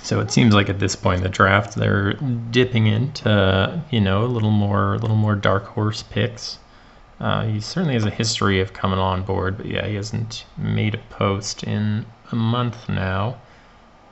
So 0.02 0.20
it 0.20 0.30
seems 0.30 0.54
like 0.54 0.68
at 0.68 0.80
this 0.80 0.94
point 0.94 1.22
the 1.22 1.30
draft 1.30 1.74
they're 1.74 2.12
dipping 2.12 2.86
into 2.86 3.82
you 3.90 4.00
know 4.00 4.22
a 4.24 4.26
little 4.26 4.50
more 4.50 4.94
a 4.94 4.98
little 4.98 5.16
more 5.16 5.34
dark 5.34 5.64
horse 5.64 6.02
picks. 6.02 6.58
Uh, 7.20 7.44
he 7.46 7.60
certainly 7.60 7.94
has 7.94 8.04
a 8.04 8.10
history 8.10 8.60
of 8.60 8.72
coming 8.72 8.98
on 8.98 9.22
board, 9.22 9.56
but 9.56 9.66
yeah, 9.66 9.86
he 9.86 9.94
hasn't 9.94 10.44
made 10.56 10.94
a 10.94 10.98
post 11.10 11.64
in 11.64 12.06
a 12.30 12.36
month 12.36 12.88
now. 12.88 13.36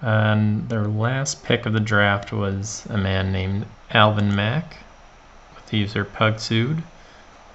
And 0.03 0.69
their 0.69 0.85
last 0.85 1.45
pick 1.45 1.67
of 1.67 1.73
the 1.73 1.81
draft 1.81 2.33
was 2.33 2.87
a 2.91 2.99
man 2.99 3.33
named 3.33 3.67
Alvin 3.91 4.35
Mack 4.35 4.79
with 5.55 5.67
the 5.67 5.79
user 5.79 6.05
Pugsued, 6.05 6.83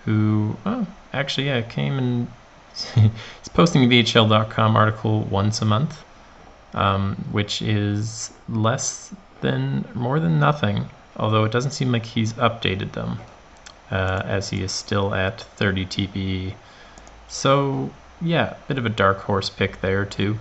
who 0.06 0.58
oh, 0.66 0.88
actually 1.14 1.48
yeah 1.48 1.62
came 1.62 1.98
and 1.98 2.28
he's 2.96 3.50
posting 3.54 3.90
VHL.com 3.90 4.76
article 4.76 5.22
once 5.22 5.62
a 5.62 5.66
month 5.66 6.04
um, 6.74 7.16
which 7.32 7.62
is 7.62 8.32
less 8.50 9.14
than 9.42 9.86
more 9.94 10.20
than 10.20 10.40
nothing. 10.40 10.86
Although 11.18 11.44
it 11.44 11.52
doesn't 11.52 11.72
seem 11.72 11.92
like 11.92 12.06
he's 12.06 12.34
updated 12.34 12.94
them, 12.94 13.20
uh, 13.90 14.22
as 14.26 14.50
he 14.50 14.64
is 14.64 14.72
still 14.72 15.14
at 15.14 15.42
30 15.42 15.86
TPE. 15.86 16.54
So 17.28 17.92
yeah, 18.22 18.52
a 18.52 18.68
bit 18.68 18.78
of 18.78 18.86
a 18.86 18.90
dark 18.90 19.20
horse 19.22 19.50
pick 19.50 19.82
there 19.82 20.06
too. 20.06 20.40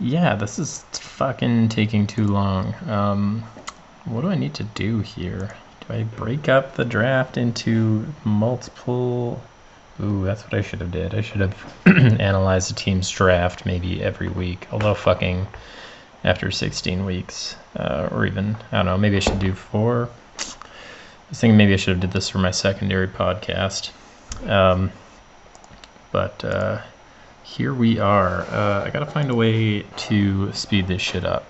Yeah, 0.00 0.36
this 0.36 0.58
is 0.58 0.84
fucking 0.92 1.70
taking 1.70 2.06
too 2.06 2.26
long. 2.26 2.74
Um, 2.88 3.42
what 4.04 4.22
do 4.22 4.28
I 4.28 4.36
need 4.36 4.54
to 4.54 4.64
do 4.64 5.00
here? 5.00 5.56
Do 5.86 5.94
I 5.94 6.04
break 6.04 6.48
up 6.48 6.74
the 6.74 6.84
draft 6.84 7.36
into 7.36 8.06
multiple 8.24 9.42
Ooh, 10.00 10.24
that's 10.24 10.44
what 10.44 10.54
I 10.54 10.62
should 10.62 10.80
have 10.80 10.92
did. 10.92 11.14
I 11.14 11.22
should 11.22 11.40
have 11.40 11.74
analyzed 11.86 12.70
the 12.70 12.74
team's 12.74 13.10
draft 13.10 13.66
maybe 13.66 14.02
every 14.02 14.28
week. 14.28 14.68
Although 14.70 14.94
fucking 14.94 15.46
after 16.22 16.50
16 16.50 17.04
weeks, 17.04 17.56
uh, 17.76 18.08
or 18.12 18.24
even 18.24 18.56
I 18.70 18.76
don't 18.76 18.86
know, 18.86 18.98
maybe 18.98 19.16
I 19.16 19.20
should 19.20 19.40
do 19.40 19.54
four. 19.54 20.08
I 20.38 21.30
was 21.30 21.40
thinking 21.40 21.56
maybe 21.56 21.72
I 21.72 21.76
should 21.76 21.94
have 21.94 22.00
did 22.00 22.12
this 22.12 22.28
for 22.28 22.38
my 22.38 22.52
secondary 22.52 23.08
podcast. 23.08 23.90
Um, 24.48 24.92
but 26.12 26.44
uh, 26.44 26.80
here 27.48 27.72
we 27.72 27.98
are. 27.98 28.42
Uh, 28.42 28.84
I 28.84 28.90
gotta 28.90 29.06
find 29.06 29.30
a 29.30 29.34
way 29.34 29.82
to 29.82 30.52
speed 30.52 30.86
this 30.86 31.00
shit 31.00 31.24
up. 31.24 31.44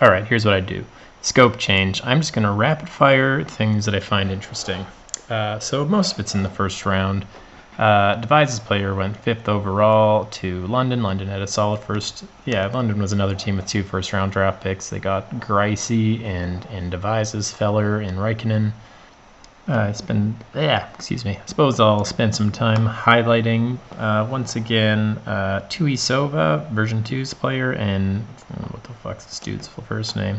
All 0.00 0.08
right, 0.08 0.26
here's 0.26 0.44
what 0.44 0.54
I 0.54 0.60
do. 0.60 0.84
Scope 1.20 1.58
change. 1.58 2.00
I'm 2.04 2.20
just 2.20 2.32
gonna 2.32 2.52
rapid 2.52 2.88
fire 2.88 3.44
things 3.44 3.84
that 3.84 3.94
I 3.94 4.00
find 4.00 4.30
interesting. 4.30 4.86
Uh, 5.28 5.58
so 5.58 5.84
most 5.84 6.14
of 6.14 6.20
it's 6.20 6.34
in 6.34 6.42
the 6.42 6.48
first 6.48 6.86
round. 6.86 7.26
Uh, 7.78 8.16
Devises 8.16 8.60
player 8.60 8.94
went 8.94 9.16
fifth 9.16 9.48
overall 9.48 10.24
to 10.26 10.66
London. 10.66 11.02
London 11.02 11.28
had 11.28 11.42
a 11.42 11.46
solid 11.46 11.80
first. 11.80 12.24
Yeah, 12.46 12.66
London 12.66 12.98
was 12.98 13.12
another 13.12 13.34
team 13.34 13.56
with 13.56 13.66
two 13.66 13.82
first 13.82 14.12
round 14.12 14.32
draft 14.32 14.62
picks. 14.62 14.88
They 14.88 14.98
got 14.98 15.30
Greisy 15.38 16.24
and 16.24 16.66
and 16.72 16.90
Devises, 16.90 17.52
Feller, 17.52 18.00
and 18.00 18.18
Reikkinen. 18.18 18.72
Uh, 19.68 19.86
it's 19.90 20.02
yeah, 20.54 20.88
excuse 20.94 21.24
me. 21.24 21.38
I 21.40 21.46
suppose 21.46 21.78
I'll 21.78 22.04
spend 22.04 22.34
some 22.34 22.50
time 22.50 22.88
highlighting 22.88 23.78
uh, 23.98 24.26
once 24.28 24.56
again 24.56 25.18
uh, 25.26 25.60
Tuisova, 25.68 26.68
version 26.70 27.02
2's 27.02 27.34
player, 27.34 27.72
and 27.72 28.24
what 28.70 28.82
the 28.82 28.92
fuck's 28.94 29.26
this 29.26 29.38
dude's 29.38 29.68
first 29.68 30.16
name? 30.16 30.38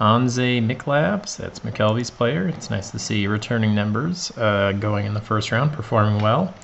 Anze 0.00 0.64
Miklabs, 0.64 1.36
that's 1.36 1.60
McKelvey's 1.60 2.10
player. 2.10 2.46
It's 2.46 2.70
nice 2.70 2.90
to 2.90 2.98
see 2.98 3.26
returning 3.26 3.74
numbers 3.74 4.30
uh, 4.36 4.72
going 4.72 5.06
in 5.06 5.14
the 5.14 5.20
first 5.20 5.50
round, 5.50 5.72
performing 5.72 6.22
well. 6.22 6.54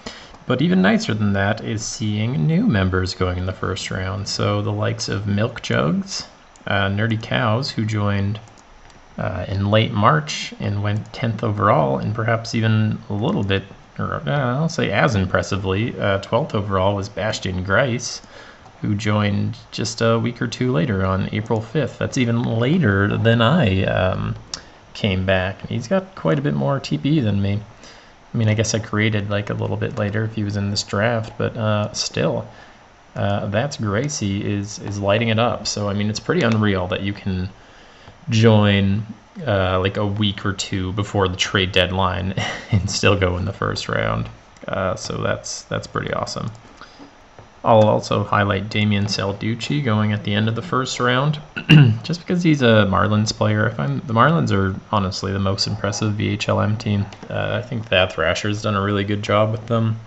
But 0.47 0.62
even 0.62 0.82
nicer 0.82 1.14
than 1.14 1.32
that 1.32 1.64
is 1.64 1.82
seeing 1.82 2.47
new 2.47 2.66
members 2.66 3.14
going 3.14 3.38
in 3.38 3.47
the 3.47 3.53
first 3.53 3.90
round. 3.90 4.28
So 4.28 4.62
the 4.62 4.72
likes 4.72 5.09
of 5.09 5.26
Milk 5.26 5.62
Jugs, 5.62 6.26
uh, 6.66 6.88
Nerdy 6.88 7.20
Cows, 7.20 7.70
who 7.70 7.84
joined 7.84 8.38
uh, 9.18 9.44
in 9.48 9.70
late 9.70 9.92
March 9.92 10.54
and 10.60 10.82
went 10.82 11.12
10th 11.12 11.42
overall, 11.42 11.98
and 11.98 12.14
perhaps 12.14 12.54
even 12.54 12.98
a 13.08 13.14
little 13.14 13.44
bit, 13.44 13.62
or 13.98 14.22
uh, 14.26 14.56
I'll 14.56 14.68
say 14.68 14.90
as 14.90 15.14
impressively, 15.14 15.92
12th 15.92 16.54
uh, 16.54 16.58
overall 16.58 16.96
was 16.96 17.08
Bastian 17.08 17.62
Grice 17.62 18.20
who 18.84 18.94
joined 18.94 19.56
just 19.70 20.02
a 20.02 20.18
week 20.18 20.42
or 20.42 20.46
two 20.46 20.70
later 20.70 21.06
on 21.06 21.28
April 21.32 21.60
5th. 21.60 21.96
That's 21.96 22.18
even 22.18 22.42
later 22.42 23.16
than 23.16 23.40
I 23.40 23.84
um, 23.84 24.34
came 24.92 25.24
back. 25.24 25.66
He's 25.68 25.88
got 25.88 26.14
quite 26.14 26.38
a 26.38 26.42
bit 26.42 26.54
more 26.54 26.78
TP 26.80 27.22
than 27.22 27.40
me. 27.40 27.60
I 28.32 28.36
mean, 28.36 28.48
I 28.48 28.54
guess 28.54 28.74
I 28.74 28.80
created 28.80 29.30
like 29.30 29.48
a 29.48 29.54
little 29.54 29.76
bit 29.76 29.98
later 29.98 30.24
if 30.24 30.34
he 30.34 30.44
was 30.44 30.56
in 30.56 30.70
this 30.70 30.82
draft, 30.82 31.38
but 31.38 31.56
uh, 31.56 31.92
still, 31.92 32.46
uh, 33.16 33.46
that's 33.46 33.76
Gracie 33.76 34.44
is 34.44 34.80
is 34.80 34.98
lighting 34.98 35.28
it 35.28 35.38
up. 35.38 35.66
So 35.66 35.88
I 35.88 35.94
mean, 35.94 36.10
it's 36.10 36.20
pretty 36.20 36.42
unreal 36.42 36.88
that 36.88 37.02
you 37.02 37.12
can 37.12 37.48
join 38.31 39.07
uh, 39.47 39.79
like 39.81 39.97
a 39.97 40.07
week 40.07 40.47
or 40.47 40.53
two 40.53 40.93
before 40.93 41.29
the 41.29 41.37
trade 41.37 41.72
deadline 41.72 42.35
and 42.70 42.91
still 42.91 43.18
go 43.18 43.37
in 43.37 43.45
the 43.45 43.53
first 43.53 43.89
round. 43.89 44.29
Uh, 44.66 44.95
so 44.95 45.18
that's 45.18 45.62
that's 45.62 45.87
pretty 45.87 46.12
awesome. 46.12 46.51
I'll 47.64 47.89
also 47.89 48.25
highlight 48.25 48.68
Damian 48.68 49.07
Salducci 49.07 49.83
going 49.83 50.12
at 50.12 50.22
the 50.25 50.35
end 50.35 50.49
of 50.49 50.55
the 50.55 50.62
first 50.62 51.01
round, 51.01 51.41
just 52.03 52.20
because 52.20 52.43
he's 52.43 52.61
a 52.61 52.87
Marlins 52.91 53.33
player. 53.33 53.66
I 53.66 53.72
find 53.72 54.03
the 54.03 54.12
Marlins 54.12 54.53
are 54.53 54.79
honestly 54.93 55.33
the 55.33 55.39
most 55.39 55.66
impressive 55.66 56.12
VHLM 56.12 56.79
team. 56.79 57.07
Uh, 57.31 57.62
I 57.62 57.66
think 57.66 57.87
Thad 57.87 58.12
Thrasher's 58.12 58.61
done 58.61 58.75
a 58.75 58.83
really 58.83 59.05
good 59.05 59.22
job 59.22 59.51
with 59.51 59.66
them. 59.66 59.99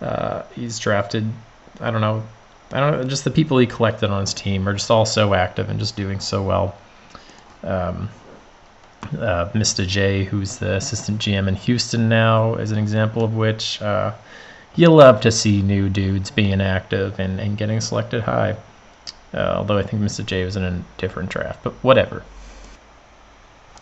Uh, 0.00 0.42
he's 0.54 0.78
drafted, 0.78 1.28
I 1.80 1.90
don't 1.90 2.00
know, 2.00 2.22
I 2.72 2.78
don't 2.78 2.92
know, 2.92 3.04
just 3.04 3.24
the 3.24 3.30
people 3.32 3.58
he 3.58 3.66
collected 3.66 4.10
on 4.10 4.20
his 4.20 4.32
team 4.32 4.68
are 4.68 4.72
just 4.72 4.90
all 4.90 5.04
so 5.04 5.34
active 5.34 5.70
and 5.70 5.80
just 5.80 5.96
doing 5.96 6.20
so 6.20 6.42
well. 6.42 6.76
Um, 7.62 8.08
uh, 9.18 9.50
Mr. 9.52 9.86
J, 9.86 10.24
who's 10.24 10.58
the 10.58 10.76
assistant 10.76 11.20
GM 11.20 11.48
in 11.48 11.54
Houston 11.54 12.08
now, 12.08 12.54
is 12.54 12.70
an 12.70 12.78
example 12.78 13.24
of 13.24 13.34
which. 13.34 13.80
Uh, 13.82 14.12
you 14.74 14.88
love 14.88 15.20
to 15.20 15.30
see 15.30 15.60
new 15.60 15.88
dudes 15.88 16.30
being 16.30 16.60
active 16.60 17.18
and, 17.20 17.38
and 17.38 17.58
getting 17.58 17.80
selected 17.80 18.22
high. 18.22 18.56
Uh, 19.34 19.54
although 19.56 19.78
I 19.78 19.82
think 19.82 20.02
Mr. 20.02 20.24
J 20.24 20.44
was 20.44 20.56
in 20.56 20.62
a 20.62 20.82
different 20.98 21.30
draft, 21.30 21.62
but 21.62 21.72
whatever. 21.82 22.22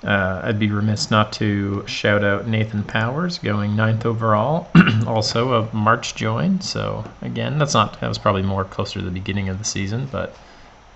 Uh, 0.02 0.40
I'd 0.44 0.58
be 0.58 0.70
remiss 0.70 1.10
not 1.10 1.32
to 1.34 1.86
shout 1.86 2.24
out 2.24 2.46
Nathan 2.46 2.84
Powers 2.84 3.38
going 3.38 3.76
ninth 3.76 4.06
overall, 4.06 4.68
also 5.06 5.52
a 5.62 5.74
March 5.74 6.14
join. 6.14 6.60
So 6.60 7.04
again, 7.20 7.58
that's 7.58 7.74
not 7.74 8.00
that 8.00 8.08
was 8.08 8.16
probably 8.16 8.42
more 8.42 8.64
closer 8.64 8.98
to 8.98 9.04
the 9.04 9.10
beginning 9.10 9.50
of 9.50 9.58
the 9.58 9.64
season, 9.64 10.08
but 10.10 10.34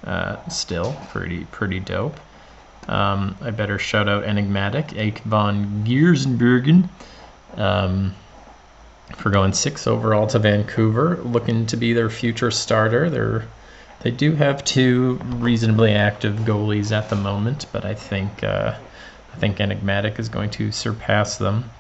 uh, 0.05 0.37
still 0.49 0.97
pretty 1.11 1.45
pretty 1.47 1.80
dope. 1.80 2.18
Um, 2.89 3.37
I 3.41 3.51
better 3.51 3.78
shout 3.78 4.09
out 4.09 4.24
Enigmatic, 4.24 4.97
Ake 4.97 5.20
von 5.20 5.85
Giersenbergen. 5.85 6.89
Um, 7.57 8.14
for 9.16 9.30
going 9.30 9.53
six 9.53 9.87
overall 9.87 10.26
to 10.28 10.39
Vancouver, 10.39 11.20
looking 11.22 11.66
to 11.66 11.76
be 11.76 11.93
their 11.93 12.11
future 12.11 12.51
starter. 12.51 13.11
They're 13.11 13.45
they 14.01 14.11
do 14.11 14.35
have 14.35 14.64
two 14.64 15.18
reasonably 15.24 15.93
active 15.93 16.35
goalies 16.41 16.93
at 16.93 17.09
the 17.09 17.16
moment, 17.16 17.64
but 17.72 17.87
I 17.87 17.95
think 17.95 18.45
uh, 18.45 18.74
I 19.32 19.37
think 19.39 19.61
Enigmatic 19.61 20.18
is 20.18 20.28
going 20.28 20.51
to 20.51 20.72
surpass 20.72 21.39
them. 21.39 21.70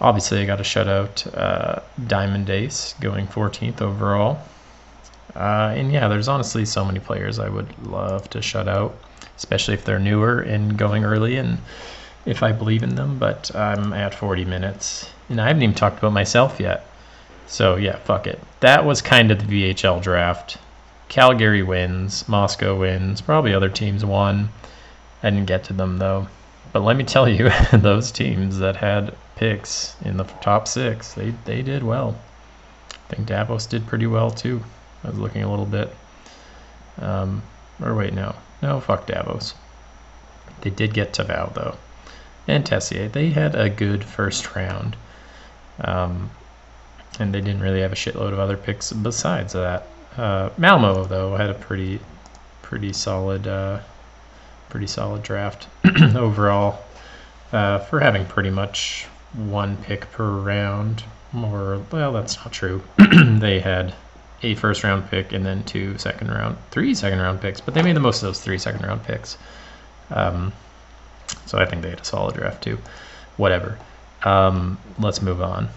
Obviously, 0.00 0.40
I 0.40 0.46
got 0.46 0.56
to 0.56 0.64
shut 0.64 0.88
out 0.88 1.26
uh, 1.34 1.80
Diamond 2.06 2.50
Ace 2.50 2.94
going 3.00 3.26
14th 3.26 3.82
overall. 3.82 4.40
Uh, 5.36 5.74
and 5.76 5.92
yeah, 5.92 6.08
there's 6.08 6.26
honestly 6.26 6.64
so 6.64 6.84
many 6.84 6.98
players 6.98 7.38
I 7.38 7.48
would 7.48 7.86
love 7.86 8.28
to 8.30 8.42
shut 8.42 8.66
out, 8.66 8.96
especially 9.40 9.72
if 9.72 9.86
they're 9.86 9.98
newer 9.98 10.40
and 10.40 10.76
going 10.76 11.02
early 11.02 11.36
and 11.38 11.56
if 12.26 12.42
I 12.42 12.52
believe 12.52 12.82
in 12.82 12.94
them. 12.94 13.18
But 13.18 13.50
I'm 13.56 13.94
at 13.94 14.14
40 14.14 14.44
minutes 14.44 15.08
and 15.30 15.40
I 15.40 15.46
haven't 15.46 15.62
even 15.62 15.74
talked 15.74 15.96
about 15.96 16.12
myself 16.12 16.60
yet. 16.60 16.84
So 17.46 17.76
yeah, 17.76 17.96
fuck 17.96 18.26
it. 18.26 18.38
That 18.60 18.84
was 18.84 19.00
kind 19.00 19.30
of 19.30 19.38
the 19.38 19.72
VHL 19.72 20.02
draft. 20.02 20.58
Calgary 21.08 21.62
wins, 21.62 22.28
Moscow 22.28 22.78
wins, 22.78 23.22
probably 23.22 23.54
other 23.54 23.70
teams 23.70 24.04
won. 24.04 24.50
I 25.22 25.30
didn't 25.30 25.46
get 25.46 25.64
to 25.64 25.72
them 25.72 25.96
though. 25.96 26.28
But 26.74 26.82
let 26.82 26.98
me 26.98 27.04
tell 27.04 27.26
you, 27.26 27.50
those 27.72 28.12
teams 28.12 28.58
that 28.58 28.76
had 28.76 29.14
picks 29.36 29.96
in 30.04 30.18
the 30.18 30.24
top 30.24 30.68
six. 30.68 31.14
They 31.14 31.32
they 31.46 31.62
did 31.62 31.82
well. 31.82 32.14
I 32.90 33.14
think 33.14 33.26
Davos 33.26 33.64
did 33.64 33.86
pretty 33.86 34.06
well 34.06 34.30
too. 34.30 34.62
I 35.02 35.08
was 35.08 35.18
looking 35.18 35.42
a 35.42 35.50
little 35.50 35.64
bit. 35.64 35.96
Um, 37.00 37.42
or 37.82 37.94
wait, 37.94 38.12
no, 38.12 38.36
no, 38.62 38.80
fuck 38.80 39.06
Davos. 39.06 39.54
They 40.60 40.70
did 40.70 40.92
get 40.92 41.12
Tavau 41.12 41.52
though, 41.54 41.76
and 42.46 42.64
Tessier. 42.64 43.08
They 43.08 43.30
had 43.30 43.54
a 43.54 43.70
good 43.70 44.04
first 44.04 44.54
round, 44.54 44.96
um, 45.80 46.30
and 47.18 47.32
they 47.32 47.40
didn't 47.40 47.62
really 47.62 47.80
have 47.80 47.92
a 47.92 47.96
shitload 47.96 48.32
of 48.32 48.38
other 48.38 48.56
picks 48.56 48.92
besides 48.92 49.54
that. 49.54 49.86
Uh, 50.16 50.50
Malmo 50.58 51.04
though 51.04 51.36
had 51.36 51.50
a 51.50 51.54
pretty, 51.54 52.00
pretty 52.62 52.92
solid, 52.92 53.46
uh, 53.46 53.80
pretty 54.68 54.86
solid 54.86 55.22
draft 55.22 55.66
overall 56.14 56.82
uh, 57.52 57.78
for 57.78 58.00
having 58.00 58.26
pretty 58.26 58.50
much 58.50 59.06
one 59.32 59.76
pick 59.78 60.10
per 60.12 60.28
round. 60.28 61.04
More 61.32 61.80
well, 61.90 62.12
that's 62.12 62.36
not 62.36 62.52
true. 62.52 62.82
they 62.98 63.60
had 63.60 63.94
a 64.42 64.54
first 64.54 64.84
round 64.84 65.10
pick 65.10 65.32
and 65.32 65.44
then 65.44 65.64
two 65.64 65.98
second 65.98 66.30
round, 66.30 66.56
three 66.70 66.94
second 66.94 67.18
round 67.20 67.40
picks, 67.40 67.60
but 67.60 67.74
they 67.74 67.82
made 67.82 67.96
the 67.96 68.00
most 68.00 68.22
of 68.22 68.28
those 68.28 68.40
three 68.40 68.58
second 68.58 68.86
round 68.86 69.02
picks. 69.04 69.36
Um, 70.10 70.52
so 71.46 71.58
I 71.58 71.66
think 71.66 71.82
they 71.82 71.90
had 71.90 72.00
a 72.00 72.04
solid 72.04 72.36
draft 72.36 72.62
too. 72.62 72.78
Whatever. 73.36 73.78
Um, 74.22 74.78
let's 74.98 75.22
move 75.22 75.42
on. 75.42 75.68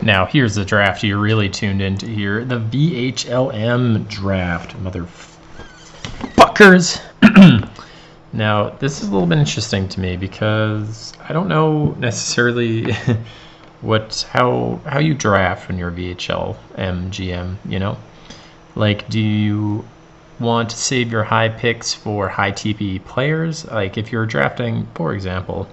Now, 0.00 0.26
here's 0.26 0.54
the 0.54 0.64
draft 0.64 1.02
you're 1.02 1.18
really 1.18 1.48
tuned 1.48 1.82
into 1.82 2.06
here 2.06 2.44
the 2.44 2.58
VHLM 2.58 4.08
draft, 4.08 4.76
motherfuckers. 4.82 7.00
now, 8.32 8.70
this 8.70 9.00
is 9.00 9.08
a 9.08 9.12
little 9.12 9.28
bit 9.28 9.38
interesting 9.38 9.88
to 9.90 10.00
me 10.00 10.16
because 10.16 11.12
I 11.28 11.32
don't 11.32 11.46
know 11.48 11.92
necessarily 11.98 12.92
what 13.82 14.26
how 14.30 14.80
how 14.86 14.98
you 14.98 15.12
draft 15.12 15.68
when 15.68 15.76
you're 15.76 15.90
VHLM 15.90 17.10
GM, 17.10 17.56
you 17.68 17.78
know? 17.78 17.98
Like 18.74 19.08
do 19.08 19.20
you 19.20 19.84
want 20.40 20.70
to 20.70 20.76
save 20.76 21.12
your 21.12 21.24
high 21.24 21.48
picks 21.48 21.92
for 21.92 22.28
high 22.28 22.52
TP 22.52 23.04
players? 23.04 23.66
Like 23.66 23.98
if 23.98 24.10
you're 24.10 24.26
drafting, 24.26 24.88
for 24.94 25.12
example, 25.12 25.68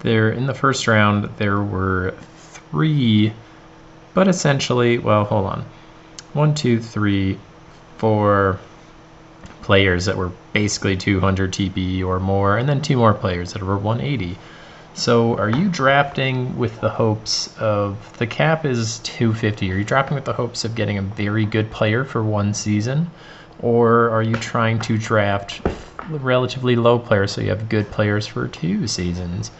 there 0.00 0.30
in 0.30 0.46
the 0.46 0.54
first 0.54 0.86
round 0.86 1.28
there 1.36 1.60
were 1.60 2.14
three 2.36 3.32
but 4.14 4.28
essentially 4.28 4.98
well 4.98 5.24
hold 5.24 5.46
on. 5.46 5.64
One, 6.32 6.54
two, 6.54 6.80
three, 6.80 7.38
four 7.96 8.58
players 9.62 10.06
that 10.06 10.16
were 10.16 10.32
basically 10.52 10.96
200 10.96 11.52
TP 11.52 12.02
or 12.04 12.18
more, 12.20 12.56
and 12.56 12.68
then 12.68 12.80
two 12.80 12.96
more 12.96 13.14
players 13.14 13.52
that 13.52 13.62
were 13.62 13.76
180. 13.76 14.38
So 14.98 15.38
are 15.38 15.48
you 15.48 15.68
drafting 15.68 16.58
with 16.58 16.80
the 16.80 16.88
hopes 16.88 17.56
of 17.60 18.18
the 18.18 18.26
cap 18.26 18.64
is 18.64 18.98
250? 19.04 19.70
Are 19.70 19.76
you 19.76 19.84
drafting 19.84 20.16
with 20.16 20.24
the 20.24 20.32
hopes 20.32 20.64
of 20.64 20.74
getting 20.74 20.98
a 20.98 21.02
very 21.02 21.46
good 21.46 21.70
player 21.70 22.04
for 22.04 22.24
one 22.24 22.52
season? 22.52 23.08
Or 23.62 24.10
are 24.10 24.24
you 24.24 24.34
trying 24.34 24.80
to 24.80 24.98
draft 24.98 25.60
relatively 26.08 26.74
low 26.74 26.98
players 26.98 27.30
so 27.30 27.40
you 27.40 27.50
have 27.50 27.68
good 27.68 27.88
players 27.92 28.26
for 28.26 28.48
two 28.48 28.88
seasons? 28.88 29.52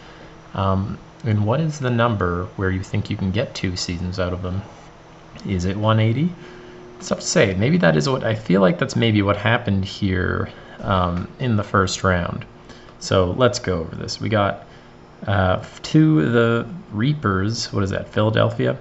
Um, 0.55 0.97
and 1.23 1.45
what 1.45 1.61
is 1.61 1.79
the 1.79 1.89
number 1.89 2.47
where 2.57 2.69
you 2.69 2.83
think 2.83 3.09
you 3.09 3.15
can 3.15 3.31
get 3.31 3.55
two 3.55 3.77
seasons 3.77 4.19
out 4.19 4.33
of 4.33 4.41
them? 4.41 4.61
Is 5.47 5.63
it 5.63 5.77
180? 5.77 6.33
It's 6.97 7.07
tough 7.07 7.21
to 7.21 7.25
say. 7.25 7.53
Maybe 7.53 7.77
that 7.77 7.95
is 7.95 8.09
what 8.09 8.25
I 8.25 8.35
feel 8.35 8.59
like 8.59 8.77
that's 8.77 8.97
maybe 8.97 9.21
what 9.21 9.37
happened 9.37 9.85
here 9.85 10.49
um, 10.81 11.29
in 11.39 11.55
the 11.55 11.63
first 11.63 12.03
round. 12.03 12.43
So 12.99 13.31
let's 13.37 13.59
go 13.59 13.79
over 13.79 13.95
this. 13.95 14.19
We 14.19 14.27
got 14.27 14.65
uh, 15.27 15.63
to 15.83 16.29
the 16.29 16.67
Reapers, 16.91 17.71
what 17.71 17.83
is 17.83 17.89
that, 17.91 18.09
Philadelphia, 18.09 18.77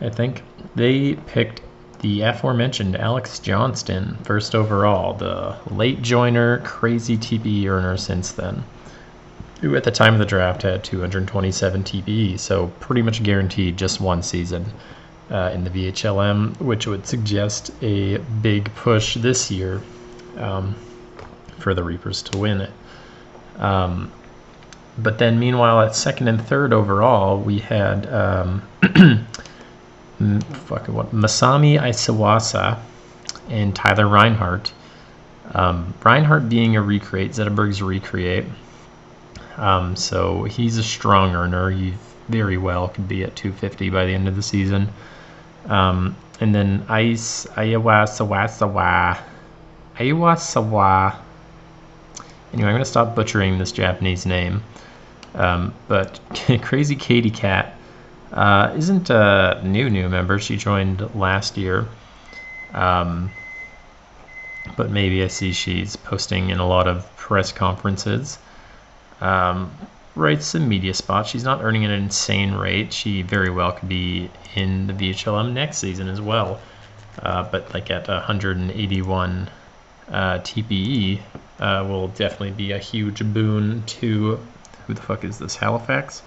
I 0.00 0.10
think. 0.10 0.42
They 0.74 1.14
picked 1.14 1.62
the 2.00 2.22
aforementioned 2.22 2.96
Alex 2.96 3.38
Johnston 3.38 4.18
first 4.24 4.54
overall, 4.54 5.14
the 5.14 5.56
late 5.70 6.02
joiner, 6.02 6.58
crazy 6.58 7.16
TPE 7.16 7.66
earner 7.66 7.96
since 7.96 8.32
then, 8.32 8.64
who 9.60 9.74
at 9.76 9.84
the 9.84 9.90
time 9.90 10.12
of 10.12 10.18
the 10.18 10.26
draft 10.26 10.62
had 10.62 10.84
227 10.84 11.82
TPE, 11.82 12.38
so 12.38 12.66
pretty 12.80 13.02
much 13.02 13.22
guaranteed 13.22 13.76
just 13.76 14.00
one 14.00 14.22
season. 14.22 14.66
Uh, 15.30 15.50
in 15.54 15.64
the 15.64 15.70
VHLM, 15.70 16.60
which 16.60 16.86
would 16.86 17.06
suggest 17.06 17.70
a 17.80 18.18
big 18.42 18.72
push 18.74 19.14
this 19.14 19.50
year 19.50 19.80
um, 20.36 20.74
for 21.58 21.72
the 21.72 21.82
Reapers 21.82 22.22
to 22.24 22.36
win 22.36 22.60
it. 22.60 22.70
Um, 23.58 24.12
but 24.96 25.18
then, 25.18 25.38
meanwhile, 25.38 25.80
at 25.80 25.96
second 25.96 26.28
and 26.28 26.40
third 26.40 26.72
overall, 26.72 27.38
we 27.38 27.58
had 27.58 28.06
um, 28.12 28.62
fucking 30.66 30.94
what 30.94 31.12
Masami 31.12 31.80
Isawasa 31.80 32.78
and 33.48 33.74
Tyler 33.74 34.08
Reinhardt. 34.08 34.72
Um, 35.52 35.94
Reinhardt 36.02 36.48
being 36.48 36.76
a 36.76 36.82
recreate, 36.82 37.32
Zetterberg's 37.32 37.82
recreate. 37.82 38.44
Um, 39.56 39.96
so 39.96 40.44
he's 40.44 40.78
a 40.78 40.82
strong 40.82 41.34
earner. 41.34 41.70
He 41.70 41.94
very 42.28 42.56
well 42.56 42.88
could 42.88 43.08
be 43.08 43.22
at 43.24 43.36
250 43.36 43.90
by 43.90 44.06
the 44.06 44.14
end 44.14 44.28
of 44.28 44.36
the 44.36 44.42
season. 44.42 44.88
Um, 45.66 46.16
and 46.40 46.54
then 46.54 46.84
Ice 46.88 47.46
Ayawasawasawa. 47.46 49.18
Ayawasawa. 49.96 51.16
Anyway, 52.52 52.68
I'm 52.68 52.74
going 52.74 52.78
to 52.78 52.84
stop 52.84 53.14
butchering 53.14 53.58
this 53.58 53.72
Japanese 53.72 54.26
name. 54.26 54.62
Um, 55.34 55.74
but 55.88 56.20
Crazy 56.62 56.96
Katie 56.96 57.30
Cat 57.30 57.76
uh, 58.32 58.72
isn't 58.76 59.10
a 59.10 59.60
new 59.64 59.90
new 59.90 60.08
member. 60.08 60.38
She 60.38 60.56
joined 60.56 61.14
last 61.14 61.56
year. 61.56 61.86
Um, 62.72 63.30
but 64.76 64.90
maybe 64.90 65.22
I 65.22 65.28
see 65.28 65.52
she's 65.52 65.96
posting 65.96 66.50
in 66.50 66.58
a 66.58 66.66
lot 66.66 66.88
of 66.88 67.14
press 67.16 67.52
conferences. 67.52 68.38
Um, 69.20 69.72
writes 70.16 70.46
some 70.46 70.68
media 70.68 70.94
spots. 70.94 71.28
She's 71.28 71.44
not 71.44 71.62
earning 71.62 71.84
an 71.84 71.90
insane 71.90 72.54
rate. 72.54 72.92
She 72.92 73.22
very 73.22 73.50
well 73.50 73.72
could 73.72 73.88
be 73.88 74.30
in 74.54 74.86
the 74.86 74.92
VHLM 74.92 75.52
next 75.52 75.78
season 75.78 76.08
as 76.08 76.20
well. 76.20 76.60
Uh, 77.22 77.44
but 77.44 77.72
like 77.72 77.90
at 77.90 78.08
181 78.08 79.50
uh, 80.08 80.38
TPE 80.38 81.20
uh, 81.60 81.84
will 81.88 82.08
definitely 82.08 82.50
be 82.50 82.72
a 82.72 82.78
huge 82.78 83.24
boon 83.32 83.82
to 83.86 84.38
who 84.86 84.94
the 84.94 85.02
fuck 85.02 85.24
is 85.24 85.38
this? 85.38 85.56
Halifax? 85.56 86.22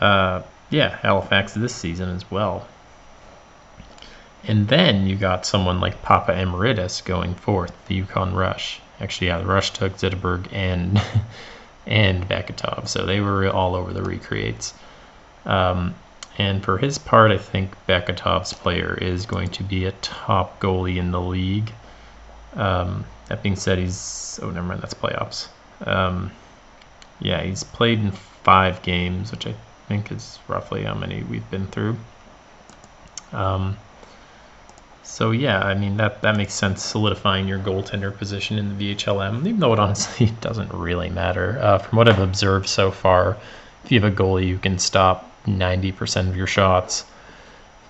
Uh, 0.00 0.42
yeah, 0.70 0.96
Halifax 0.96 1.54
this 1.54 1.74
season 1.74 2.08
as 2.10 2.30
well. 2.30 2.66
And 4.46 4.68
then 4.68 5.06
you 5.06 5.16
got 5.16 5.46
someone 5.46 5.80
like 5.80 6.02
Papa 6.02 6.38
Emeritus 6.38 7.00
going 7.00 7.34
fourth, 7.34 7.72
the 7.86 7.94
Yukon 7.94 8.34
Rush. 8.34 8.80
Actually, 9.00 9.28
yeah, 9.28 9.38
the 9.38 9.46
Rush 9.46 9.70
took 9.72 9.96
Zetterberg 9.96 10.48
and 10.52 11.00
and 11.86 12.28
Beketov, 12.28 12.88
so 12.88 13.04
they 13.04 13.20
were 13.20 13.48
all 13.48 13.74
over 13.74 13.92
the 13.92 14.02
recreates. 14.02 14.74
Um, 15.46 15.94
and 16.36 16.62
for 16.64 16.78
his 16.78 16.98
part, 16.98 17.30
I 17.30 17.38
think 17.38 17.74
Beketov's 17.86 18.52
player 18.52 18.98
is 19.00 19.26
going 19.26 19.48
to 19.50 19.62
be 19.62 19.84
a 19.84 19.92
top 19.92 20.60
goalie 20.60 20.96
in 20.96 21.10
the 21.10 21.20
league. 21.20 21.72
Um, 22.54 23.04
that 23.28 23.42
being 23.42 23.56
said, 23.56 23.78
he's 23.78 24.38
oh 24.42 24.50
never 24.50 24.66
mind, 24.66 24.82
that's 24.82 24.94
playoffs. 24.94 25.48
Um, 25.86 26.30
yeah, 27.20 27.42
he's 27.42 27.64
played 27.64 28.00
in 28.00 28.12
five 28.12 28.82
games, 28.82 29.30
which 29.30 29.46
I 29.46 29.54
think 29.88 30.10
is 30.10 30.38
roughly 30.48 30.84
how 30.84 30.94
many 30.94 31.22
we've 31.22 31.48
been 31.50 31.66
through. 31.68 31.96
Um, 33.32 33.76
so 35.02 35.32
yeah, 35.32 35.60
I 35.60 35.74
mean 35.74 35.96
that 35.98 36.22
that 36.22 36.36
makes 36.36 36.54
sense. 36.54 36.82
Solidifying 36.82 37.46
your 37.46 37.58
goaltender 37.58 38.16
position 38.16 38.58
in 38.58 38.76
the 38.76 38.94
VHLM, 38.94 39.46
even 39.46 39.60
though 39.60 39.72
it 39.72 39.78
honestly 39.86 40.32
doesn't 40.40 40.72
really 40.72 41.10
matter. 41.10 41.58
Uh, 41.60 41.78
from 41.78 41.98
what 41.98 42.08
I've 42.08 42.18
observed 42.18 42.68
so 42.68 42.90
far, 42.90 43.36
if 43.84 43.92
you 43.92 44.00
have 44.00 44.12
a 44.12 44.14
goalie 44.14 44.50
who 44.50 44.58
can 44.58 44.78
stop 44.78 45.30
90% 45.46 46.28
of 46.28 46.36
your 46.36 46.46
shots, 46.46 47.04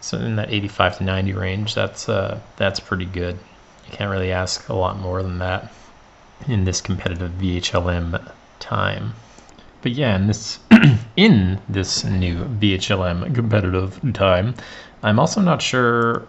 so 0.01 0.19
in 0.19 0.37
that 0.37 0.53
85 0.53 0.99
to 0.99 1.05
90 1.05 1.33
range, 1.33 1.75
that's 1.75 2.09
uh, 2.09 2.41
that's 2.57 2.81
pretty 2.81 3.07
good. 3.07 3.39
You 3.87 3.93
can't 3.93 4.11
really 4.11 4.33
ask 4.33 4.69
a 4.69 4.75
lot 4.75 4.99
more 4.99 5.23
than 5.23 5.39
that 5.39 5.73
in 6.49 6.65
this 6.65 6.81
competitive 6.81 7.33
VHLM 7.33 8.31
time. 8.65 9.15
But 9.83 9.93
yeah, 9.93 10.17
in 10.17 10.27
this 10.27 10.59
in 11.17 11.61
this 11.69 12.05
new 12.05 12.45
VHLM 12.45 13.35
competitive 13.35 14.01
time, 14.15 14.55
I'm 15.03 15.19
also 15.19 15.41
not 15.41 15.61
sure. 15.61 16.27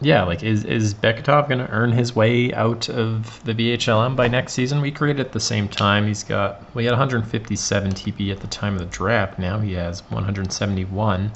Yeah, 0.00 0.24
like 0.24 0.42
is 0.42 0.64
is 0.64 0.92
Beketov 0.92 1.48
going 1.48 1.60
to 1.60 1.70
earn 1.70 1.92
his 1.92 2.14
way 2.14 2.52
out 2.52 2.88
of 2.88 3.42
the 3.44 3.54
VHLM 3.54 4.16
by 4.16 4.28
next 4.28 4.52
season? 4.52 4.80
We 4.80 4.90
created 4.90 5.24
at 5.24 5.32
the 5.32 5.40
same 5.40 5.68
time. 5.68 6.06
He's 6.06 6.24
got 6.24 6.62
well, 6.74 6.80
he 6.80 6.84
had 6.86 6.92
157 6.92 7.92
TP 7.92 8.30
at 8.32 8.40
the 8.40 8.48
time 8.48 8.74
of 8.74 8.80
the 8.80 8.86
draft. 8.86 9.38
Now 9.38 9.60
he 9.60 9.72
has 9.74 10.02
171. 10.10 11.30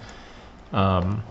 Um, 0.73 1.23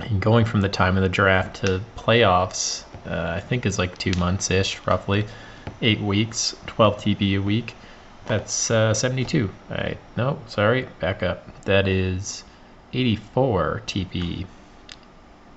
and 0.00 0.20
going 0.20 0.44
from 0.44 0.60
the 0.60 0.68
time 0.68 0.96
of 0.96 1.02
the 1.02 1.08
draft 1.08 1.64
to 1.64 1.80
playoffs, 1.96 2.84
uh, 3.06 3.34
I 3.36 3.40
think 3.40 3.64
is 3.64 3.78
like 3.78 3.96
two 3.96 4.12
months 4.18 4.50
ish, 4.50 4.80
roughly, 4.86 5.26
eight 5.80 6.00
weeks, 6.00 6.56
12 6.66 6.96
TP 6.96 7.36
a 7.36 7.38
week. 7.38 7.74
That's 8.26 8.70
uh, 8.70 8.94
72. 8.94 9.50
I 9.70 9.96
no, 10.16 10.38
sorry, 10.46 10.88
back 11.00 11.22
up. 11.22 11.64
That 11.64 11.88
is 11.88 12.44
84 12.92 13.82
TPE. 13.86 14.46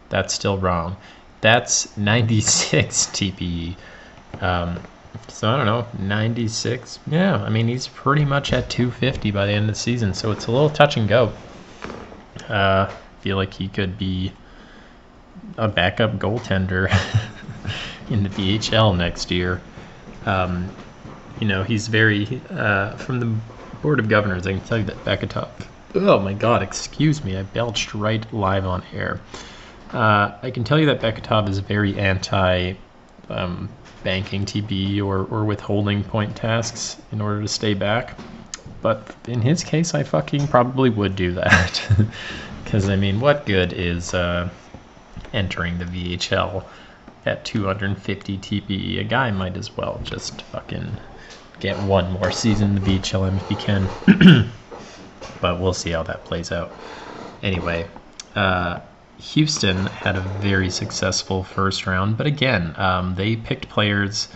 That's 0.09 0.34
still 0.34 0.57
wrong. 0.57 0.97
That's 1.41 1.95
96 1.97 3.07
TPE. 3.07 3.76
Um, 4.41 4.80
so 5.28 5.49
I 5.49 5.57
don't 5.57 5.66
know, 5.66 5.88
96. 5.99 6.99
Yeah, 7.07 7.38
I 7.38 7.49
mean 7.49 7.68
he's 7.68 7.88
pretty 7.88 8.26
much 8.26 8.53
at 8.53 8.70
250 8.70 9.32
by 9.32 9.45
the 9.45 9.51
end 9.53 9.70
of 9.70 9.76
the 9.76 9.80
season, 9.80 10.13
so 10.13 10.32
it's 10.32 10.47
a 10.47 10.51
little 10.51 10.70
touch 10.70 10.97
and 10.97 11.07
go. 11.07 11.32
Uh, 12.49 12.91
feel 13.22 13.38
like 13.38 13.53
he 13.53 13.68
could 13.68 13.97
be 13.97 14.32
a 15.57 15.68
backup 15.68 16.18
goaltender 16.18 16.89
in 18.09 18.24
the 18.24 18.30
VHL 18.30 18.95
next 18.95 19.32
year. 19.32 19.61
Um, 20.26 20.70
you 21.40 21.48
know, 21.48 21.64
he's 21.64 21.88
very 21.88 22.42
uh, 22.50 22.96
from 22.98 23.20
the 23.20 23.36
board 23.82 24.00
of 24.00 24.10
governors. 24.10 24.48
I 24.48 24.54
can 24.54 24.62
tell 24.62 24.78
you 24.78 24.86
that 24.86 25.04
Beketov. 25.04 25.50
Oh 25.96 26.20
my 26.20 26.34
God! 26.34 26.62
Excuse 26.62 27.24
me, 27.24 27.38
I 27.38 27.44
belched 27.44 27.94
right 27.94 28.26
live 28.34 28.66
on 28.66 28.84
air. 28.94 29.20
Uh, 29.92 30.32
I 30.42 30.52
can 30.52 30.64
tell 30.64 30.80
you 30.80 30.86
that 30.88 31.02
Beketov 31.02 31.48
is 31.48 31.60
very 31.60 31.98
anti 31.98 32.74
um, 33.30 33.70
banking 34.04 34.46
TP 34.46 35.02
or, 35.04 35.26
or 35.26 35.46
withholding 35.46 36.04
point 36.04 36.36
tasks 36.36 36.98
in 37.12 37.22
order 37.22 37.42
to 37.42 37.48
stay 37.48 37.74
back. 37.74 38.18
But 38.82 39.16
in 39.28 39.42
his 39.42 39.64
case, 39.64 39.94
I 39.94 40.04
fucking 40.04 40.48
probably 40.48 40.90
would 40.90 41.16
do 41.16 41.34
that. 41.34 41.90
Because, 42.66 42.90
I 42.90 42.96
mean, 42.96 43.20
what 43.20 43.46
good 43.46 43.74
is 43.74 44.16
uh, 44.16 44.50
entering 45.32 45.78
the 45.78 45.86
VHL 45.86 46.66
at 47.24 47.46
250 47.46 48.38
TPE? 48.40 49.00
A 49.00 49.04
guy 49.04 49.30
might 49.30 49.56
as 49.56 49.78
well 49.78 50.02
just 50.04 50.42
fucking 50.42 50.98
get 51.60 51.80
one 51.80 52.12
more 52.12 52.32
season 52.32 52.76
in 52.78 52.84
the 52.84 52.99
VHLM 52.99 53.38
if 53.38 53.47
he 53.47 53.56
can. 53.56 53.89
but 55.41 55.60
we'll 55.60 55.74
see 55.74 55.91
how 55.91 56.03
that 56.03 56.26
plays 56.26 56.51
out. 56.51 56.72
Anyway, 57.41 57.88
uh, 58.36 58.80
Houston 59.18 59.88
had 59.88 60.16
a 60.18 60.22
very 60.22 60.70
successful 60.70 61.43
first 61.43 61.86
round, 61.86 62.18
but 62.18 62.28
again, 62.28 62.74
um, 62.78 63.16
they 63.16 63.36
picked 63.36 63.70
players. 63.70 64.28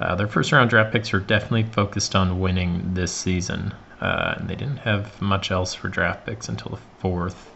Uh, 0.00 0.14
their 0.14 0.28
first 0.28 0.52
round 0.52 0.70
draft 0.70 0.92
picks 0.92 1.12
were 1.12 1.20
definitely 1.20 1.62
focused 1.64 2.14
on 2.14 2.40
winning 2.40 2.94
this 2.94 3.12
season. 3.12 3.74
Uh, 4.00 4.34
and 4.36 4.48
they 4.48 4.54
didn't 4.54 4.78
have 4.78 5.20
much 5.22 5.50
else 5.50 5.72
for 5.72 5.88
draft 5.88 6.26
picks 6.26 6.48
until 6.48 6.72
the 6.72 6.82
fourth. 6.98 7.50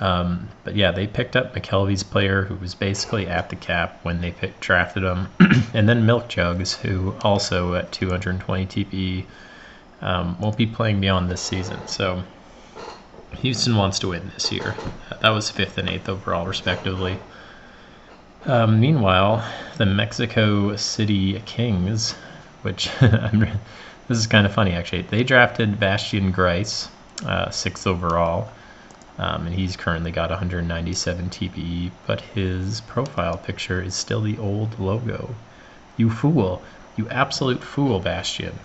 Um, 0.00 0.48
but 0.64 0.74
yeah, 0.74 0.90
they 0.90 1.06
picked 1.06 1.36
up 1.36 1.54
McKelvey's 1.54 2.02
player, 2.02 2.42
who 2.42 2.56
was 2.56 2.74
basically 2.74 3.28
at 3.28 3.50
the 3.50 3.56
cap 3.56 4.00
when 4.02 4.20
they 4.20 4.32
picked, 4.32 4.60
drafted 4.60 5.04
him, 5.04 5.28
and 5.74 5.88
then 5.88 6.04
Milk 6.04 6.28
Jugs, 6.28 6.74
who 6.74 7.14
also 7.22 7.74
at 7.74 7.92
220 7.92 8.66
TPE 8.66 9.24
um, 10.02 10.38
won't 10.40 10.56
be 10.56 10.66
playing 10.66 11.00
beyond 11.00 11.30
this 11.30 11.40
season. 11.40 11.86
So 11.86 12.24
Houston 13.36 13.76
wants 13.76 13.98
to 14.00 14.08
win 14.08 14.30
this 14.34 14.50
year. 14.50 14.74
That 15.20 15.30
was 15.30 15.50
fifth 15.50 15.78
and 15.78 15.88
eighth 15.88 16.08
overall, 16.08 16.46
respectively. 16.46 17.18
Um, 18.46 18.80
meanwhile, 18.80 19.48
the 19.78 19.86
Mexico 19.86 20.76
City 20.76 21.40
Kings, 21.46 22.12
which 22.62 22.90
this 23.00 24.18
is 24.18 24.26
kind 24.26 24.44
of 24.44 24.52
funny 24.52 24.72
actually, 24.72 25.02
they 25.02 25.22
drafted 25.22 25.80
Bastian 25.80 26.30
Grice, 26.30 26.88
uh, 27.24 27.48
sixth 27.50 27.86
overall, 27.86 28.50
um, 29.18 29.46
and 29.46 29.54
he's 29.54 29.76
currently 29.76 30.10
got 30.10 30.30
197 30.30 31.30
TPE, 31.30 31.90
but 32.06 32.20
his 32.20 32.80
profile 32.82 33.36
picture 33.36 33.80
is 33.80 33.94
still 33.94 34.20
the 34.20 34.38
old 34.38 34.78
logo. 34.78 35.34
You 35.96 36.10
fool! 36.10 36.62
You 36.96 37.08
absolute 37.08 37.62
fool, 37.62 38.00
Bastian. 38.00 38.58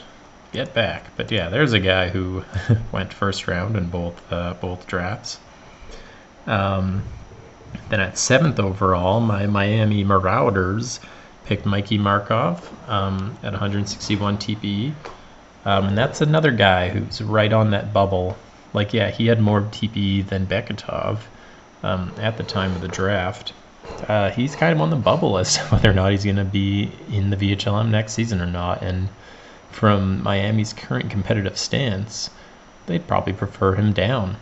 get 0.52 0.74
back. 0.74 1.06
But 1.16 1.32
yeah, 1.32 1.50
there's 1.50 1.74
a 1.74 1.80
guy 1.80 2.10
who 2.10 2.44
went 2.92 3.14
first 3.14 3.48
round 3.48 3.76
in 3.76 3.90
both 3.90 4.32
uh, 4.32 4.56
both 4.56 4.88
drafts. 4.88 5.40
Um, 6.48 7.04
then 7.90 8.00
at 8.00 8.18
seventh 8.18 8.60
overall, 8.60 9.20
my 9.20 9.46
Miami 9.46 10.04
Marauders 10.04 11.00
picked 11.46 11.66
Mikey 11.66 11.98
Markov 11.98 12.68
um, 12.90 13.38
at 13.44 13.52
161 13.52 14.38
TPE. 14.38 14.94
Um, 15.66 15.86
and 15.88 15.98
that's 15.98 16.22
another 16.22 16.52
guy 16.52 16.90
who's 16.90 17.22
right 17.22 17.52
on 17.52 17.72
that 17.72 17.94
bubble. 17.94 18.38
Like, 18.74 18.94
yeah, 18.94 19.10
he 19.10 19.28
had 19.28 19.42
more 19.42 19.62
TPE 19.62 20.28
than 20.28 20.46
Beketov 20.46 21.20
um, 21.84 22.14
at 22.18 22.38
the 22.38 22.44
time 22.44 22.76
of 22.76 22.82
the 22.82 22.88
draft. 22.88 23.54
Uh, 24.08 24.30
he's 24.32 24.56
kind 24.56 24.74
of 24.74 24.82
on 24.82 24.90
the 24.90 24.96
bubble 24.96 25.38
as 25.38 25.56
to 25.56 25.62
whether 25.70 25.90
or 25.90 25.94
not 25.94 26.12
he's 26.12 26.24
going 26.24 26.36
to 26.36 26.44
be 26.44 26.92
in 27.12 27.30
the 27.30 27.38
VHLM 27.38 27.90
next 27.90 28.14
season 28.14 28.42
or 28.42 28.46
not. 28.46 28.82
And 28.84 29.10
from 29.72 30.22
Miami's 30.24 30.74
current 30.74 31.10
competitive 31.10 31.58
stance, 31.58 32.30
they'd 32.86 33.08
probably 33.08 33.34
prefer 33.34 33.76
him 33.76 33.94
down. 33.94 34.38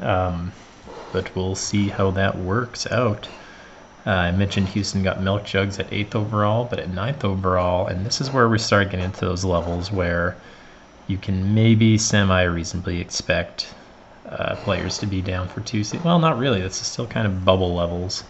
Um, 0.00 0.52
but 1.12 1.34
we'll 1.34 1.54
see 1.54 1.88
how 1.88 2.10
that 2.12 2.38
works 2.38 2.86
out. 2.90 3.28
Uh, 4.04 4.10
I 4.10 4.30
mentioned 4.32 4.68
Houston 4.70 5.02
got 5.02 5.22
milk 5.22 5.44
jugs 5.44 5.78
at 5.78 5.92
eighth 5.92 6.16
overall, 6.16 6.64
but 6.64 6.80
at 6.80 6.90
ninth 6.90 7.24
overall, 7.24 7.86
and 7.86 8.04
this 8.04 8.20
is 8.20 8.32
where 8.32 8.48
we 8.48 8.58
start 8.58 8.90
getting 8.90 9.04
into 9.04 9.20
those 9.20 9.44
levels 9.44 9.92
where 9.92 10.36
you 11.12 11.18
can 11.18 11.54
maybe 11.54 11.98
semi 11.98 12.42
reasonably 12.42 12.98
expect 12.98 13.72
uh, 14.26 14.56
players 14.56 14.98
to 14.98 15.06
be 15.06 15.20
down 15.20 15.46
for 15.46 15.60
two 15.60 15.84
seasons. 15.84 16.04
Well, 16.04 16.18
not 16.18 16.38
really. 16.38 16.62
This 16.62 16.80
is 16.80 16.86
still 16.86 17.06
kind 17.06 17.26
of 17.26 17.44
bubble 17.44 17.74
levels. 17.74 18.24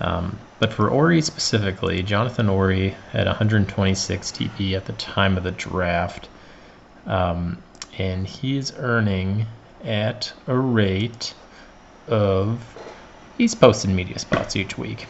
Um, 0.00 0.38
but 0.58 0.72
for 0.72 0.90
Ori 0.90 1.22
specifically, 1.22 2.02
Jonathan 2.02 2.48
Ori 2.50 2.94
had 3.12 3.26
126 3.26 4.32
TP 4.32 4.76
at 4.76 4.84
the 4.84 4.92
time 4.92 5.38
of 5.38 5.44
the 5.44 5.50
draft. 5.52 6.28
Um, 7.06 7.62
and 7.96 8.26
he's 8.26 8.72
earning 8.76 9.46
at 9.82 10.32
a 10.46 10.56
rate 10.56 11.32
of. 12.06 12.60
He's 13.38 13.54
posted 13.54 13.90
media 13.90 14.18
spots 14.18 14.56
each 14.56 14.76
week. 14.76 15.06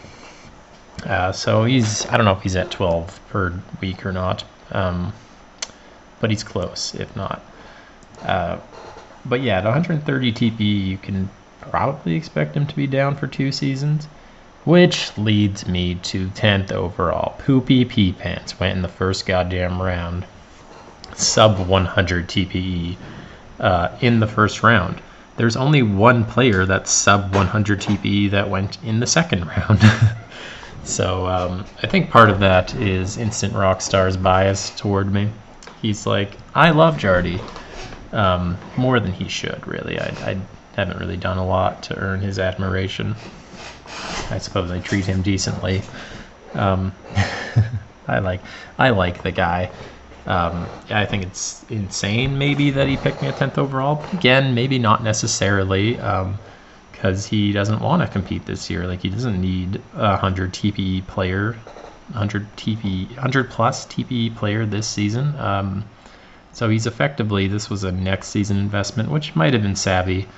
Uh, 1.05 1.33
so 1.33 1.65
he's. 1.65 2.07
I 2.07 2.17
don't 2.17 2.25
know 2.25 2.33
if 2.33 2.43
he's 2.43 2.57
at 2.57 2.71
12 2.71 3.21
per 3.31 3.53
week 3.81 4.07
or 4.07 4.13
not. 4.13 4.45
Um, 4.71 5.13
but 6.21 6.31
he's 6.31 6.45
close, 6.45 6.95
if 6.95 7.15
not. 7.17 7.43
Uh, 8.23 8.59
but 9.27 9.43
yeah, 9.43 9.59
at 9.59 9.65
130 9.65 10.33
TP, 10.33 10.87
you 10.87 10.99
can 10.99 11.31
probably 11.61 12.15
expect 12.15 12.57
him 12.57 12.67
to 12.67 12.77
be 12.77 12.87
down 12.87 13.17
for 13.17 13.27
two 13.27 13.51
seasons. 13.53 14.07
Which 14.65 15.17
leads 15.19 15.67
me 15.67 15.97
to 15.97 16.29
10th 16.29 16.73
overall. 16.73 17.35
Poopy 17.39 17.85
Pee 17.85 18.13
Pants 18.13 18.59
went 18.59 18.75
in 18.77 18.83
the 18.83 18.89
first 18.89 19.27
goddamn 19.27 19.81
round. 19.81 20.25
Sub 21.15 21.59
100 21.69 22.29
TPE 22.29 22.97
uh, 23.61 23.89
in 24.01 24.21
the 24.21 24.27
first 24.27 24.63
round. 24.63 25.01
There's 25.37 25.57
only 25.57 25.83
one 25.83 26.25
player 26.25 26.65
that's 26.65 26.91
sub 26.91 27.35
100 27.35 27.81
TPE 27.81 28.31
that 28.31 28.49
went 28.49 28.79
in 28.83 29.01
the 29.01 29.07
second 29.07 29.47
round. 29.59 29.83
so 30.85 31.27
um, 31.27 31.65
I 31.83 31.87
think 31.87 32.11
part 32.11 32.31
of 32.31 32.41
that 32.41 32.75
is 32.75 33.19
Instant 33.19 33.53
Rockstar's 33.53 34.17
bias 34.17 34.71
toward 34.71 35.13
me. 35.13 35.29
He's 35.85 36.07
like, 36.07 36.31
I 36.55 36.71
love 36.71 36.97
Jardy. 36.97 37.39
Um, 38.11 38.57
more 38.75 38.99
than 39.01 39.13
he 39.13 39.29
should, 39.29 39.67
really. 39.67 40.01
I, 40.01 40.07
I 40.31 40.37
haven't 40.77 40.99
really 40.99 41.19
done 41.19 41.37
a 41.37 41.47
lot 41.47 41.83
to 41.83 41.99
earn 41.99 42.21
his 42.21 42.39
admiration. 42.39 43.15
I 44.31 44.39
suppose 44.39 44.71
I 44.71 44.81
treat 44.81 45.05
him 45.05 45.21
decently. 45.21 45.83
Um, 46.55 46.91
I 48.09 48.21
like 48.21 48.41
I 48.79 48.91
like 48.91 49.23
the 49.23 49.31
guy. 49.31 49.71
Um, 50.27 50.71
I 50.89 51.05
think 51.05 51.25
it's 51.25 51.63
insane 51.69 52.39
maybe 52.39 52.71
that 52.71 52.89
he 52.89 52.97
picked 52.97 53.21
me 53.21 53.29
at 53.29 53.37
10th 53.37 53.59
overall. 53.59 54.07
Again, 54.15 54.55
maybe 54.55 54.79
not 54.79 55.05
necessarily 55.05 55.97
because 55.97 57.27
um, 57.27 57.31
he 57.31 57.53
doesn't 57.53 57.83
want 57.83 58.01
to 58.01 58.09
compete 58.09 58.47
this 58.47 58.71
year. 58.71 58.87
Like 58.87 59.03
he 59.03 59.11
doesn't 59.11 59.39
need 59.39 59.83
a 59.93 60.13
100 60.13 60.55
TPE 60.55 61.07
player, 61.09 61.57
100 62.09 62.57
TP, 62.57 63.09
100 63.11 63.51
plus 63.51 63.87
TPE 63.87 64.37
player 64.37 64.67
this 64.67 64.87
season. 64.87 65.35
Um, 65.39 65.85
so 66.53 66.69
he's 66.69 66.87
effectively 66.87 67.49
this 67.49 67.69
was 67.69 67.85
a 67.85 67.93
next 67.93 68.29
season 68.29 68.59
investment, 68.59 69.11
which 69.11 69.35
might 69.35 69.53
have 69.53 69.63
been 69.63 69.77
savvy. 69.77 70.29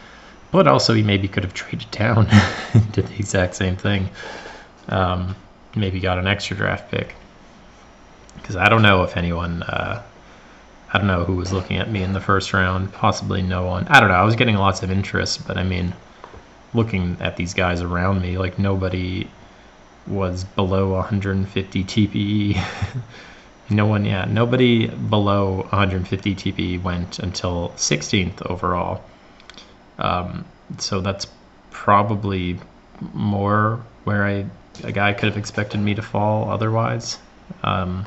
But 0.52 0.68
also, 0.68 0.94
he 0.94 1.02
maybe 1.02 1.28
could 1.28 1.42
have 1.42 1.52
traded 1.54 1.90
down, 1.90 2.28
did 2.92 3.08
the 3.08 3.14
exact 3.14 3.56
same 3.56 3.76
thing. 3.76 4.08
Um, 4.88 5.34
maybe 5.74 6.00
got 6.00 6.18
an 6.18 6.26
extra 6.26 6.56
draft 6.56 6.90
pick. 6.90 7.14
Because 8.36 8.56
I 8.56 8.68
don't 8.68 8.82
know 8.82 9.02
if 9.02 9.16
anyone, 9.16 9.62
uh, 9.64 10.02
I 10.92 10.98
don't 10.98 11.08
know 11.08 11.24
who 11.24 11.34
was 11.34 11.52
looking 11.52 11.78
at 11.78 11.90
me 11.90 12.02
in 12.02 12.12
the 12.12 12.20
first 12.20 12.52
round. 12.52 12.92
Possibly 12.92 13.42
no 13.42 13.66
one. 13.66 13.86
I 13.88 13.98
don't 13.98 14.08
know. 14.08 14.14
I 14.14 14.24
was 14.24 14.36
getting 14.36 14.56
lots 14.56 14.82
of 14.82 14.90
interest, 14.90 15.46
but 15.46 15.58
I 15.58 15.64
mean, 15.64 15.92
looking 16.72 17.16
at 17.20 17.36
these 17.36 17.52
guys 17.52 17.82
around 17.82 18.22
me, 18.22 18.38
like 18.38 18.58
nobody 18.58 19.28
was 20.06 20.44
below 20.44 20.92
150 20.92 21.84
TPE. 21.84 22.64
no 23.70 23.86
one, 23.86 24.04
yeah, 24.04 24.24
nobody 24.24 24.86
below 24.86 25.56
150 25.70 26.34
TPE 26.34 26.82
went 26.82 27.18
until 27.18 27.70
16th 27.76 28.44
overall. 28.50 29.04
Um, 29.98 30.44
so 30.78 31.00
that's 31.00 31.26
probably 31.70 32.58
more 33.12 33.82
where 34.04 34.24
I 34.24 34.46
a 34.84 34.92
guy 34.92 35.12
could 35.12 35.28
have 35.28 35.38
expected 35.38 35.80
me 35.80 35.94
to 35.94 36.02
fall 36.02 36.50
otherwise. 36.50 37.18
Um, 37.62 38.06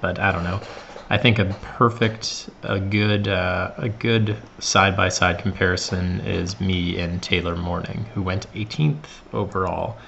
but 0.00 0.18
I 0.18 0.32
don't 0.32 0.44
know. 0.44 0.60
I 1.08 1.18
think 1.18 1.38
a 1.38 1.46
perfect, 1.62 2.48
a 2.62 2.78
good, 2.78 3.26
uh, 3.26 3.72
a 3.76 3.88
good 3.88 4.36
side 4.60 4.96
by 4.96 5.08
side 5.08 5.38
comparison 5.40 6.20
is 6.20 6.60
me 6.60 7.00
and 7.00 7.20
Taylor 7.22 7.56
Morning, 7.56 8.06
who 8.14 8.22
went 8.22 8.52
18th 8.54 9.06
overall, 9.32 9.98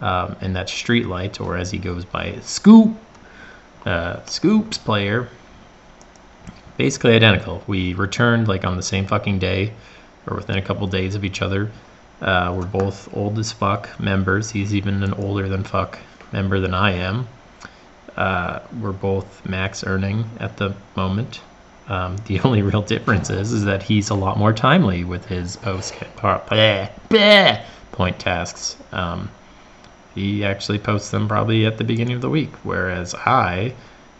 um, 0.00 0.36
and 0.40 0.54
that 0.56 0.68
Streetlight, 0.68 1.40
or 1.40 1.56
as 1.56 1.70
he 1.70 1.78
goes 1.78 2.04
by, 2.04 2.38
Scoop, 2.40 2.96
uh, 3.86 4.24
Scoops 4.26 4.78
player. 4.78 5.28
Basically 6.76 7.14
identical. 7.14 7.62
We 7.66 7.94
returned 7.94 8.46
like 8.46 8.64
on 8.64 8.76
the 8.76 8.82
same 8.82 9.06
fucking 9.06 9.38
day, 9.40 9.72
or 10.26 10.36
within 10.36 10.56
a 10.56 10.62
couple 10.62 10.86
days 10.86 11.14
of 11.14 11.24
each 11.24 11.42
other. 11.42 11.70
Uh, 12.20 12.54
we're 12.56 12.66
both 12.66 13.14
old 13.16 13.38
as 13.38 13.52
fuck 13.52 13.88
members. 14.00 14.50
He's 14.50 14.74
even 14.74 15.02
an 15.02 15.14
older 15.14 15.48
than 15.48 15.64
fuck 15.64 15.98
member 16.32 16.60
than 16.60 16.74
I 16.74 16.92
am. 16.92 17.28
Uh, 18.16 18.60
we're 18.80 18.92
both 18.92 19.48
max 19.48 19.84
earning 19.84 20.28
at 20.40 20.56
the 20.56 20.74
moment. 20.96 21.40
Um, 21.88 22.16
the 22.26 22.40
only 22.44 22.62
real 22.62 22.82
difference 22.82 23.30
is, 23.30 23.52
is 23.52 23.64
that 23.64 23.82
he's 23.82 24.10
a 24.10 24.14
lot 24.14 24.36
more 24.38 24.52
timely 24.52 25.04
with 25.04 25.24
his 25.26 25.56
post 25.56 25.94
point 27.92 28.18
tasks. 28.18 28.76
Um, 28.92 29.30
he 30.18 30.44
actually 30.44 30.78
posts 30.78 31.10
them 31.10 31.28
probably 31.28 31.64
at 31.64 31.78
the 31.78 31.84
beginning 31.84 32.16
of 32.16 32.20
the 32.20 32.28
week, 32.28 32.52
whereas 32.64 33.14
I 33.14 33.74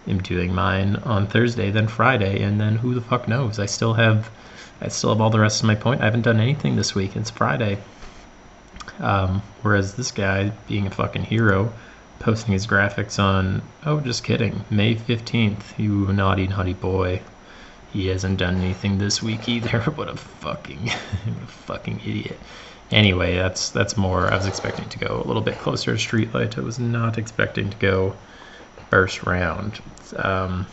am 0.07 0.21
doing 0.21 0.55
mine 0.55 0.97
on 0.97 1.27
Thursday, 1.27 1.71
then 1.71 1.89
Friday, 1.89 2.41
and 2.43 2.61
then 2.61 2.77
who 2.77 2.95
the 2.95 3.01
fuck 3.01 3.27
knows? 3.27 3.59
I 3.59 3.67
still 3.67 3.95
have, 3.95 4.31
I 4.81 4.89
still 4.89 5.11
have 5.11 5.21
all 5.21 5.31
the 5.31 5.41
rest 5.41 5.61
of 5.61 5.67
my 5.67 5.75
point. 5.75 6.01
I 6.01 6.05
haven't 6.05 6.23
done 6.23 6.39
anything 6.41 6.77
this 6.77 6.95
week. 6.95 7.17
It's 7.17 7.31
Friday. 7.31 7.79
Um, 9.01 9.43
whereas 9.63 9.95
this 9.95 10.13
guy, 10.13 10.53
being 10.69 10.87
a 10.87 10.91
fucking 10.91 11.25
hero, 11.25 11.73
posting 12.21 12.53
his 12.53 12.67
graphics 12.67 13.19
on, 13.19 13.63
oh, 13.85 14.01
just 14.01 14.23
kidding, 14.23 14.65
May 14.71 14.95
15th. 14.95 15.79
You 15.79 16.13
naughty, 16.13 16.47
naughty 16.47 16.75
boy. 16.75 17.21
He 17.93 18.07
hasn't 18.07 18.39
done 18.39 18.57
anything 18.57 18.99
this 18.99 19.23
week 19.23 19.49
either. 19.49 19.81
what 19.97 20.09
a 20.09 20.17
fucking, 20.17 20.79
what 20.89 21.43
a 21.43 21.47
fucking 21.47 22.01
idiot. 22.01 22.39
Anyway, 22.91 23.37
that's 23.37 23.71
that's 23.71 23.97
more. 23.97 24.33
I 24.33 24.37
was 24.37 24.47
expecting 24.47 24.89
to 24.89 24.99
go 24.99 25.23
a 25.23 25.27
little 25.27 25.43
bit 25.43 25.59
closer 25.59 25.97
to 25.97 25.99
Streetlight. 25.99 26.57
I 26.57 26.63
was 26.63 26.79
not 26.79 27.19
expecting 27.19 27.69
to 27.71 27.77
go 27.77 28.17
first 28.91 29.25
round. 29.25 29.81
Um, 30.17 30.67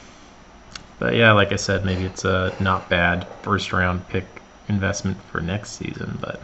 but 0.97 1.15
yeah, 1.15 1.33
like 1.33 1.51
I 1.51 1.57
said, 1.57 1.83
maybe 1.83 2.05
it's 2.05 2.23
a 2.23 2.55
not 2.59 2.89
bad 2.89 3.27
first 3.41 3.73
round 3.73 4.07
pick 4.07 4.25
investment 4.69 5.21
for 5.23 5.41
next 5.41 5.71
season. 5.71 6.17
But 6.21 6.41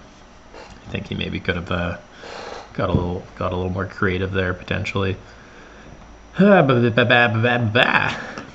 I 0.86 0.90
think 0.90 1.08
he 1.08 1.16
maybe 1.16 1.40
could 1.40 1.56
have 1.56 1.72
uh, 1.72 1.98
got 2.74 2.90
a 2.90 2.94
little 2.94 3.24
got 3.38 3.54
a 3.54 3.56
little 3.56 3.72
more 3.72 3.86
creative 3.86 4.34
there 4.34 4.54
potentially. 4.54 5.16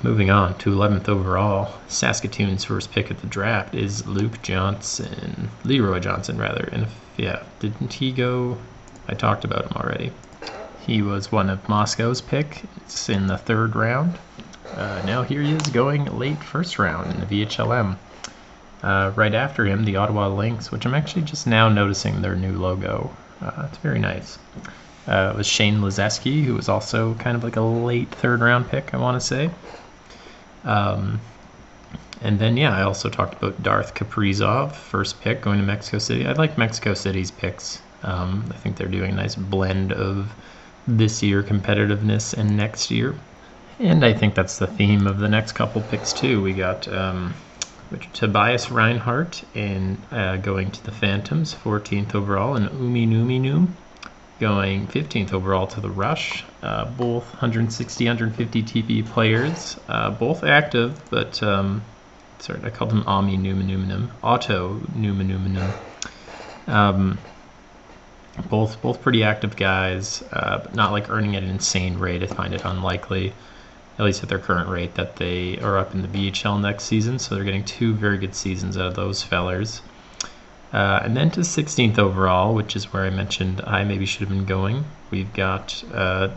Moving 0.01 0.31
on 0.31 0.57
to 0.57 0.71
11th 0.71 1.07
overall, 1.09 1.75
Saskatoon's 1.87 2.65
first 2.65 2.91
pick 2.91 3.11
at 3.11 3.21
the 3.21 3.27
draft 3.27 3.75
is 3.75 4.07
Luke 4.07 4.41
Johnson, 4.41 5.49
Leroy 5.63 5.99
Johnson 5.99 6.39
rather. 6.39 6.69
And 6.71 6.83
if, 6.83 6.95
yeah, 7.17 7.43
didn't 7.59 7.93
he 7.93 8.11
go? 8.11 8.57
I 9.07 9.13
talked 9.13 9.45
about 9.45 9.65
him 9.65 9.73
already. 9.77 10.11
He 10.87 11.03
was 11.03 11.31
one 11.31 11.51
of 11.51 11.69
Moscow's 11.69 12.19
pick. 12.19 12.63
It's 12.77 13.09
in 13.09 13.27
the 13.27 13.37
third 13.37 13.75
round. 13.75 14.17
Uh, 14.73 15.03
now 15.05 15.21
here 15.21 15.43
he 15.43 15.53
is 15.53 15.67
going 15.67 16.05
late 16.17 16.43
first 16.43 16.79
round 16.79 17.13
in 17.13 17.19
the 17.19 17.45
VHLM. 17.45 17.95
Uh, 18.81 19.11
right 19.15 19.35
after 19.35 19.65
him, 19.65 19.85
the 19.85 19.97
Ottawa 19.97 20.29
Lynx, 20.29 20.71
which 20.71 20.85
I'm 20.85 20.95
actually 20.95 21.23
just 21.23 21.45
now 21.45 21.69
noticing 21.69 22.21
their 22.21 22.35
new 22.35 22.53
logo. 22.53 23.11
Uh, 23.39 23.67
it's 23.67 23.77
very 23.77 23.99
nice. 23.99 24.39
Uh, 25.07 25.31
it 25.33 25.37
was 25.37 25.47
Shane 25.47 25.79
Lazeski, 25.79 26.43
who 26.43 26.53
was 26.53 26.67
also 26.67 27.13
kind 27.15 27.37
of 27.37 27.43
like 27.43 27.55
a 27.55 27.61
late 27.61 28.09
third 28.09 28.41
round 28.41 28.69
pick, 28.69 28.93
I 28.93 28.97
want 28.97 29.19
to 29.19 29.25
say. 29.25 29.49
Um, 30.65 31.21
and 32.21 32.39
then, 32.39 32.57
yeah, 32.57 32.75
I 32.75 32.81
also 32.81 33.09
talked 33.09 33.35
about 33.35 33.61
Darth 33.63 33.93
Kaprizov, 33.93 34.73
first 34.73 35.21
pick 35.21 35.41
going 35.41 35.59
to 35.59 35.65
Mexico 35.65 35.99
City. 35.99 36.27
I 36.27 36.33
like 36.33 36.57
Mexico 36.57 36.93
City's 36.93 37.31
picks. 37.31 37.81
Um, 38.03 38.45
I 38.49 38.57
think 38.57 38.75
they're 38.75 38.87
doing 38.87 39.11
a 39.11 39.15
nice 39.15 39.35
blend 39.35 39.93
of 39.93 40.33
this 40.87 41.23
year 41.23 41.41
competitiveness 41.41 42.33
and 42.33 42.57
next 42.57 42.91
year. 42.91 43.15
And 43.79 44.03
I 44.03 44.13
think 44.13 44.35
that's 44.35 44.57
the 44.57 44.67
theme 44.67 45.07
of 45.07 45.19
the 45.19 45.29
next 45.29 45.53
couple 45.53 45.81
picks, 45.83 46.11
too. 46.11 46.41
We 46.41 46.53
got 46.53 46.87
um, 46.87 47.33
Tobias 48.13 48.71
Reinhardt 48.71 49.43
in 49.53 49.97
uh, 50.11 50.37
going 50.37 50.71
to 50.71 50.83
the 50.83 50.91
Phantoms, 50.91 51.53
14th 51.53 52.15
overall, 52.15 52.55
and 52.55 52.65
Umi 52.71 53.05
Numi 53.05 53.39
Noom 53.39 53.67
going 54.39 54.87
15th 54.87 55.33
overall 55.33 55.67
to 55.67 55.81
the 55.81 55.89
Rush. 55.89 56.43
Uh, 56.61 56.85
both 56.85 57.25
160, 57.33 58.05
150 58.05 58.63
TP 58.63 59.05
players, 59.05 59.79
uh, 59.87 60.11
both 60.11 60.43
active, 60.43 61.01
but 61.09 61.41
um, 61.43 61.83
sorry, 62.39 62.59
I 62.63 62.69
called 62.69 62.91
them 62.91 63.03
Ami 63.07 63.37
Numanumanum, 63.37 64.09
Auto 64.21 64.79
Numanumanum. 64.95 65.71
Um, 66.67 67.17
both 68.49 68.81
both 68.81 69.01
pretty 69.01 69.23
active 69.23 69.55
guys, 69.55 70.23
uh, 70.31 70.59
but 70.59 70.75
not 70.75 70.91
like 70.91 71.09
earning 71.09 71.35
at 71.35 71.43
an 71.43 71.49
insane 71.49 71.97
rate. 71.97 72.21
I 72.21 72.27
find 72.27 72.53
it 72.53 72.63
unlikely, 72.65 73.33
at 73.97 74.05
least 74.05 74.21
at 74.21 74.29
their 74.29 74.39
current 74.39 74.69
rate, 74.69 74.95
that 74.95 75.15
they 75.15 75.57
are 75.59 75.77
up 75.77 75.93
in 75.95 76.01
the 76.03 76.07
VHL 76.07 76.61
next 76.61 76.83
season. 76.83 77.17
So 77.17 77.33
they're 77.33 77.43
getting 77.43 77.65
two 77.65 77.93
very 77.93 78.17
good 78.17 78.35
seasons 78.35 78.77
out 78.77 78.85
of 78.85 78.95
those 78.95 79.23
fellers. 79.23 79.81
Uh, 80.73 80.99
and 81.03 81.15
then 81.15 81.31
to 81.31 81.41
16th 81.41 81.97
overall, 81.97 82.53
which 82.53 82.75
is 82.75 82.91
where 82.91 83.03
I 83.03 83.09
mentioned 83.09 83.61
I 83.65 83.83
maybe 83.83 84.05
should 84.05 84.21
have 84.21 84.29
been 84.29 84.45
going. 84.45 84.83
We've 85.11 85.31
got 85.33 85.83
uh, 85.93 86.29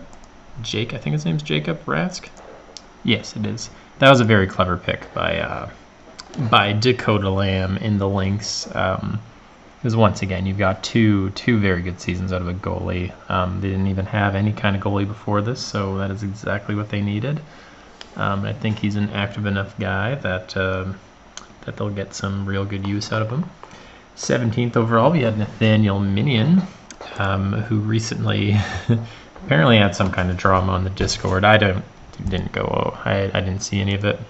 Jake, 0.62 0.94
I 0.94 0.98
think 0.98 1.14
his 1.14 1.24
name's 1.24 1.42
Jacob 1.42 1.84
Rask. 1.84 2.28
Yes, 3.02 3.34
it 3.34 3.46
is. 3.46 3.70
That 3.98 4.10
was 4.10 4.20
a 4.20 4.24
very 4.24 4.46
clever 4.46 4.76
pick 4.76 5.12
by 5.14 5.38
uh, 5.38 5.70
by 6.50 6.72
Dakota 6.72 7.30
Lamb 7.30 7.76
in 7.78 7.98
the 7.98 8.08
Lynx. 8.08 8.68
Um, 8.74 9.20
because 9.80 9.96
once 9.96 10.20
again, 10.20 10.44
you've 10.44 10.58
got 10.58 10.84
two 10.84 11.30
two 11.30 11.58
very 11.58 11.80
good 11.80 12.00
seasons 12.00 12.34
out 12.34 12.42
of 12.42 12.48
a 12.48 12.52
goalie. 12.52 13.12
Um, 13.30 13.62
they 13.62 13.68
didn't 13.68 13.86
even 13.86 14.04
have 14.06 14.34
any 14.34 14.52
kind 14.52 14.76
of 14.76 14.82
goalie 14.82 15.06
before 15.06 15.40
this, 15.40 15.58
so 15.58 15.96
that 15.98 16.10
is 16.10 16.22
exactly 16.22 16.74
what 16.74 16.90
they 16.90 17.00
needed. 17.00 17.40
Um, 18.16 18.44
I 18.44 18.52
think 18.52 18.78
he's 18.78 18.96
an 18.96 19.08
active 19.10 19.46
enough 19.46 19.78
guy 19.78 20.16
that 20.16 20.54
uh, 20.54 20.92
that 21.62 21.76
they'll 21.76 21.88
get 21.88 22.12
some 22.12 22.44
real 22.44 22.66
good 22.66 22.86
use 22.86 23.10
out 23.10 23.22
of 23.22 23.30
him. 23.30 23.48
17th 24.16 24.76
overall, 24.76 25.12
we 25.12 25.22
had 25.22 25.38
Nathaniel 25.38 25.98
Minion, 25.98 26.62
um, 27.18 27.52
who 27.52 27.80
recently 27.80 28.56
apparently 29.44 29.78
had 29.78 29.94
some 29.94 30.10
kind 30.10 30.30
of 30.30 30.36
drama 30.36 30.72
on 30.72 30.84
the 30.84 30.90
Discord. 30.90 31.44
I 31.44 31.56
don't 31.56 31.84
didn't 32.28 32.52
go. 32.52 32.96
I, 33.04 33.30
I 33.32 33.40
didn't 33.40 33.60
see 33.60 33.80
any 33.80 33.94
of 33.94 34.04
it. 34.04 34.20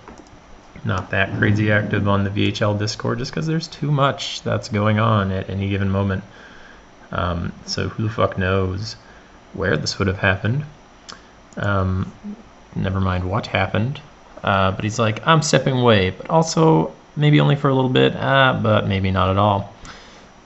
Not 0.85 1.11
that 1.11 1.37
crazy 1.37 1.71
active 1.71 2.09
on 2.09 2.25
the 2.25 2.31
VHL 2.31 2.79
Discord, 2.79 3.19
just 3.19 3.33
because 3.33 3.47
there's 3.47 3.69
too 3.69 3.91
much 3.91 4.43
that's 4.43 4.69
going 4.69 4.99
on 4.99 5.31
at 5.31 5.51
any 5.51 5.69
given 5.69 5.91
moment. 5.91 6.25
Um, 7.13 7.53
so 7.67 7.89
who 7.89 8.05
the 8.05 8.11
fuck 8.11 8.39
knows 8.39 8.97
where 9.53 9.77
this 9.77 9.99
would 9.99 10.09
have 10.09 10.19
happened? 10.19 10.65
Um, 11.57 12.13
never 12.75 13.01
mind 13.01 13.29
what 13.29 13.47
happened. 13.47 14.01
Uh, 14.43 14.73
but 14.73 14.85
he's 14.85 14.99
like, 14.99 15.27
I'm 15.27 15.43
stepping 15.43 15.79
away, 15.79 16.11
but 16.11 16.31
also 16.31 16.95
maybe 17.17 17.41
only 17.41 17.57
for 17.57 17.69
a 17.69 17.75
little 17.75 17.91
bit, 17.91 18.15
uh, 18.17 18.59
but 18.63 18.87
maybe 18.87 19.11
not 19.11 19.31
at 19.31 19.37
all. 19.37 19.75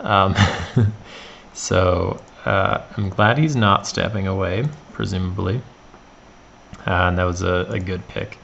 Um, 0.01 0.35
so 1.55 2.21
uh, 2.45 2.83
I'm 2.97 3.09
glad 3.09 3.39
he's 3.39 3.57
not 3.57 3.87
stepping 3.87 4.27
away, 4.27 4.67
presumably. 4.93 5.61
Uh, 6.87 7.09
and 7.09 7.19
that 7.19 7.25
was 7.25 7.43
a, 7.43 7.67
a 7.71 7.81
good 7.81 8.07
pick. 8.09 8.39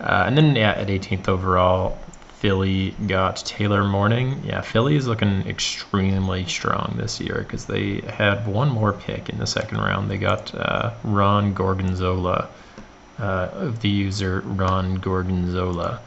Uh, 0.00 0.24
and 0.26 0.36
then, 0.36 0.56
yeah, 0.56 0.72
at 0.72 0.88
18th 0.88 1.28
overall, 1.28 1.98
Philly 2.38 2.94
got 3.08 3.36
Taylor 3.38 3.84
Morning. 3.84 4.40
Yeah, 4.44 4.60
Philly 4.60 4.94
is 4.94 5.08
looking 5.08 5.46
extremely 5.48 6.44
strong 6.46 6.94
this 6.96 7.20
year 7.20 7.38
because 7.38 7.66
they 7.66 8.00
had 8.02 8.46
one 8.46 8.68
more 8.68 8.92
pick 8.92 9.28
in 9.28 9.38
the 9.38 9.46
second 9.46 9.78
round. 9.78 10.08
They 10.08 10.18
got 10.18 10.54
uh, 10.54 10.94
Ron 11.02 11.52
Gorgonzola 11.52 12.48
uh, 13.18 13.48
of 13.52 13.80
the 13.80 13.88
user 13.88 14.42
Ron 14.44 14.96
Gorgonzola. 14.96 16.00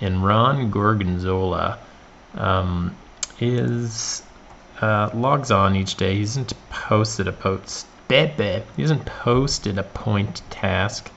And 0.00 0.24
Ron 0.24 0.70
Gorgonzola 0.70 1.78
um, 2.34 2.96
is 3.38 4.22
uh, 4.80 5.10
logs 5.12 5.50
on 5.50 5.76
each 5.76 5.96
day. 5.96 6.14
He 6.14 6.20
hasn't 6.20 6.52
posted 6.70 7.28
a 7.28 7.32
post. 7.32 7.86
Bit 8.08 8.64
he 8.74 8.82
hasn't 8.82 9.06
posted 9.06 9.78
a 9.78 9.84
point 9.84 10.42
task, 10.50 11.12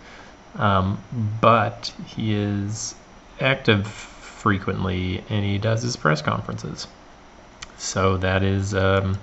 um, 0.57 1.03
but 1.41 1.91
he 2.05 2.35
is 2.35 2.93
active 3.41 3.87
frequently, 3.87 5.23
and 5.27 5.43
he 5.43 5.57
does 5.57 5.81
his 5.81 5.95
press 5.95 6.21
conferences. 6.21 6.85
So 7.77 8.17
that 8.17 8.43
is 8.43 8.75
um, 8.75 9.17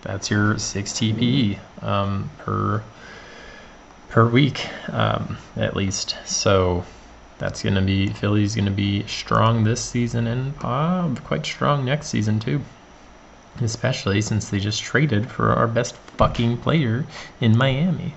that's 0.00 0.30
your 0.30 0.58
six 0.58 0.92
TPE 0.92 1.58
um, 1.82 2.30
per 2.38 2.82
per 4.08 4.26
week, 4.26 4.66
um, 4.88 5.36
at 5.56 5.76
least. 5.76 6.16
So 6.24 6.84
that's 7.38 7.62
going 7.62 7.74
to 7.74 7.82
be 7.82 8.08
Philly's 8.08 8.54
going 8.54 8.66
to 8.66 8.70
be 8.70 9.04
strong 9.06 9.64
this 9.64 9.82
season 9.84 10.26
and 10.26 10.54
uh, 10.62 11.08
quite 11.24 11.44
strong 11.44 11.84
next 11.84 12.08
season 12.08 12.38
too. 12.40 12.60
Especially 13.60 14.20
since 14.20 14.48
they 14.48 14.58
just 14.58 14.82
traded 14.82 15.30
for 15.30 15.52
our 15.52 15.68
best 15.68 15.96
fucking 16.16 16.58
player 16.58 17.06
in 17.40 17.56
Miami. 17.56 18.14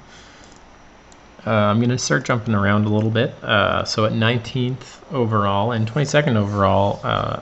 uh, 1.45 1.51
I'm 1.51 1.77
going 1.77 1.89
to 1.89 1.97
start 1.97 2.25
jumping 2.25 2.55
around 2.55 2.85
a 2.85 2.89
little 2.89 3.11
bit. 3.11 3.33
Uh, 3.43 3.83
so 3.85 4.05
at 4.05 4.13
19th 4.13 4.99
overall 5.11 5.71
and 5.71 5.89
22nd 5.89 6.35
overall, 6.35 6.99
uh, 7.03 7.41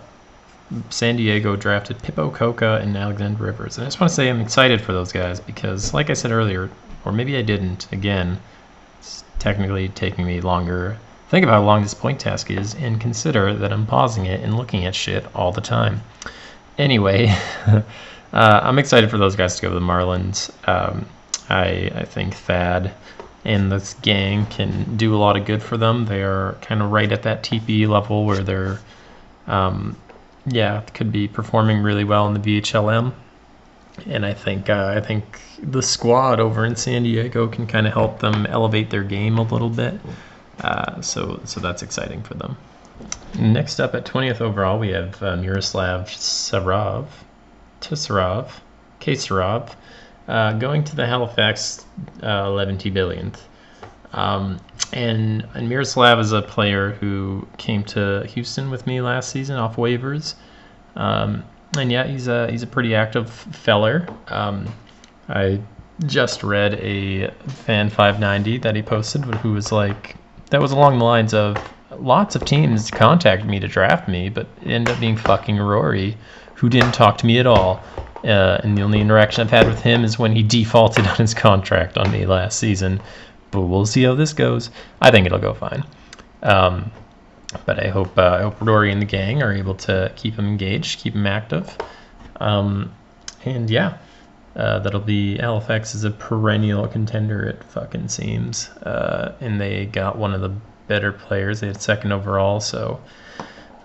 San 0.89 1.15
Diego 1.15 1.55
drafted 1.55 2.01
Pippo 2.01 2.31
Coca 2.31 2.79
and 2.81 2.95
Alexander 2.97 3.43
Rivers. 3.43 3.77
And 3.77 3.85
I 3.85 3.87
just 3.87 3.99
want 3.99 4.09
to 4.09 4.15
say 4.15 4.29
I'm 4.29 4.41
excited 4.41 4.81
for 4.81 4.93
those 4.93 5.11
guys 5.11 5.39
because, 5.39 5.93
like 5.93 6.09
I 6.09 6.13
said 6.13 6.31
earlier, 6.31 6.69
or 7.05 7.11
maybe 7.11 7.37
I 7.37 7.43
didn't, 7.43 7.91
again, 7.91 8.39
it's 8.99 9.23
technically 9.39 9.89
taking 9.89 10.25
me 10.25 10.41
longer. 10.41 10.97
Think 11.29 11.43
about 11.43 11.61
how 11.61 11.63
long 11.63 11.81
this 11.81 11.93
point 11.93 12.19
task 12.19 12.51
is 12.51 12.75
and 12.75 13.01
consider 13.01 13.53
that 13.53 13.73
I'm 13.73 13.85
pausing 13.85 14.25
it 14.25 14.41
and 14.41 14.55
looking 14.55 14.85
at 14.85 14.95
shit 14.95 15.25
all 15.35 15.51
the 15.51 15.61
time. 15.61 16.01
Anyway, 16.77 17.27
uh, 17.67 17.81
I'm 18.33 18.79
excited 18.79 19.09
for 19.09 19.17
those 19.17 19.35
guys 19.35 19.55
to 19.55 19.61
go 19.63 19.69
to 19.69 19.75
the 19.75 19.81
Marlins. 19.81 20.51
Um, 20.67 21.05
I, 21.49 21.91
I 21.95 22.03
think 22.05 22.35
Thad 22.35 22.93
and 23.43 23.71
this 23.71 23.93
gang 24.01 24.45
can 24.47 24.97
do 24.97 25.15
a 25.15 25.17
lot 25.17 25.37
of 25.37 25.45
good 25.45 25.61
for 25.61 25.77
them. 25.77 26.05
They 26.05 26.23
are 26.23 26.57
kind 26.61 26.81
of 26.81 26.91
right 26.91 27.11
at 27.11 27.23
that 27.23 27.43
TPE 27.43 27.87
level 27.87 28.25
where 28.25 28.43
they're 28.43 28.79
um, 29.47 29.95
yeah, 30.45 30.81
could 30.93 31.11
be 31.11 31.27
performing 31.27 31.81
really 31.81 32.03
well 32.03 32.27
in 32.27 32.33
the 32.33 32.39
VHLM. 32.39 33.13
And 34.05 34.25
I 34.25 34.33
think 34.33 34.69
uh, 34.69 34.93
I 34.95 34.99
think 34.99 35.41
the 35.61 35.81
squad 35.81 36.39
over 36.39 36.65
in 36.65 36.75
San 36.75 37.03
Diego 37.03 37.47
can 37.47 37.65
kind 37.65 37.87
of 37.87 37.93
help 37.93 38.19
them 38.19 38.45
elevate 38.45 38.89
their 38.89 39.03
game 39.03 39.37
a 39.37 39.43
little 39.43 39.69
bit. 39.69 39.99
Uh, 40.61 41.01
so 41.01 41.39
so 41.45 41.59
that's 41.59 41.81
exciting 41.81 42.23
for 42.23 42.33
them. 42.35 42.57
Next 43.37 43.79
up 43.79 43.93
at 43.93 44.05
20th 44.05 44.39
overall, 44.39 44.79
we 44.79 44.89
have 44.89 45.21
uh, 45.21 45.35
Miroslav 45.35 46.07
Sarov, 46.07 47.07
Tisarov, 47.81 48.49
Kasarov, 49.01 49.75
uh, 50.27 50.53
going 50.53 50.83
to 50.85 50.95
the 50.95 51.05
Halifax 51.05 51.85
uh, 52.23 52.45
11 52.47 52.77
T 52.77 52.89
billionth. 52.91 53.39
Um, 54.13 54.59
and, 54.93 55.45
and 55.53 55.67
Miroslav 55.67 56.19
is 56.19 56.31
a 56.31 56.41
player 56.41 56.91
who 56.91 57.45
came 57.57 57.83
to 57.85 58.25
Houston 58.27 58.69
with 58.71 58.87
me 58.87 59.01
last 59.01 59.29
season 59.29 59.57
off 59.57 59.75
waivers. 59.75 60.35
Um, 60.95 61.43
and 61.77 61.91
yeah, 61.91 62.07
he's 62.07 62.29
a 62.29 62.49
he's 62.49 62.63
a 62.63 62.67
pretty 62.67 62.95
active 62.95 63.29
feller. 63.29 64.07
Um, 64.29 64.73
I 65.27 65.59
just 66.05 66.43
read 66.43 66.75
a 66.75 67.31
fan 67.47 67.89
590 67.89 68.59
that 68.59 68.75
he 68.75 68.81
posted, 68.81 69.23
who 69.25 69.53
was 69.53 69.73
like, 69.73 70.15
that 70.55 70.61
was 70.61 70.71
along 70.71 70.97
the 70.97 71.05
lines 71.05 71.33
of 71.33 71.61
lots 71.91 72.35
of 72.35 72.45
teams 72.45 72.89
contacted 72.89 73.47
me 73.47 73.59
to 73.59 73.67
draft 73.67 74.07
me, 74.07 74.29
but 74.29 74.47
it 74.61 74.71
ended 74.71 74.95
up 74.95 74.99
being 74.99 75.17
fucking 75.17 75.57
Rory, 75.57 76.17
who 76.55 76.69
didn't 76.69 76.93
talk 76.93 77.17
to 77.19 77.25
me 77.25 77.37
at 77.37 77.45
all. 77.45 77.83
Uh, 78.23 78.59
and 78.63 78.75
the 78.75 78.81
only 78.81 79.01
interaction 79.01 79.41
I've 79.41 79.51
had 79.51 79.67
with 79.67 79.81
him 79.81 80.03
is 80.03 80.17
when 80.17 80.35
he 80.35 80.41
defaulted 80.41 81.05
on 81.07 81.17
his 81.17 81.33
contract 81.33 81.97
on 81.97 82.09
me 82.11 82.25
last 82.25 82.57
season 82.57 83.01
but 83.55 83.61
we'll 83.61 83.85
see 83.85 84.03
how 84.03 84.13
this 84.13 84.33
goes. 84.33 84.69
I 85.01 85.11
think 85.11 85.25
it'll 85.25 85.39
go 85.39 85.53
fine. 85.53 85.83
Um, 86.43 86.91
but 87.65 87.83
I 87.83 87.87
hope 87.87 88.17
uh, 88.17 88.37
I 88.39 88.41
hope 88.41 88.59
Rory 88.59 88.91
and 88.91 89.01
the 89.01 89.05
gang 89.05 89.41
are 89.41 89.53
able 89.53 89.75
to 89.75 90.11
keep 90.15 90.35
him 90.35 90.45
engaged, 90.45 90.99
keep 90.99 91.15
him 91.15 91.25
active, 91.25 91.77
um, 92.41 92.93
and 93.45 93.69
yeah, 93.69 93.97
uh, 94.55 94.79
that'll 94.79 94.99
be 94.99 95.37
Halifax 95.37 95.95
is 95.95 96.03
a 96.03 96.11
perennial 96.11 96.87
contender. 96.87 97.43
It 97.43 97.63
fucking 97.65 98.07
seems, 98.07 98.69
uh, 98.83 99.35
and 99.41 99.59
they 99.59 99.85
got 99.85 100.17
one 100.17 100.33
of 100.33 100.41
the 100.41 100.53
better 100.87 101.11
players. 101.11 101.59
They 101.59 101.67
had 101.67 101.81
second 101.81 102.11
overall, 102.11 102.59
so 102.59 103.01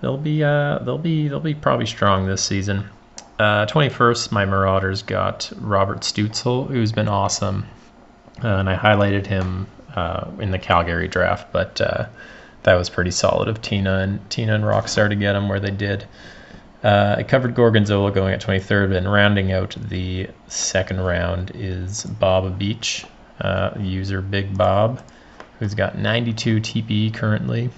they'll 0.01 0.17
be 0.17 0.45
uh, 0.45 0.79
they'll 0.79 0.99
be 0.99 1.29
they'll 1.29 1.41
be 1.41 1.55
probably 1.55 1.87
strong 1.87 2.27
this 2.27 2.43
season. 2.43 2.89
Uh, 3.39 3.65
21st, 3.67 4.33
my 4.33 4.45
Marauders 4.45 5.03
got 5.03 5.51
Robert 5.57 6.01
Stützle, 6.01 6.69
who's 6.69 6.93
been 6.93 7.09
awesome 7.09 7.65
uh, 8.45 8.49
and 8.49 8.69
I 8.69 8.77
highlighted 8.77 9.27
him 9.27 9.67
in 10.39 10.51
the 10.51 10.59
Calgary 10.59 11.09
draft, 11.09 11.51
but 11.53 11.81
that 12.63 12.75
was 12.75 12.91
pretty 12.91 13.11
solid 13.11 13.49
of 13.49 13.63
Tina 13.63 13.99
and 13.99 14.31
Tina 14.31 14.55
and 14.55 14.65
Rockstar 14.65 15.09
to 15.09 15.15
get 15.15 15.35
him 15.35 15.49
where 15.49 15.61
they 15.61 15.71
did. 15.71 16.07
Uh, 16.83 17.17
I 17.19 17.23
covered 17.25 17.55
Gorgonzola 17.55 18.11
going 18.11 18.33
at 18.33 18.41
23rd, 18.41 18.97
and 18.97 19.11
rounding 19.13 19.53
out 19.53 19.77
the 19.89 20.29
second 20.49 21.01
round 21.01 21.53
is 21.55 22.05
Bob 22.05 22.59
Beach, 22.59 23.05
uh, 23.41 23.73
user 23.79 24.23
Big 24.23 24.57
Bob, 24.57 25.03
who's 25.59 25.75
got 25.75 25.99
92 25.99 26.61
TPE 26.61 27.13
currently. 27.13 27.69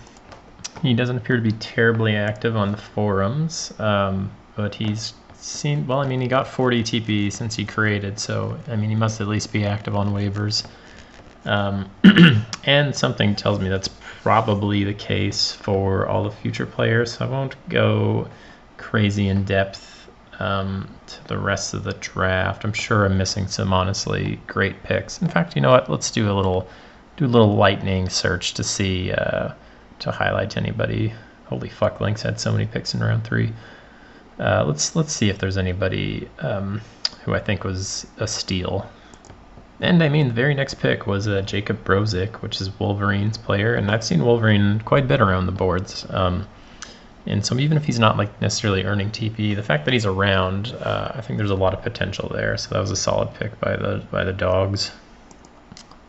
He 0.83 0.95
doesn't 0.95 1.17
appear 1.17 1.37
to 1.37 1.43
be 1.43 1.53
terribly 1.53 2.15
active 2.15 2.57
on 2.57 2.71
the 2.71 2.79
forums, 2.79 3.73
um, 3.81 4.31
but 4.55 4.75
he's 4.75 5.15
seen. 5.35 5.87
Well, 5.87 5.99
I 5.99 6.07
mean, 6.07 6.21
he 6.21 6.29
got 6.29 6.47
40 6.47 6.83
TP 6.83 7.33
since 7.33 7.57
he 7.57 7.65
created, 7.65 8.19
so 8.19 8.57
I 8.69 8.77
mean, 8.77 8.89
he 8.89 8.97
must 8.97 9.21
at 9.21 9.27
least 9.27 9.53
be 9.53 9.65
active 9.65 9.97
on 9.97 10.13
waivers. 10.13 10.65
Um, 11.45 11.91
and 12.65 12.95
something 12.95 13.35
tells 13.35 13.59
me 13.59 13.69
that's 13.69 13.89
probably 14.23 14.85
the 14.85 14.95
case 14.95 15.51
for 15.51 16.07
all 16.07 16.23
the 16.23 16.31
future 16.31 16.67
players. 16.67 17.15
So 17.17 17.27
I 17.27 17.29
won't 17.29 17.57
go 17.69 18.29
crazy 18.83 19.29
in 19.29 19.45
depth 19.45 20.11
um, 20.41 20.93
to 21.07 21.29
the 21.29 21.39
rest 21.39 21.73
of 21.73 21.85
the 21.85 21.93
draft. 21.95 22.65
I'm 22.65 22.73
sure 22.73 23.07
I'm 23.07 23.17
missing 23.17 23.47
some 23.47 23.73
honestly 23.73 24.41
great 24.49 24.83
picks. 24.83 25.23
In 25.23 25.29
fact, 25.29 25.55
you 25.55 25.63
know 25.63 25.71
what? 25.71 25.89
Let's 25.89 26.11
do 26.11 26.31
a 26.31 26.35
little 26.35 26.69
do 27.17 27.27
a 27.27 27.29
little 27.29 27.55
lightning 27.55 28.09
search 28.09 28.55
to 28.55 28.65
see 28.65 29.13
uh, 29.13 29.51
to 30.01 30.11
highlight 30.11 30.57
anybody. 30.57 31.15
Holy 31.47 31.69
fuck, 31.69 32.01
Lynx 32.01 32.23
had 32.23 32.41
so 32.41 32.51
many 32.51 32.67
picks 32.67 32.93
in 32.93 33.01
round 33.01 33.25
three. 33.25 33.53
Uh, 34.39 34.65
let's 34.67 34.97
let's 34.97 35.13
see 35.13 35.29
if 35.29 35.39
there's 35.39 35.59
anybody 35.59 36.29
um, 36.41 36.81
who 37.25 37.35
I 37.35 37.39
think 37.39 37.63
was 37.63 38.07
a 38.19 38.27
steal. 38.27 38.91
And 39.81 40.03
I 40.03 40.09
mean, 40.09 40.29
the 40.29 40.35
very 40.35 40.55
next 40.55 40.75
pick 40.75 41.07
was 41.07 41.29
uh, 41.29 41.43
Jacob 41.43 41.85
Brozik, 41.85 42.43
which 42.43 42.61
is 42.61 42.71
Wolverine's 42.79 43.39
player, 43.39 43.75
and 43.75 43.91
I've 43.91 44.05
seen 44.05 44.25
Wolverine 44.25 44.81
quite 44.85 45.05
a 45.05 45.07
bit 45.07 45.21
around 45.21 45.47
the 45.47 45.53
boards. 45.53 46.07
Um, 46.11 46.47
and 47.27 47.45
so 47.45 47.59
even 47.59 47.77
if 47.77 47.85
he's 47.85 47.99
not 47.99 48.17
like 48.17 48.41
necessarily 48.41 48.85
earning 48.85 49.11
TP, 49.11 49.55
the 49.55 49.63
fact 49.63 49.85
that 49.85 49.95
he's 49.95 50.07
around, 50.07 50.75
uh, 50.81 51.13
I 51.15 51.21
think 51.21 51.39
there's 51.39 51.51
a 51.51 51.57
lot 51.57 51.73
of 51.73 51.83
potential 51.83 52.29
there. 52.29 52.57
So 52.57 52.71
that 52.71 52.81
was 52.81 52.91
a 52.91 52.97
solid 52.97 53.33
pick 53.35 53.59
by 53.61 53.77
the 53.77 54.05
by 54.11 54.25
the 54.25 54.33
dogs. 54.33 54.91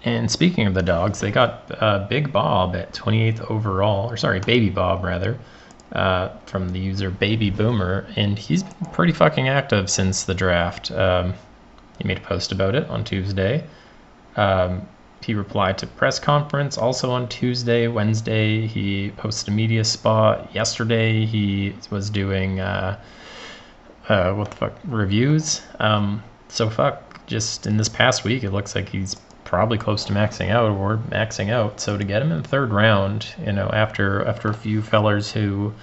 And 0.05 0.29
speaking 0.29 0.67
of 0.67 0.73
the 0.73 0.81
dogs, 0.81 1.21
they 1.21 1.31
got 1.31 1.71
uh, 1.81 2.07
Big 2.09 2.33
Bob 2.33 2.75
at 2.75 2.93
28th 2.93 3.49
overall, 3.49 4.09
or 4.09 4.17
sorry, 4.17 4.41
Baby 4.41 4.69
Bob 4.69 5.03
rather, 5.03 5.39
uh, 5.93 6.29
from 6.45 6.69
the 6.69 6.79
user 6.79 7.09
Baby 7.09 7.49
Boomer, 7.49 8.05
and 8.17 8.37
he's 8.37 8.63
been 8.63 8.91
pretty 8.91 9.13
fucking 9.13 9.47
active 9.47 9.89
since 9.89 10.23
the 10.23 10.33
draft. 10.33 10.91
Um, 10.91 11.35
he 11.99 12.07
made 12.07 12.17
a 12.17 12.21
post 12.21 12.51
about 12.51 12.75
it 12.75 12.89
on 12.89 13.05
Tuesday. 13.05 13.63
Um, 14.35 14.87
he 15.23 15.33
replied 15.33 15.77
to 15.79 15.87
press 15.87 16.19
conference 16.19 16.77
also 16.77 17.11
on 17.11 17.27
Tuesday, 17.29 17.87
Wednesday. 17.87 18.67
He 18.67 19.11
posted 19.17 19.49
a 19.49 19.51
media 19.51 19.83
spot. 19.83 20.53
Yesterday, 20.53 21.25
he 21.25 21.75
was 21.89 22.09
doing 22.09 22.59
uh, 22.59 22.99
uh, 24.09 24.33
what 24.33 24.51
the 24.51 24.57
fuck 24.57 24.73
reviews. 24.85 25.61
Um, 25.79 26.23
so 26.49 26.69
fuck, 26.69 27.25
just 27.25 27.65
in 27.65 27.77
this 27.77 27.89
past 27.89 28.23
week, 28.23 28.43
it 28.43 28.51
looks 28.51 28.75
like 28.75 28.89
he's 28.89 29.15
probably 29.43 29.77
close 29.77 30.05
to 30.05 30.13
maxing 30.13 30.49
out 30.49 30.71
or 30.71 30.97
maxing 31.09 31.51
out. 31.51 31.79
So 31.79 31.97
to 31.97 32.03
get 32.03 32.21
him 32.21 32.31
in 32.31 32.43
third 32.43 32.71
round, 32.71 33.27
you 33.45 33.51
know, 33.51 33.69
after 33.71 34.25
after 34.25 34.49
a 34.49 34.53
few 34.53 34.81
fellers 34.81 35.31
who 35.31 35.73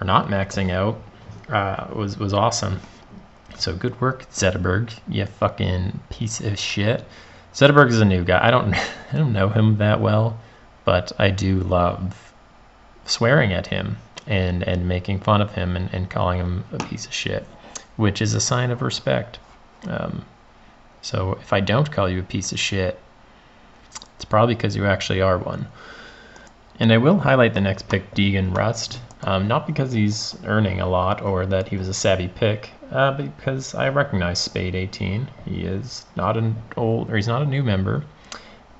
are 0.00 0.06
not 0.06 0.28
maxing 0.28 0.70
out, 0.70 1.00
uh, 1.48 1.88
was 1.94 2.18
was 2.18 2.32
awesome. 2.32 2.80
So 3.58 3.74
good 3.74 4.00
work, 4.00 4.30
Zetterberg. 4.30 4.92
You 5.08 5.26
fucking 5.26 6.00
piece 6.10 6.40
of 6.40 6.58
shit. 6.58 7.04
Zetterberg 7.56 7.88
is 7.88 8.02
a 8.02 8.04
new 8.04 8.22
guy. 8.22 8.46
I 8.46 8.50
don't 8.50 8.74
I 9.12 9.16
don't 9.16 9.32
know 9.32 9.48
him 9.48 9.78
that 9.78 10.00
well, 10.00 10.38
but 10.84 11.10
I 11.18 11.30
do 11.30 11.60
love 11.60 12.32
swearing 13.06 13.54
at 13.54 13.68
him 13.68 13.96
and 14.26 14.62
and 14.62 14.86
making 14.86 15.20
fun 15.20 15.40
of 15.40 15.54
him 15.54 15.74
and, 15.74 15.88
and 15.92 16.10
calling 16.10 16.38
him 16.38 16.64
a 16.72 16.84
piece 16.84 17.06
of 17.06 17.14
shit, 17.14 17.46
which 17.96 18.20
is 18.20 18.34
a 18.34 18.40
sign 18.40 18.70
of 18.70 18.82
respect. 18.82 19.38
Um, 19.88 20.26
so 21.00 21.32
if 21.40 21.50
I 21.54 21.60
don't 21.60 21.90
call 21.90 22.10
you 22.10 22.20
a 22.20 22.24
piece 22.24 22.52
of 22.52 22.58
shit, 22.58 23.00
it's 24.16 24.26
probably 24.26 24.54
because 24.54 24.76
you 24.76 24.84
actually 24.84 25.22
are 25.22 25.38
one. 25.38 25.66
And 26.78 26.92
I 26.92 26.98
will 26.98 27.20
highlight 27.20 27.54
the 27.54 27.62
next 27.62 27.88
pick, 27.88 28.14
Deegan 28.14 28.54
Rust. 28.54 29.00
Um, 29.22 29.48
not 29.48 29.66
because 29.66 29.92
he's 29.92 30.36
earning 30.44 30.80
a 30.80 30.88
lot 30.88 31.22
or 31.22 31.46
that 31.46 31.68
he 31.68 31.76
was 31.76 31.88
a 31.88 31.94
savvy 31.94 32.28
pick, 32.28 32.70
uh, 32.90 33.12
because 33.12 33.74
I 33.74 33.88
recognize 33.88 34.38
Spade 34.38 34.74
18. 34.74 35.28
He 35.44 35.62
is 35.62 36.04
not 36.16 36.36
an 36.36 36.56
old, 36.76 37.10
or 37.10 37.16
he's 37.16 37.26
not 37.26 37.42
a 37.42 37.46
new 37.46 37.62
member. 37.62 38.04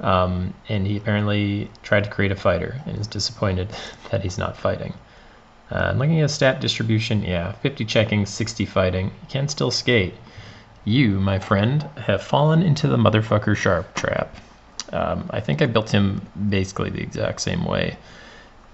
Um, 0.01 0.53
and 0.69 0.87
he 0.87 0.99
apparently 0.99 1.71
tried 1.83 2.05
to 2.05 2.11
create 2.11 2.31
a 2.31 2.37
fighter 2.37 2.81
and 2.85 2.99
is 2.99 3.07
disappointed 3.07 3.71
that 4.11 4.23
he's 4.23 4.39
not 4.39 4.57
fighting. 4.57 4.93
Uh, 5.71 5.95
looking 5.97 6.21
at 6.21 6.31
stat 6.31 6.61
distribution, 6.61 7.23
yeah, 7.23 7.53
50 7.53 7.85
checking, 7.87 8.27
60 8.27 8.67
fighting. 8.67 9.11
He 9.23 9.27
can 9.27 9.49
still 9.49 9.71
skate. 9.71 10.15
You, 10.85 11.19
my 11.19 11.41
friend, 11.41 11.83
have 11.97 12.23
fallen 12.23 12.63
into 12.63 12.87
the 12.87 12.97
motherfucker 12.97 13.57
sharp 13.57 13.93
trap. 13.95 14.37
Um, 14.93 15.29
I 15.31 15.41
think 15.41 15.61
I 15.61 15.67
built 15.67 15.91
him 15.91 16.23
basically 16.49 16.91
the 16.91 17.01
exact 17.01 17.41
same 17.41 17.65
way. 17.65 17.97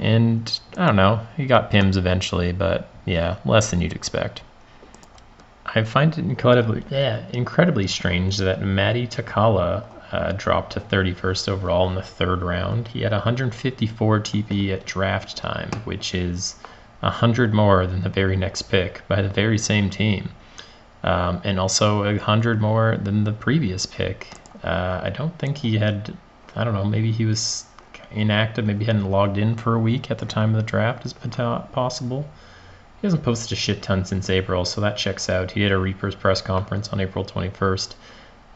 And 0.02 0.60
I 0.76 0.86
don't 0.86 0.96
know, 0.96 1.24
he 1.36 1.46
got 1.46 1.70
PIMs 1.70 1.96
eventually, 1.96 2.50
but 2.50 2.88
yeah, 3.04 3.36
less 3.44 3.70
than 3.70 3.80
you'd 3.80 3.92
expect. 3.92 4.42
I 5.64 5.84
find 5.84 6.12
it 6.12 6.24
incredibly, 6.24 6.82
yeah, 6.90 7.24
incredibly 7.32 7.86
strange 7.86 8.38
that 8.38 8.60
Maddie 8.60 9.06
Takala 9.06 9.84
uh, 10.10 10.32
dropped 10.32 10.72
to 10.72 10.80
31st 10.80 11.48
overall 11.48 11.88
in 11.88 11.94
the 11.94 12.02
third 12.02 12.42
round. 12.42 12.88
He 12.88 13.02
had 13.02 13.12
154 13.12 14.20
TP 14.20 14.72
at 14.72 14.84
draft 14.84 15.36
time, 15.36 15.70
which 15.84 16.16
is 16.16 16.56
100 16.98 17.54
more 17.54 17.86
than 17.86 18.02
the 18.02 18.08
very 18.08 18.34
next 18.34 18.62
pick 18.62 19.06
by 19.06 19.22
the 19.22 19.28
very 19.28 19.56
same 19.56 19.88
team. 19.88 20.30
Um, 21.04 21.40
and 21.44 21.60
also 21.60 22.02
100 22.02 22.60
more 22.60 22.96
than 22.96 23.22
the 23.22 23.32
previous 23.32 23.86
pick. 23.86 24.26
Uh, 24.64 25.00
I 25.04 25.10
don't 25.10 25.36
think 25.38 25.58
he 25.58 25.78
had, 25.78 26.16
I 26.56 26.64
don't 26.64 26.74
know, 26.74 26.84
maybe 26.84 27.12
he 27.12 27.24
was 27.24 27.66
inactive, 28.14 28.64
maybe 28.64 28.84
hadn't 28.84 29.10
logged 29.10 29.38
in 29.38 29.56
for 29.56 29.74
a 29.74 29.78
week 29.78 30.10
at 30.10 30.18
the 30.18 30.26
time 30.26 30.50
of 30.50 30.56
the 30.56 30.62
draft, 30.62 31.04
is 31.04 31.12
possible. 31.12 32.28
He 33.00 33.06
hasn't 33.06 33.24
posted 33.24 33.52
a 33.52 33.60
shit 33.60 33.82
ton 33.82 34.04
since 34.04 34.30
April, 34.30 34.64
so 34.64 34.80
that 34.80 34.96
checks 34.96 35.28
out. 35.28 35.50
He 35.50 35.62
had 35.62 35.72
a 35.72 35.78
Reapers 35.78 36.14
press 36.14 36.40
conference 36.40 36.88
on 36.90 37.00
April 37.00 37.24
21st, 37.24 37.94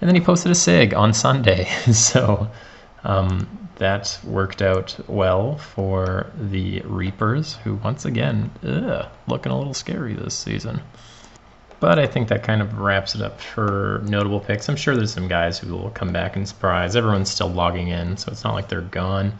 and 0.01 0.09
then 0.09 0.15
he 0.15 0.21
posted 0.21 0.53
a 0.53 0.55
SIG 0.55 0.95
on 0.95 1.13
Sunday. 1.13 1.65
so 1.93 2.49
um, 3.03 3.69
that 3.77 4.19
worked 4.25 4.63
out 4.63 4.97
well 5.09 5.57
for 5.59 6.31
the 6.39 6.81
Reapers, 6.83 7.57
who 7.65 7.75
once 7.77 8.05
again, 8.05 8.51
ugh, 8.65 9.07
looking 9.27 9.53
a 9.53 9.59
little 9.59 9.75
scary 9.75 10.15
this 10.15 10.35
season. 10.35 10.81
But 11.79 11.99
I 11.99 12.07
think 12.07 12.29
that 12.29 12.43
kind 12.43 12.63
of 12.63 12.79
wraps 12.79 13.15
it 13.15 13.21
up 13.21 13.41
for 13.41 14.01
notable 14.05 14.41
picks. 14.41 14.69
I'm 14.69 14.77
sure 14.77 14.97
there's 14.97 15.13
some 15.13 15.29
guys 15.29 15.59
who 15.59 15.77
will 15.77 15.91
come 15.91 16.13
back 16.13 16.37
and 16.37 16.49
surprise. 16.49 16.97
Everyone's 16.97 17.31
still 17.31 17.51
logging 17.51 17.89
in, 17.89 18.17
so 18.17 18.33
it's 18.33 18.45
not 18.45 18.55
like 18.55 18.69
they're 18.69 18.81
gone. 18.81 19.39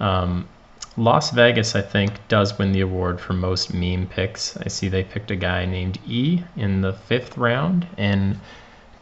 Um, 0.00 0.48
Las 0.96 1.30
Vegas, 1.30 1.76
I 1.76 1.82
think, 1.82 2.12
does 2.28 2.58
win 2.58 2.72
the 2.72 2.80
award 2.80 3.20
for 3.20 3.34
most 3.34 3.74
meme 3.74 4.06
picks. 4.06 4.56
I 4.56 4.68
see 4.68 4.88
they 4.88 5.04
picked 5.04 5.30
a 5.30 5.36
guy 5.36 5.66
named 5.66 5.98
E 6.06 6.42
in 6.56 6.80
the 6.80 6.94
fifth 6.94 7.36
round, 7.36 7.86
and 7.98 8.40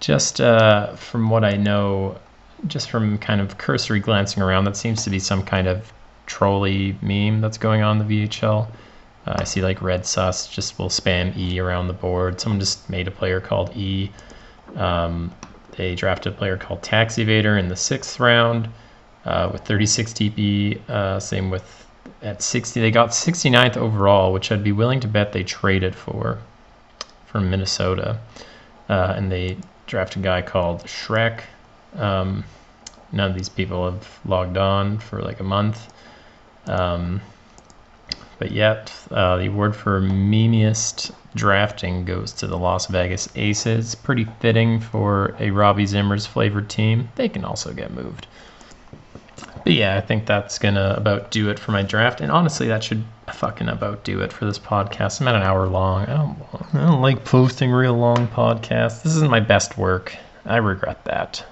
just 0.01 0.41
uh, 0.41 0.97
from 0.97 1.31
what 1.31 1.45
I 1.45 1.57
know, 1.57 2.19
just 2.67 2.91
from 2.91 3.19
kind 3.19 3.41
of 3.41 3.59
cursory 3.59 4.01
glancing 4.01 4.43
around, 4.43 4.65
that 4.65 4.77
seems 4.77 5.05
to 5.05 5.11
be 5.11 5.21
some 5.21 5.45
kind 5.45 5.69
of 5.69 5.93
trolley 6.27 6.97
meme 7.01 7.41
that's 7.41 7.59
going 7.59 7.83
on 7.83 8.01
in 8.01 8.09
the 8.09 8.27
VHL. 8.27 8.67
Uh, 9.27 9.37
I 9.39 9.45
see 9.45 9.63
like 9.63 9.81
Red 9.81 10.05
Sus 10.05 10.47
just 10.47 10.79
will 10.79 10.89
spam 10.89 11.37
E 11.37 11.59
around 11.59 11.89
the 11.89 11.95
board. 11.95 12.41
Someone 12.41 12.61
just 12.61 12.89
made 12.91 13.09
a 13.09 13.11
player 13.11 13.41
called 13.41 13.75
E. 13.77 14.11
Um, 14.77 15.33
they 15.77 15.95
drafted 15.95 16.35
a 16.35 16.37
player 16.37 16.57
called 16.57 16.83
Tax 16.83 17.17
Evader 17.17 17.59
in 17.59 17.69
the 17.69 17.77
sixth 17.77 18.21
round 18.21 18.69
uh, 19.25 19.49
with 19.53 19.63
36 19.63 20.13
TP. 20.13 20.89
Uh, 20.89 21.19
same 21.19 21.51
with 21.51 21.87
at 22.23 22.43
60. 22.43 22.81
They 22.81 22.91
got 22.91 23.11
69th 23.11 23.77
overall, 23.77 24.33
which 24.33 24.51
I'd 24.53 24.65
be 24.65 24.73
willing 24.73 25.01
to 25.01 25.09
bet 25.09 25.33
they 25.33 25.43
traded 25.43 25.95
for 25.95 26.39
from 27.27 27.51
Minnesota. 27.51 28.19
Uh, 28.89 29.15
and 29.17 29.31
they 29.31 29.57
drafted 29.87 30.23
a 30.23 30.25
guy 30.25 30.43
called 30.43 30.85
Shrek. 30.85 31.41
Um, 31.97 32.45
none 33.13 33.31
of 33.31 33.37
these 33.37 33.49
people 33.49 33.91
have 33.91 34.21
logged 34.25 34.57
on 34.57 34.99
for 34.99 35.23
like 35.23 35.41
a 35.41 35.45
month. 35.45 35.93
Um, 36.67 37.21
but 38.39 38.51
yet, 38.51 38.93
uh, 39.11 39.37
the 39.37 39.47
award 39.47 39.77
for 39.77 40.01
memeiest 40.01 41.13
drafting 41.35 42.05
goes 42.05 42.33
to 42.33 42.47
the 42.47 42.59
Las 42.59 42.87
Vegas 42.87 43.29
Aces. 43.35 43.95
Pretty 43.95 44.27
fitting 44.41 44.81
for 44.81 45.35
a 45.39 45.51
Robbie 45.51 45.85
Zimmers 45.85 46.27
flavored 46.27 46.69
team. 46.69 47.09
They 47.17 47.29
can 47.29 47.45
also 47.45 47.73
get 47.73 47.93
moved. 47.93 48.27
But 49.65 49.73
yeah, 49.73 49.97
I 49.97 50.01
think 50.01 50.27
that's 50.27 50.59
gonna 50.59 50.95
about 50.97 51.31
do 51.31 51.49
it 51.49 51.59
for 51.59 51.73
my 51.73 51.83
draft. 51.83 52.21
And 52.21 52.31
honestly, 52.31 52.69
that 52.69 52.85
should 52.85 53.03
fucking 53.33 53.69
about 53.69 54.05
do 54.05 54.21
it 54.21 54.33
for 54.33 54.45
this 54.45 54.59
podcast. 54.59 55.21
I'm 55.21 55.29
at 55.29 55.35
an 55.35 55.43
hour 55.43 55.67
long. 55.67 56.03
I 56.03 56.15
don't, 56.15 56.37
I 56.75 56.87
don't 56.87 57.01
like 57.01 57.25
posting 57.25 57.71
real 57.71 57.95
long 57.95 58.29
podcasts. 58.29 59.03
This 59.03 59.17
isn't 59.17 59.31
my 59.31 59.41
best 59.41 59.79
work. 59.79 60.17
I 60.45 60.57
regret 60.57 61.05
that. 61.05 61.45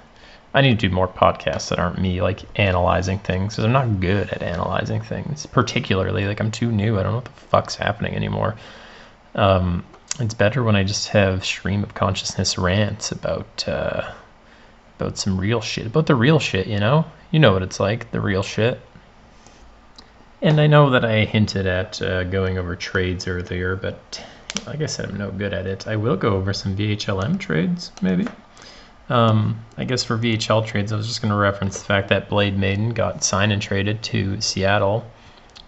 I 0.55 0.61
need 0.61 0.79
to 0.81 0.89
do 0.89 0.95
more 0.95 1.09
podcasts 1.09 1.71
that 1.71 1.79
aren't 1.79 1.99
me 1.99 2.21
like 2.21 2.41
analyzing 2.59 3.19
things 3.19 3.55
because 3.55 3.65
I'm 3.65 3.73
not 3.73 4.01
good 4.01 4.29
at 4.31 4.43
analyzing 4.43 5.01
things. 5.01 5.47
Particularly, 5.47 6.27
like 6.27 6.41
I'm 6.41 6.51
too 6.51 6.71
new. 6.71 6.99
I 6.99 7.03
don't 7.03 7.13
know 7.13 7.19
what 7.19 7.25
the 7.25 7.31
fuck's 7.31 7.75
happening 7.77 8.15
anymore. 8.15 8.57
Um, 9.35 9.85
it's 10.21 10.35
better 10.35 10.63
when 10.63 10.77
I 10.77 10.85
just 10.85 11.09
have 11.09 11.45
stream 11.45 11.83
of 11.83 11.95
consciousness 11.95 12.59
rants 12.59 13.13
about 13.13 13.67
uh, 13.67 14.13
about 15.01 15.17
some 15.17 15.41
real 15.41 15.63
shit, 15.63 15.87
about 15.87 16.07
the 16.07 16.15
real 16.15 16.39
shit. 16.39 16.67
You 16.67 16.79
know, 16.79 17.07
you 17.31 17.39
know 17.39 17.53
what 17.53 17.63
it's 17.63 17.81
like, 17.81 18.11
the 18.11 18.21
real 18.21 18.43
shit. 18.43 18.81
And 20.43 20.61
I 20.61 20.67
know 20.67 20.91
that 20.91 21.05
I 21.05 21.25
hinted 21.25 21.67
at 21.67 22.03
uh, 22.03 22.25
going 22.25 22.59
over 22.59 22.77
trades 22.77 23.29
earlier, 23.29 23.77
but 23.77 24.23
like 24.67 24.83
I 24.83 24.87
said, 24.87 25.09
I'm 25.09 25.17
no 25.17 25.31
good 25.31 25.55
at 25.55 25.67
it. 25.67 25.87
I 25.87 25.97
will 25.97 26.17
go 26.17 26.35
over 26.35 26.53
some 26.53 26.77
VHLM 26.77 27.39
trades, 27.39 27.93
maybe. 28.03 28.27
Um, 29.13 29.65
I 29.77 29.85
guess 29.85 30.03
for 30.05 30.17
VHL 30.17 30.67
trades, 30.67 30.93
I 30.93 30.97
was 30.97 31.07
just 31.07 31.21
going 31.21 31.31
to 31.31 31.37
reference 31.37 31.79
the 31.79 31.85
fact 31.85 32.09
that 32.09 32.29
Blade 32.29 32.59
Maiden 32.59 32.91
got 32.91 33.23
signed 33.23 33.53
and 33.53 33.61
traded 33.61 34.03
to 34.05 34.41
Seattle, 34.41 35.05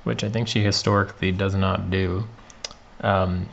which 0.04 0.24
I 0.24 0.30
think 0.30 0.48
she 0.48 0.62
historically 0.62 1.30
does 1.30 1.54
not 1.54 1.90
do. 1.90 2.24
Um, 3.02 3.48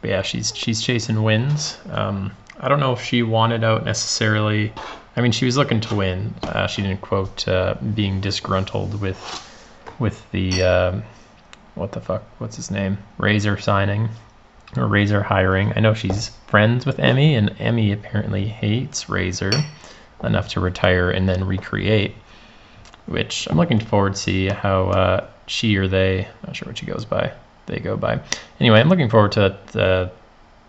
but 0.00 0.10
yeah, 0.10 0.22
she's 0.22 0.52
she's 0.56 0.82
chasing 0.82 1.22
wins. 1.22 1.78
Um, 1.90 2.32
I 2.58 2.68
don't 2.68 2.80
know 2.80 2.92
if 2.92 3.02
she 3.02 3.22
wanted 3.22 3.62
out 3.62 3.84
necessarily 3.84 4.72
I 5.16 5.22
mean, 5.22 5.32
she 5.32 5.46
was 5.46 5.56
looking 5.56 5.80
to 5.80 5.94
win. 5.94 6.34
Uh, 6.42 6.66
she 6.66 6.82
didn't 6.82 7.00
quote 7.00 7.48
uh, 7.48 7.74
being 7.94 8.20
disgruntled 8.20 9.00
with 9.00 9.18
with 9.98 10.30
the 10.30 10.62
uh, 10.62 11.00
what 11.74 11.92
the 11.92 12.00
fuck? 12.02 12.22
What's 12.38 12.56
his 12.56 12.70
name? 12.70 12.98
Razor 13.16 13.58
signing 13.58 14.10
Razor 14.74 15.22
hiring. 15.22 15.72
I 15.76 15.80
know 15.80 15.94
she's 15.94 16.30
friends 16.46 16.84
with 16.86 16.98
Emmy, 16.98 17.34
and 17.34 17.54
Emmy 17.58 17.92
apparently 17.92 18.46
hates 18.46 19.08
Razor 19.08 19.52
enough 20.22 20.48
to 20.48 20.60
retire 20.60 21.10
and 21.10 21.28
then 21.28 21.44
recreate. 21.44 22.14
Which 23.06 23.46
I'm 23.48 23.56
looking 23.56 23.78
forward 23.78 24.14
to 24.14 24.20
see 24.20 24.48
how 24.48 24.88
uh, 24.90 25.28
she 25.46 25.76
or 25.76 25.86
they. 25.86 26.28
Not 26.44 26.56
sure 26.56 26.66
what 26.66 26.78
she 26.78 26.86
goes 26.86 27.04
by. 27.04 27.32
They 27.66 27.78
go 27.78 27.96
by. 27.96 28.20
Anyway, 28.60 28.80
I'm 28.80 28.88
looking 28.88 29.08
forward 29.08 29.32
to 29.32 29.40
what 29.40 29.76
uh, 29.76 30.08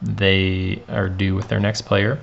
they 0.02 0.82
are 0.90 1.10
do 1.10 1.36
with 1.36 1.48
their 1.48 1.60
next 1.60 1.82
player. 1.82 2.20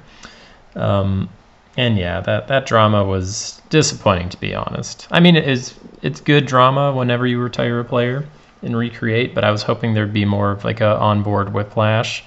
Um, 0.76 1.28
and 1.76 1.98
yeah, 1.98 2.20
that 2.20 2.48
that 2.48 2.66
drama 2.66 3.04
was 3.04 3.60
disappointing 3.68 4.28
to 4.30 4.40
be 4.40 4.54
honest. 4.54 5.08
I 5.10 5.18
mean, 5.20 5.34
it 5.34 5.48
is 5.48 5.74
it's 6.02 6.20
good 6.20 6.46
drama 6.46 6.92
whenever 6.92 7.26
you 7.26 7.40
retire 7.40 7.80
a 7.80 7.84
player 7.84 8.24
and 8.64 8.76
recreate, 8.76 9.34
but 9.34 9.44
I 9.44 9.50
was 9.50 9.62
hoping 9.62 9.94
there'd 9.94 10.12
be 10.12 10.24
more 10.24 10.50
of 10.50 10.64
like 10.64 10.80
a 10.80 10.96
onboard 10.98 11.52
whiplash. 11.52 12.24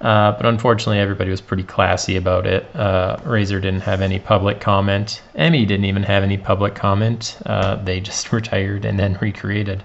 Uh, 0.00 0.32
but 0.32 0.44
unfortunately, 0.44 0.98
everybody 0.98 1.30
was 1.30 1.40
pretty 1.40 1.62
classy 1.62 2.16
about 2.16 2.46
it. 2.46 2.74
Uh, 2.76 3.16
Razor 3.24 3.60
didn't 3.60 3.80
have 3.82 4.02
any 4.02 4.18
public 4.18 4.60
comment. 4.60 5.22
Emmy 5.34 5.64
didn't 5.64 5.86
even 5.86 6.02
have 6.02 6.22
any 6.22 6.36
public 6.36 6.74
comment. 6.74 7.38
Uh, 7.46 7.76
they 7.76 8.00
just 8.10 8.32
retired 8.32 8.84
and 8.84 8.98
then 8.98 9.16
recreated. 9.20 9.82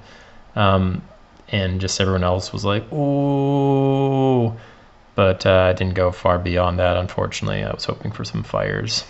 Um, 0.55 1.01
and 1.47 1.79
just 1.79 1.99
everyone 2.01 2.23
else 2.23 2.51
was 2.51 2.65
like, 2.65 2.83
"Oh, 2.91 4.55
but 5.15 5.45
uh, 5.45 5.69
I 5.69 5.73
didn't 5.73 5.95
go 5.95 6.11
far 6.11 6.37
beyond 6.37 6.79
that, 6.79 6.97
unfortunately. 6.97 7.63
I 7.63 7.71
was 7.73 7.85
hoping 7.85 8.11
for 8.11 8.23
some 8.23 8.43
fires. 8.43 9.03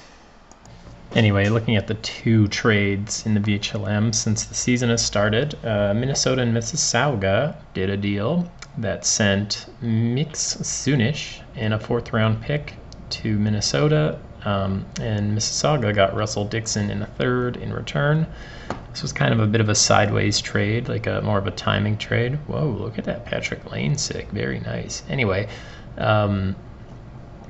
Anyway, 1.16 1.50
looking 1.50 1.76
at 1.76 1.88
the 1.88 1.96
two 1.96 2.48
trades 2.50 3.26
in 3.26 3.34
the 3.34 3.40
VHLM 3.40 4.14
since 4.14 4.44
the 4.46 4.54
season 4.54 4.90
has 4.90 5.04
started, 5.04 5.58
uh, 5.66 5.92
Minnesota 5.94 6.44
and 6.44 6.56
Mississauga 6.56 7.56
did 7.74 7.90
a 7.90 7.98
deal 7.98 8.50
that 8.78 9.06
sent 9.06 9.66
Mix 9.82 10.58
Sunish 10.58 11.42
and 11.56 11.74
a 11.74 11.80
fourth 11.80 12.14
round 12.14 12.42
pick 12.42 12.76
to 13.10 13.40
Minnesota, 13.40 14.20
um, 14.46 14.86
and 15.02 15.36
Mississauga 15.36 15.94
got 15.96 16.16
Russell 16.16 16.46
Dixon 16.46 16.92
in 16.92 17.02
a 17.02 17.08
third 17.08 17.58
in 17.58 17.74
return. 17.74 18.28
This 18.92 19.02
was 19.02 19.12
kind 19.12 19.34
of 19.34 19.40
a 19.40 19.48
bit 19.48 19.62
of 19.62 19.70
a 19.70 19.76
sideways 19.76 20.40
trade, 20.40 20.88
like 20.90 21.08
a 21.08 21.22
more 21.22 21.40
of 21.40 21.48
a 21.48 21.52
timing 21.52 21.98
trade. 21.98 22.36
Whoa, 22.46 22.70
look 22.70 23.00
at 23.00 23.06
that 23.06 23.26
Patrick 23.26 23.72
Lane 23.72 23.98
sick, 23.98 24.30
very 24.30 24.60
nice. 24.60 25.02
Anyway, 25.10 25.48
um, 25.98 26.56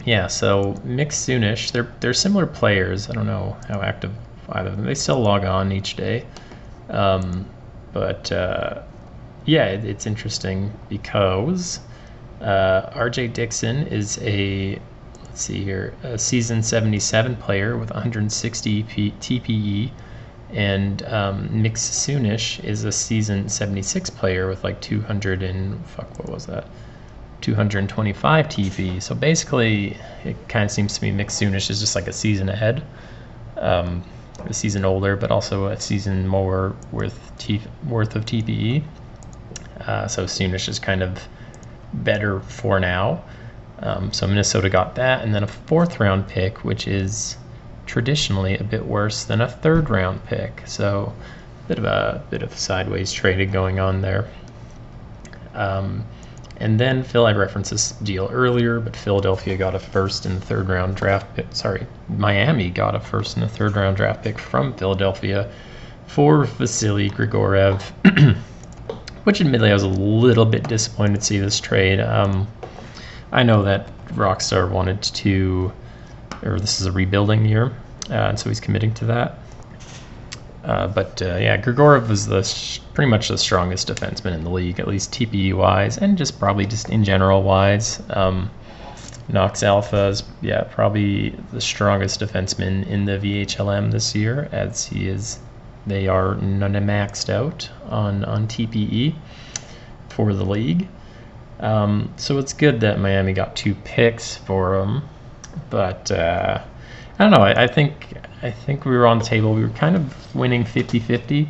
yeah, 0.06 0.28
so 0.28 0.74
Mick 0.86 1.08
Soonish, 1.08 1.72
they're 1.72 1.92
they're 2.00 2.14
similar 2.14 2.46
players. 2.46 3.10
I 3.10 3.14
don't 3.14 3.28
know 3.28 3.58
how 3.68 3.82
active 3.82 4.12
either 4.50 4.70
of 4.70 4.78
them. 4.78 4.86
They 4.86 4.96
still 4.96 5.20
log 5.20 5.46
on 5.46 5.72
each 5.72 5.96
day, 5.96 6.26
um, 6.90 7.46
but 7.94 8.32
uh, 8.32 8.82
yeah, 9.46 9.66
it, 9.66 9.86
it's 9.86 10.06
interesting 10.06 10.72
because 10.90 11.80
uh, 12.42 12.90
R.J. 12.94 13.28
Dixon 13.30 13.88
is 13.88 14.18
a 14.22 14.80
let's 15.26 15.42
see 15.42 15.64
here 15.64 15.94
a 16.04 16.18
season 16.18 16.64
77 16.64 17.36
player 17.38 17.78
with 17.78 17.90
160 17.92 18.84
P- 18.84 19.12
TPE, 19.20 19.92
and 20.52 21.04
um, 21.04 21.50
Mick 21.50 21.74
Soonish 21.74 22.64
is 22.64 22.86
a 22.86 22.92
season 22.92 23.50
76 23.50 24.10
player 24.12 24.48
with 24.48 24.64
like 24.64 24.80
200 24.82 25.44
and 25.44 25.86
fuck 25.86 26.18
what 26.20 26.30
was 26.30 26.46
that? 26.46 26.68
225 27.42 28.48
TP. 28.48 29.02
So 29.02 29.16
basically, 29.16 29.98
it 30.24 30.36
kind 30.48 30.66
of 30.66 30.72
seems 30.72 30.98
to 30.98 31.04
me 31.04 31.12
Mick 31.12 31.28
Soonish 31.28 31.70
is 31.70 31.80
just 31.80 31.96
like 31.96 32.08
a 32.08 32.14
season 32.14 32.50
ahead, 32.50 32.84
um, 33.58 34.04
a 34.46 34.54
season 34.54 34.86
older, 34.86 35.16
but 35.16 35.32
also 35.32 35.68
a 35.68 35.80
season 35.80 36.28
more 36.28 36.76
worth 36.92 37.32
t- 37.38 37.62
worth 37.88 38.16
of 38.16 38.26
TPE. 38.26 38.84
Uh, 39.82 40.08
so 40.08 40.26
Soonish 40.26 40.68
is 40.68 40.80
kind 40.80 41.02
of 41.02 41.28
better 41.94 42.40
for 42.42 42.80
now. 42.80 43.24
Um, 43.80 44.12
so 44.12 44.28
Minnesota 44.28 44.70
got 44.70 44.96
that, 44.96 45.24
and 45.24 45.34
then 45.34 45.44
a 45.44 45.48
fourth 45.48 46.00
round 46.00 46.28
pick, 46.28 46.64
which 46.66 46.88
is 46.88 47.38
traditionally 47.86 48.58
a 48.58 48.64
bit 48.64 48.86
worse 48.86 49.24
than 49.24 49.42
a 49.42 49.48
third 49.48 49.90
round 49.90 50.24
pick. 50.26 50.64
So, 50.66 51.14
bit 51.68 51.78
of 51.78 51.86
a 51.86 52.24
bit 52.30 52.44
of 52.44 52.58
sideways 52.58 53.12
trading 53.12 53.52
going 53.52 53.80
on 53.80 54.02
there. 54.02 54.28
Um, 55.54 56.06
and 56.60 56.80
then 56.80 57.04
Phil, 57.04 57.26
I 57.26 57.32
referenced 57.32 57.72
this 57.72 57.94
deal 57.94 58.30
earlier, 58.32 58.80
but 58.80 58.96
Philadelphia 58.96 59.56
got 59.56 59.76
a 59.76 59.80
first 59.80 60.26
and 60.26 60.44
third 60.44 60.68
round 60.68 60.96
draft 60.96 61.34
pick. 61.36 61.48
Sorry, 61.52 61.86
Miami 62.10 62.70
got 62.70 62.96
a 62.96 63.00
first 63.00 63.38
and 63.38 63.46
a 63.46 63.48
third 63.48 63.76
round 63.76 63.96
draft 63.96 64.24
pick 64.24 64.38
from 64.38 64.74
Philadelphia 64.74 65.50
for 66.08 66.44
Vasily 66.46 67.10
Grigorev, 67.10 67.82
which 69.24 69.40
admittedly 69.40 69.70
I 69.70 69.74
was 69.74 69.84
a 69.84 69.88
little 69.88 70.46
bit 70.46 70.68
disappointed 70.68 71.20
to 71.20 71.22
see 71.22 71.40
this 71.40 71.60
trade. 71.60 72.02
Um, 72.02 72.48
I 73.32 73.44
know 73.44 73.64
that 73.64 73.88
Rockstar 74.10 74.70
wanted 74.70 75.02
to, 75.02 75.72
or 76.44 76.60
this 76.60 76.82
is 76.82 76.88
a 76.88 76.92
rebuilding 76.92 77.46
year, 77.46 77.68
uh, 78.10 78.14
and 78.14 78.40
so 78.40 78.50
he's 78.50 78.60
committing 78.60 78.94
to 78.96 79.06
that. 79.06 79.40
Uh, 80.64 80.88
but 80.88 81.22
uh, 81.22 81.38
yeah, 81.38 81.58
Grigorov 81.58 82.10
was 82.10 82.28
the 82.28 82.44
sh- 82.44 82.80
pretty 82.94 83.10
much 83.10 83.30
the 83.30 83.38
strongest 83.38 83.88
defenseman 83.88 84.34
in 84.34 84.44
the 84.44 84.50
league, 84.50 84.80
at 84.80 84.88
least 84.88 85.12
TPE 85.12 85.54
wise, 85.54 85.98
and 85.98 86.18
just 86.18 86.38
probably 86.38 86.66
just 86.66 86.90
in 86.90 87.04
general 87.04 87.44
wise. 87.44 88.02
Um, 88.10 88.50
Knox 89.30 89.62
Alpha 89.64 90.08
is 90.08 90.24
yeah 90.42 90.64
probably 90.64 91.30
the 91.54 91.62
strongest 91.62 92.20
defenseman 92.20 92.86
in 92.88 93.06
the 93.06 93.20
VHLM 93.20 93.92
this 93.92 94.16
year, 94.16 94.50
as 94.52 94.86
he 94.86 95.08
is. 95.08 95.40
They 95.88 96.08
are 96.08 96.36
none 96.36 96.74
maxed 96.74 97.30
out 97.30 97.70
on 97.90 98.26
on 98.26 98.48
TPE 98.48 99.16
for 100.10 100.34
the 100.34 100.46
league. 100.46 100.88
Um, 101.60 102.14
so 102.18 102.38
it's 102.38 102.54
good 102.54 102.82
that 102.82 103.00
Miami 103.00 103.34
got 103.34 103.56
two 103.56 103.76
picks 103.76 104.36
for 104.36 104.80
him, 104.80 105.04
but 105.70 106.12
uh, 106.12 106.64
I 107.20 107.26
don't 107.26 107.32
know. 107.32 107.44
I, 107.44 107.64
I, 107.64 107.68
think 107.68 108.14
I 108.42 108.50
think 108.50 108.86
we 108.86 108.96
were 108.96 109.06
on 109.06 109.20
the 109.20 109.26
table. 109.26 109.54
We 109.54 109.62
were 109.62 109.70
kind 109.70 109.98
of 109.98 110.36
winning 110.36 110.64
50-50, 110.64 111.50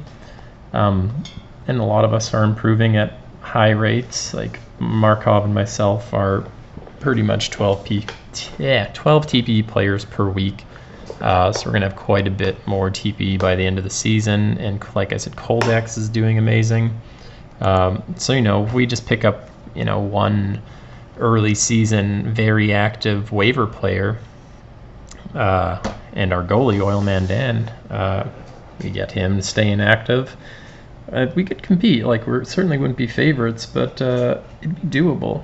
um, 0.73 1.23
and 1.67 1.79
a 1.79 1.83
lot 1.83 2.03
of 2.03 2.11
us 2.11 2.33
are 2.33 2.43
improving 2.43 2.97
at 2.97 3.13
high 3.41 3.69
rates. 3.69 4.33
Like 4.33 4.59
Markov 4.79 5.45
and 5.45 5.53
myself 5.53 6.11
are 6.11 6.43
pretty 6.99 7.21
much 7.21 7.49
12 7.51 7.85
p 7.85 8.05
yeah 8.57 8.89
12 8.93 9.27
TPE 9.27 9.67
players 9.67 10.05
per 10.05 10.27
week. 10.27 10.65
Uh, 11.21 11.51
so 11.51 11.67
we're 11.67 11.73
gonna 11.73 11.87
have 11.87 11.95
quite 11.95 12.27
a 12.27 12.31
bit 12.31 12.55
more 12.67 12.89
TPE 12.89 13.37
by 13.37 13.55
the 13.55 13.63
end 13.63 13.77
of 13.77 13.83
the 13.83 13.91
season. 13.91 14.57
And 14.57 14.83
like 14.95 15.13
I 15.13 15.17
said, 15.17 15.35
Coldex 15.35 15.99
is 15.99 16.09
doing 16.09 16.39
amazing. 16.39 16.99
Um, 17.61 18.01
so 18.17 18.33
you 18.33 18.41
know, 18.41 18.65
if 18.65 18.73
we 18.73 18.87
just 18.87 19.05
pick 19.05 19.23
up 19.23 19.49
you 19.75 19.85
know 19.85 19.99
one 19.99 20.63
early 21.19 21.53
season 21.53 22.33
very 22.33 22.73
active 22.73 23.31
waiver 23.31 23.67
player 23.67 24.17
uh, 25.33 25.81
and 26.13 26.33
our 26.33 26.43
goalie 26.43 26.79
Oilman 26.79 27.27
Dan, 27.27 27.67
uh, 27.89 28.29
we 28.81 28.89
get 28.89 29.11
him 29.11 29.41
staying 29.41 29.81
active. 29.81 30.35
Uh, 31.11 31.27
we 31.35 31.43
could 31.43 31.61
compete. 31.63 32.05
Like 32.05 32.27
we 32.27 32.45
certainly 32.45 32.77
wouldn't 32.77 32.97
be 32.97 33.07
favorites, 33.07 33.65
but 33.65 34.01
uh, 34.01 34.39
it'd 34.61 34.91
be 34.91 34.99
doable. 34.99 35.43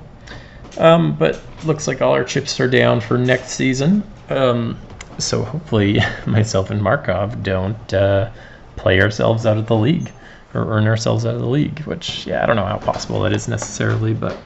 Um, 0.77 1.15
but 1.15 1.41
looks 1.63 1.87
like 1.87 2.01
all 2.01 2.13
our 2.13 2.23
chips 2.23 2.59
are 2.59 2.67
down 2.67 2.99
for 2.99 3.17
next 3.17 3.51
season. 3.51 4.03
Um, 4.29 4.77
so 5.17 5.43
hopefully, 5.43 5.99
myself 6.25 6.69
and 6.69 6.81
Markov 6.81 7.43
don't 7.43 7.93
uh, 7.93 8.29
play 8.75 9.01
ourselves 9.01 9.45
out 9.45 9.57
of 9.57 9.67
the 9.67 9.75
league 9.75 10.11
or 10.53 10.65
earn 10.71 10.87
ourselves 10.87 11.25
out 11.25 11.35
of 11.35 11.41
the 11.41 11.47
league. 11.47 11.79
Which, 11.81 12.27
yeah, 12.27 12.43
I 12.43 12.45
don't 12.45 12.55
know 12.55 12.65
how 12.65 12.77
possible 12.77 13.21
that 13.21 13.33
is 13.33 13.47
necessarily, 13.47 14.13
but 14.13 14.37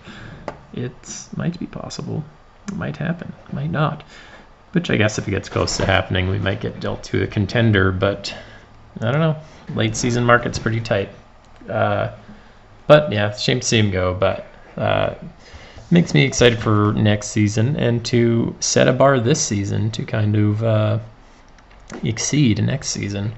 it 0.74 1.28
might 1.36 1.60
be 1.60 1.66
possible. 1.66 2.24
It 2.68 2.76
might 2.76 2.98
happen. 2.98 3.34
Might 3.52 3.72
not. 3.72 4.04
Which 4.72 4.90
I 4.90 4.98
guess 4.98 5.18
if 5.18 5.28
it 5.28 5.32
gets 5.32 5.50
close 5.50 5.78
to 5.78 5.86
happening, 5.86 6.30
we 6.30 6.40
might 6.40 6.62
get 6.62 6.80
dealt 6.80 7.04
to 7.06 7.24
a 7.24 7.28
contender. 7.28 7.92
But 7.92 8.34
I 9.02 9.12
don't 9.12 9.22
know. 9.22 9.38
Late 9.76 9.96
season 9.96 10.24
market's 10.24 10.60
pretty 10.60 10.80
tight. 10.80 11.10
Uh, 11.68 12.12
but 12.88 13.12
yeah, 13.12 13.36
shame 13.36 13.60
to 13.60 13.66
see 13.66 13.80
him 13.80 13.92
go. 13.92 14.14
But 14.14 14.46
uh, 14.78 15.16
makes 15.92 16.14
me 16.14 16.24
excited 16.24 16.60
for 16.60 16.94
next 16.94 17.30
season 17.30 17.76
and 17.76 18.06
to 18.06 18.56
set 18.60 18.88
a 18.88 18.94
bar 18.94 19.20
this 19.20 19.42
season 19.42 19.90
to 19.92 20.06
kind 20.06 20.36
of 20.36 20.64
uh, 20.64 21.00
exceed 22.04 22.64
next 22.64 22.90
season. 22.90 23.34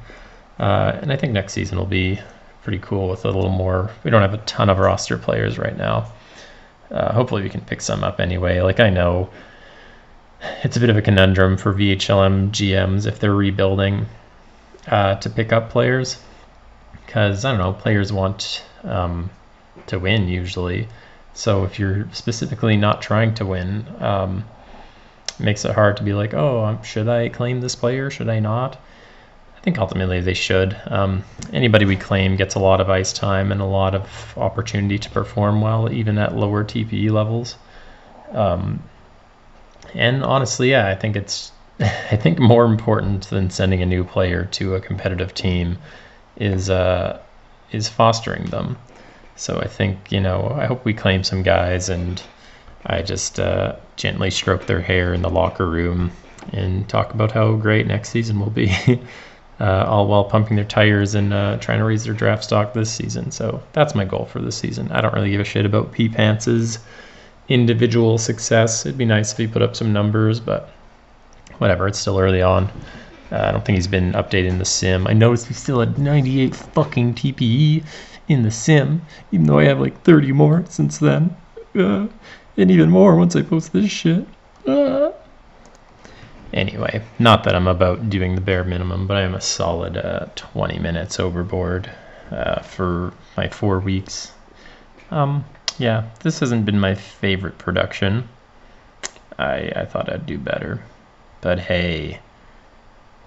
Uh, 0.59 0.99
and 1.01 1.11
I 1.11 1.15
think 1.15 1.33
next 1.33 1.53
season 1.53 1.77
will 1.77 1.85
be 1.85 2.19
pretty 2.63 2.79
cool 2.79 3.09
with 3.09 3.25
a 3.25 3.29
little 3.29 3.49
more. 3.49 3.89
We 4.03 4.11
don't 4.11 4.21
have 4.21 4.33
a 4.33 4.39
ton 4.39 4.69
of 4.69 4.79
roster 4.79 5.17
players 5.17 5.57
right 5.57 5.75
now. 5.75 6.11
Uh, 6.91 7.13
hopefully, 7.13 7.41
we 7.41 7.49
can 7.49 7.61
pick 7.61 7.81
some 7.81 8.03
up 8.03 8.19
anyway. 8.19 8.59
Like 8.59 8.79
I 8.79 8.89
know 8.89 9.29
it's 10.63 10.77
a 10.77 10.79
bit 10.79 10.89
of 10.89 10.97
a 10.97 11.01
conundrum 11.01 11.57
for 11.57 11.73
VHLM 11.73 12.51
GMs 12.51 13.05
if 13.05 13.19
they're 13.19 13.33
rebuilding 13.33 14.07
uh, 14.87 15.15
to 15.15 15.29
pick 15.29 15.53
up 15.53 15.69
players 15.69 16.19
because 17.05 17.45
I 17.45 17.51
don't 17.51 17.59
know 17.59 17.73
players 17.73 18.11
want 18.13 18.63
um, 18.83 19.29
to 19.87 19.99
win 19.99 20.27
usually. 20.27 20.87
So 21.33 21.63
if 21.63 21.79
you're 21.79 22.07
specifically 22.11 22.77
not 22.77 23.01
trying 23.01 23.33
to 23.35 23.45
win, 23.45 23.85
um, 23.99 24.45
it 25.27 25.43
makes 25.43 25.65
it 25.65 25.73
hard 25.73 25.97
to 25.97 26.03
be 26.03 26.13
like, 26.13 26.33
oh, 26.33 26.63
um, 26.65 26.83
should 26.83 27.07
I 27.07 27.29
claim 27.29 27.61
this 27.61 27.75
player? 27.75 28.09
Should 28.09 28.29
I 28.29 28.39
not? 28.39 28.77
I 29.57 29.59
think 29.59 29.77
ultimately 29.77 30.21
they 30.21 30.33
should. 30.33 30.75
Um, 30.87 31.23
anybody 31.53 31.85
we 31.85 31.95
claim 31.95 32.35
gets 32.35 32.55
a 32.55 32.59
lot 32.59 32.81
of 32.81 32.89
ice 32.89 33.13
time 33.13 33.51
and 33.51 33.61
a 33.61 33.65
lot 33.65 33.93
of 33.93 34.33
opportunity 34.37 34.97
to 34.97 35.09
perform 35.09 35.61
well, 35.61 35.91
even 35.91 36.17
at 36.17 36.35
lower 36.35 36.63
TPE 36.63 37.11
levels. 37.11 37.55
Um, 38.31 38.81
and 39.93 40.23
honestly, 40.23 40.71
yeah, 40.71 40.87
I 40.87 40.95
think 40.95 41.15
it's 41.15 41.51
I 41.79 42.15
think 42.15 42.39
more 42.39 42.65
important 42.65 43.29
than 43.29 43.49
sending 43.49 43.81
a 43.81 43.85
new 43.85 44.03
player 44.03 44.45
to 44.51 44.75
a 44.75 44.81
competitive 44.81 45.33
team 45.33 45.77
is 46.37 46.69
uh, 46.69 47.19
is 47.71 47.87
fostering 47.89 48.45
them. 48.45 48.77
So 49.35 49.59
I 49.59 49.67
think 49.67 50.11
you 50.11 50.19
know 50.19 50.55
I 50.55 50.65
hope 50.65 50.85
we 50.85 50.93
claim 50.93 51.23
some 51.23 51.43
guys 51.43 51.89
and 51.89 52.21
I 52.85 53.01
just 53.01 53.39
uh, 53.39 53.75
gently 53.95 54.31
stroke 54.31 54.65
their 54.65 54.81
hair 54.81 55.13
in 55.13 55.21
the 55.21 55.29
locker 55.29 55.67
room 55.67 56.11
and 56.51 56.87
talk 56.89 57.13
about 57.13 57.31
how 57.31 57.53
great 57.55 57.85
next 57.85 58.09
season 58.09 58.39
will 58.39 58.49
be. 58.49 58.73
uh, 59.61 59.85
all 59.87 60.07
while 60.07 60.23
pumping 60.23 60.55
their 60.55 60.65
tires 60.65 61.13
and 61.13 61.31
uh, 61.33 61.55
trying 61.57 61.77
to 61.77 61.85
raise 61.85 62.03
their 62.03 62.15
draft 62.15 62.43
stock 62.43 62.73
this 62.73 62.91
season. 62.91 63.29
So 63.29 63.61
that's 63.73 63.93
my 63.93 64.05
goal 64.05 64.25
for 64.25 64.39
this 64.39 64.57
season. 64.57 64.91
I 64.91 65.01
don't 65.01 65.13
really 65.13 65.29
give 65.29 65.39
a 65.39 65.43
shit 65.45 65.67
about 65.67 65.91
pee 65.91 66.09
Pants's 66.09 66.79
individual 67.53 68.17
success. 68.17 68.85
It'd 68.85 68.97
be 68.97 69.05
nice 69.05 69.31
if 69.31 69.37
he 69.37 69.47
put 69.47 69.61
up 69.61 69.75
some 69.75 69.93
numbers, 69.93 70.39
but 70.39 70.69
whatever. 71.57 71.87
It's 71.87 71.99
still 71.99 72.19
early 72.19 72.41
on. 72.41 72.65
Uh, 73.31 73.45
I 73.47 73.51
don't 73.51 73.63
think 73.63 73.77
he's 73.77 73.87
been 73.87 74.11
updating 74.13 74.57
the 74.57 74.65
sim. 74.65 75.07
I 75.07 75.13
noticed 75.13 75.47
he's 75.47 75.57
still 75.57 75.81
at 75.81 75.97
98 75.97 76.55
fucking 76.55 77.13
TPE 77.15 77.83
in 78.27 78.43
the 78.43 78.51
sim, 78.51 79.01
even 79.31 79.45
though 79.45 79.59
I 79.59 79.65
have 79.65 79.79
like 79.79 80.01
30 80.03 80.31
more 80.33 80.65
since 80.69 80.97
then. 80.97 81.35
Uh, 81.73 82.07
and 82.57 82.71
even 82.71 82.89
more 82.89 83.15
once 83.15 83.35
I 83.35 83.41
post 83.41 83.73
this 83.73 83.89
shit. 83.89 84.27
Uh. 84.67 85.11
Anyway, 86.53 87.01
not 87.17 87.45
that 87.45 87.55
I'm 87.55 87.67
about 87.67 88.09
doing 88.09 88.35
the 88.35 88.41
bare 88.41 88.65
minimum, 88.65 89.07
but 89.07 89.15
I 89.15 89.21
am 89.21 89.33
a 89.33 89.41
solid 89.41 89.95
uh, 89.95 90.25
20 90.35 90.79
minutes 90.79 91.19
overboard 91.19 91.89
uh, 92.29 92.61
for 92.61 93.13
my 93.37 93.47
four 93.47 93.79
weeks. 93.79 94.33
Um, 95.11 95.45
yeah, 95.81 96.09
this 96.19 96.39
hasn't 96.39 96.65
been 96.65 96.79
my 96.79 96.93
favorite 96.93 97.57
production. 97.57 98.29
I, 99.39 99.71
I 99.75 99.85
thought 99.85 100.13
I'd 100.13 100.27
do 100.27 100.37
better. 100.37 100.83
But 101.41 101.59
hey, 101.59 102.19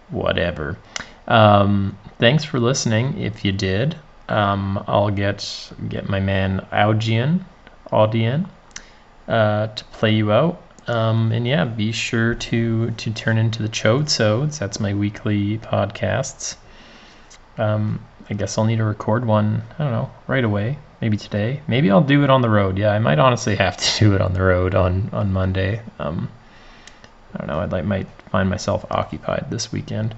whatever. 0.08 0.78
Um, 1.26 1.98
thanks 2.20 2.44
for 2.44 2.60
listening. 2.60 3.18
If 3.18 3.44
you 3.44 3.50
did, 3.50 3.96
um, 4.28 4.84
I'll 4.86 5.10
get 5.10 5.72
get 5.88 6.08
my 6.08 6.20
man 6.20 6.64
Audian, 6.70 7.44
Audian, 7.90 8.46
uh, 9.26 9.66
to 9.66 9.84
play 9.86 10.12
you 10.14 10.30
out. 10.30 10.62
Um, 10.86 11.32
and 11.32 11.48
yeah, 11.48 11.64
be 11.64 11.90
sure 11.90 12.36
to 12.36 12.92
to 12.92 13.10
turn 13.10 13.36
into 13.36 13.64
the 13.64 13.68
Chodesodes. 13.68 14.60
That's 14.60 14.78
my 14.78 14.94
weekly 14.94 15.58
podcasts. 15.58 16.54
Um, 17.58 18.04
I 18.30 18.34
guess 18.34 18.56
I'll 18.56 18.64
need 18.64 18.76
to 18.76 18.84
record 18.84 19.24
one. 19.24 19.64
I 19.76 19.82
don't 19.82 19.92
know 19.92 20.10
right 20.28 20.44
away 20.44 20.78
maybe 21.04 21.18
today. 21.18 21.60
Maybe 21.68 21.90
I'll 21.90 22.00
do 22.00 22.24
it 22.24 22.30
on 22.30 22.40
the 22.40 22.48
road. 22.48 22.78
Yeah, 22.78 22.88
I 22.88 22.98
might 22.98 23.18
honestly 23.18 23.56
have 23.56 23.76
to 23.76 23.98
do 23.98 24.14
it 24.14 24.22
on 24.22 24.32
the 24.32 24.40
road 24.42 24.74
on 24.74 25.10
on 25.12 25.34
Monday. 25.34 25.82
Um, 25.98 26.30
I 27.34 27.38
don't 27.38 27.46
know. 27.46 27.60
I 27.60 27.66
like 27.66 27.84
might 27.84 28.06
find 28.30 28.48
myself 28.48 28.86
occupied 28.90 29.46
this 29.50 29.70
weekend. 29.70 30.14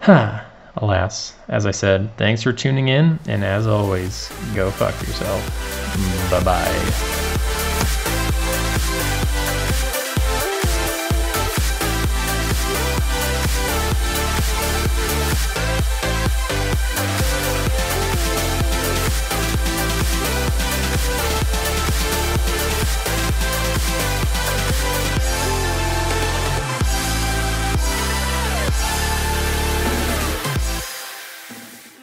Ha. 0.00 0.46
Alas, 0.78 1.34
as 1.48 1.64
I 1.64 1.70
said, 1.70 2.14
thanks 2.18 2.42
for 2.42 2.52
tuning 2.52 2.88
in, 2.88 3.18
and 3.26 3.42
as 3.42 3.66
always, 3.66 4.30
go 4.54 4.70
fuck 4.70 4.92
yourself. 5.00 6.30
Bye 6.30 6.44
bye. 6.44 7.22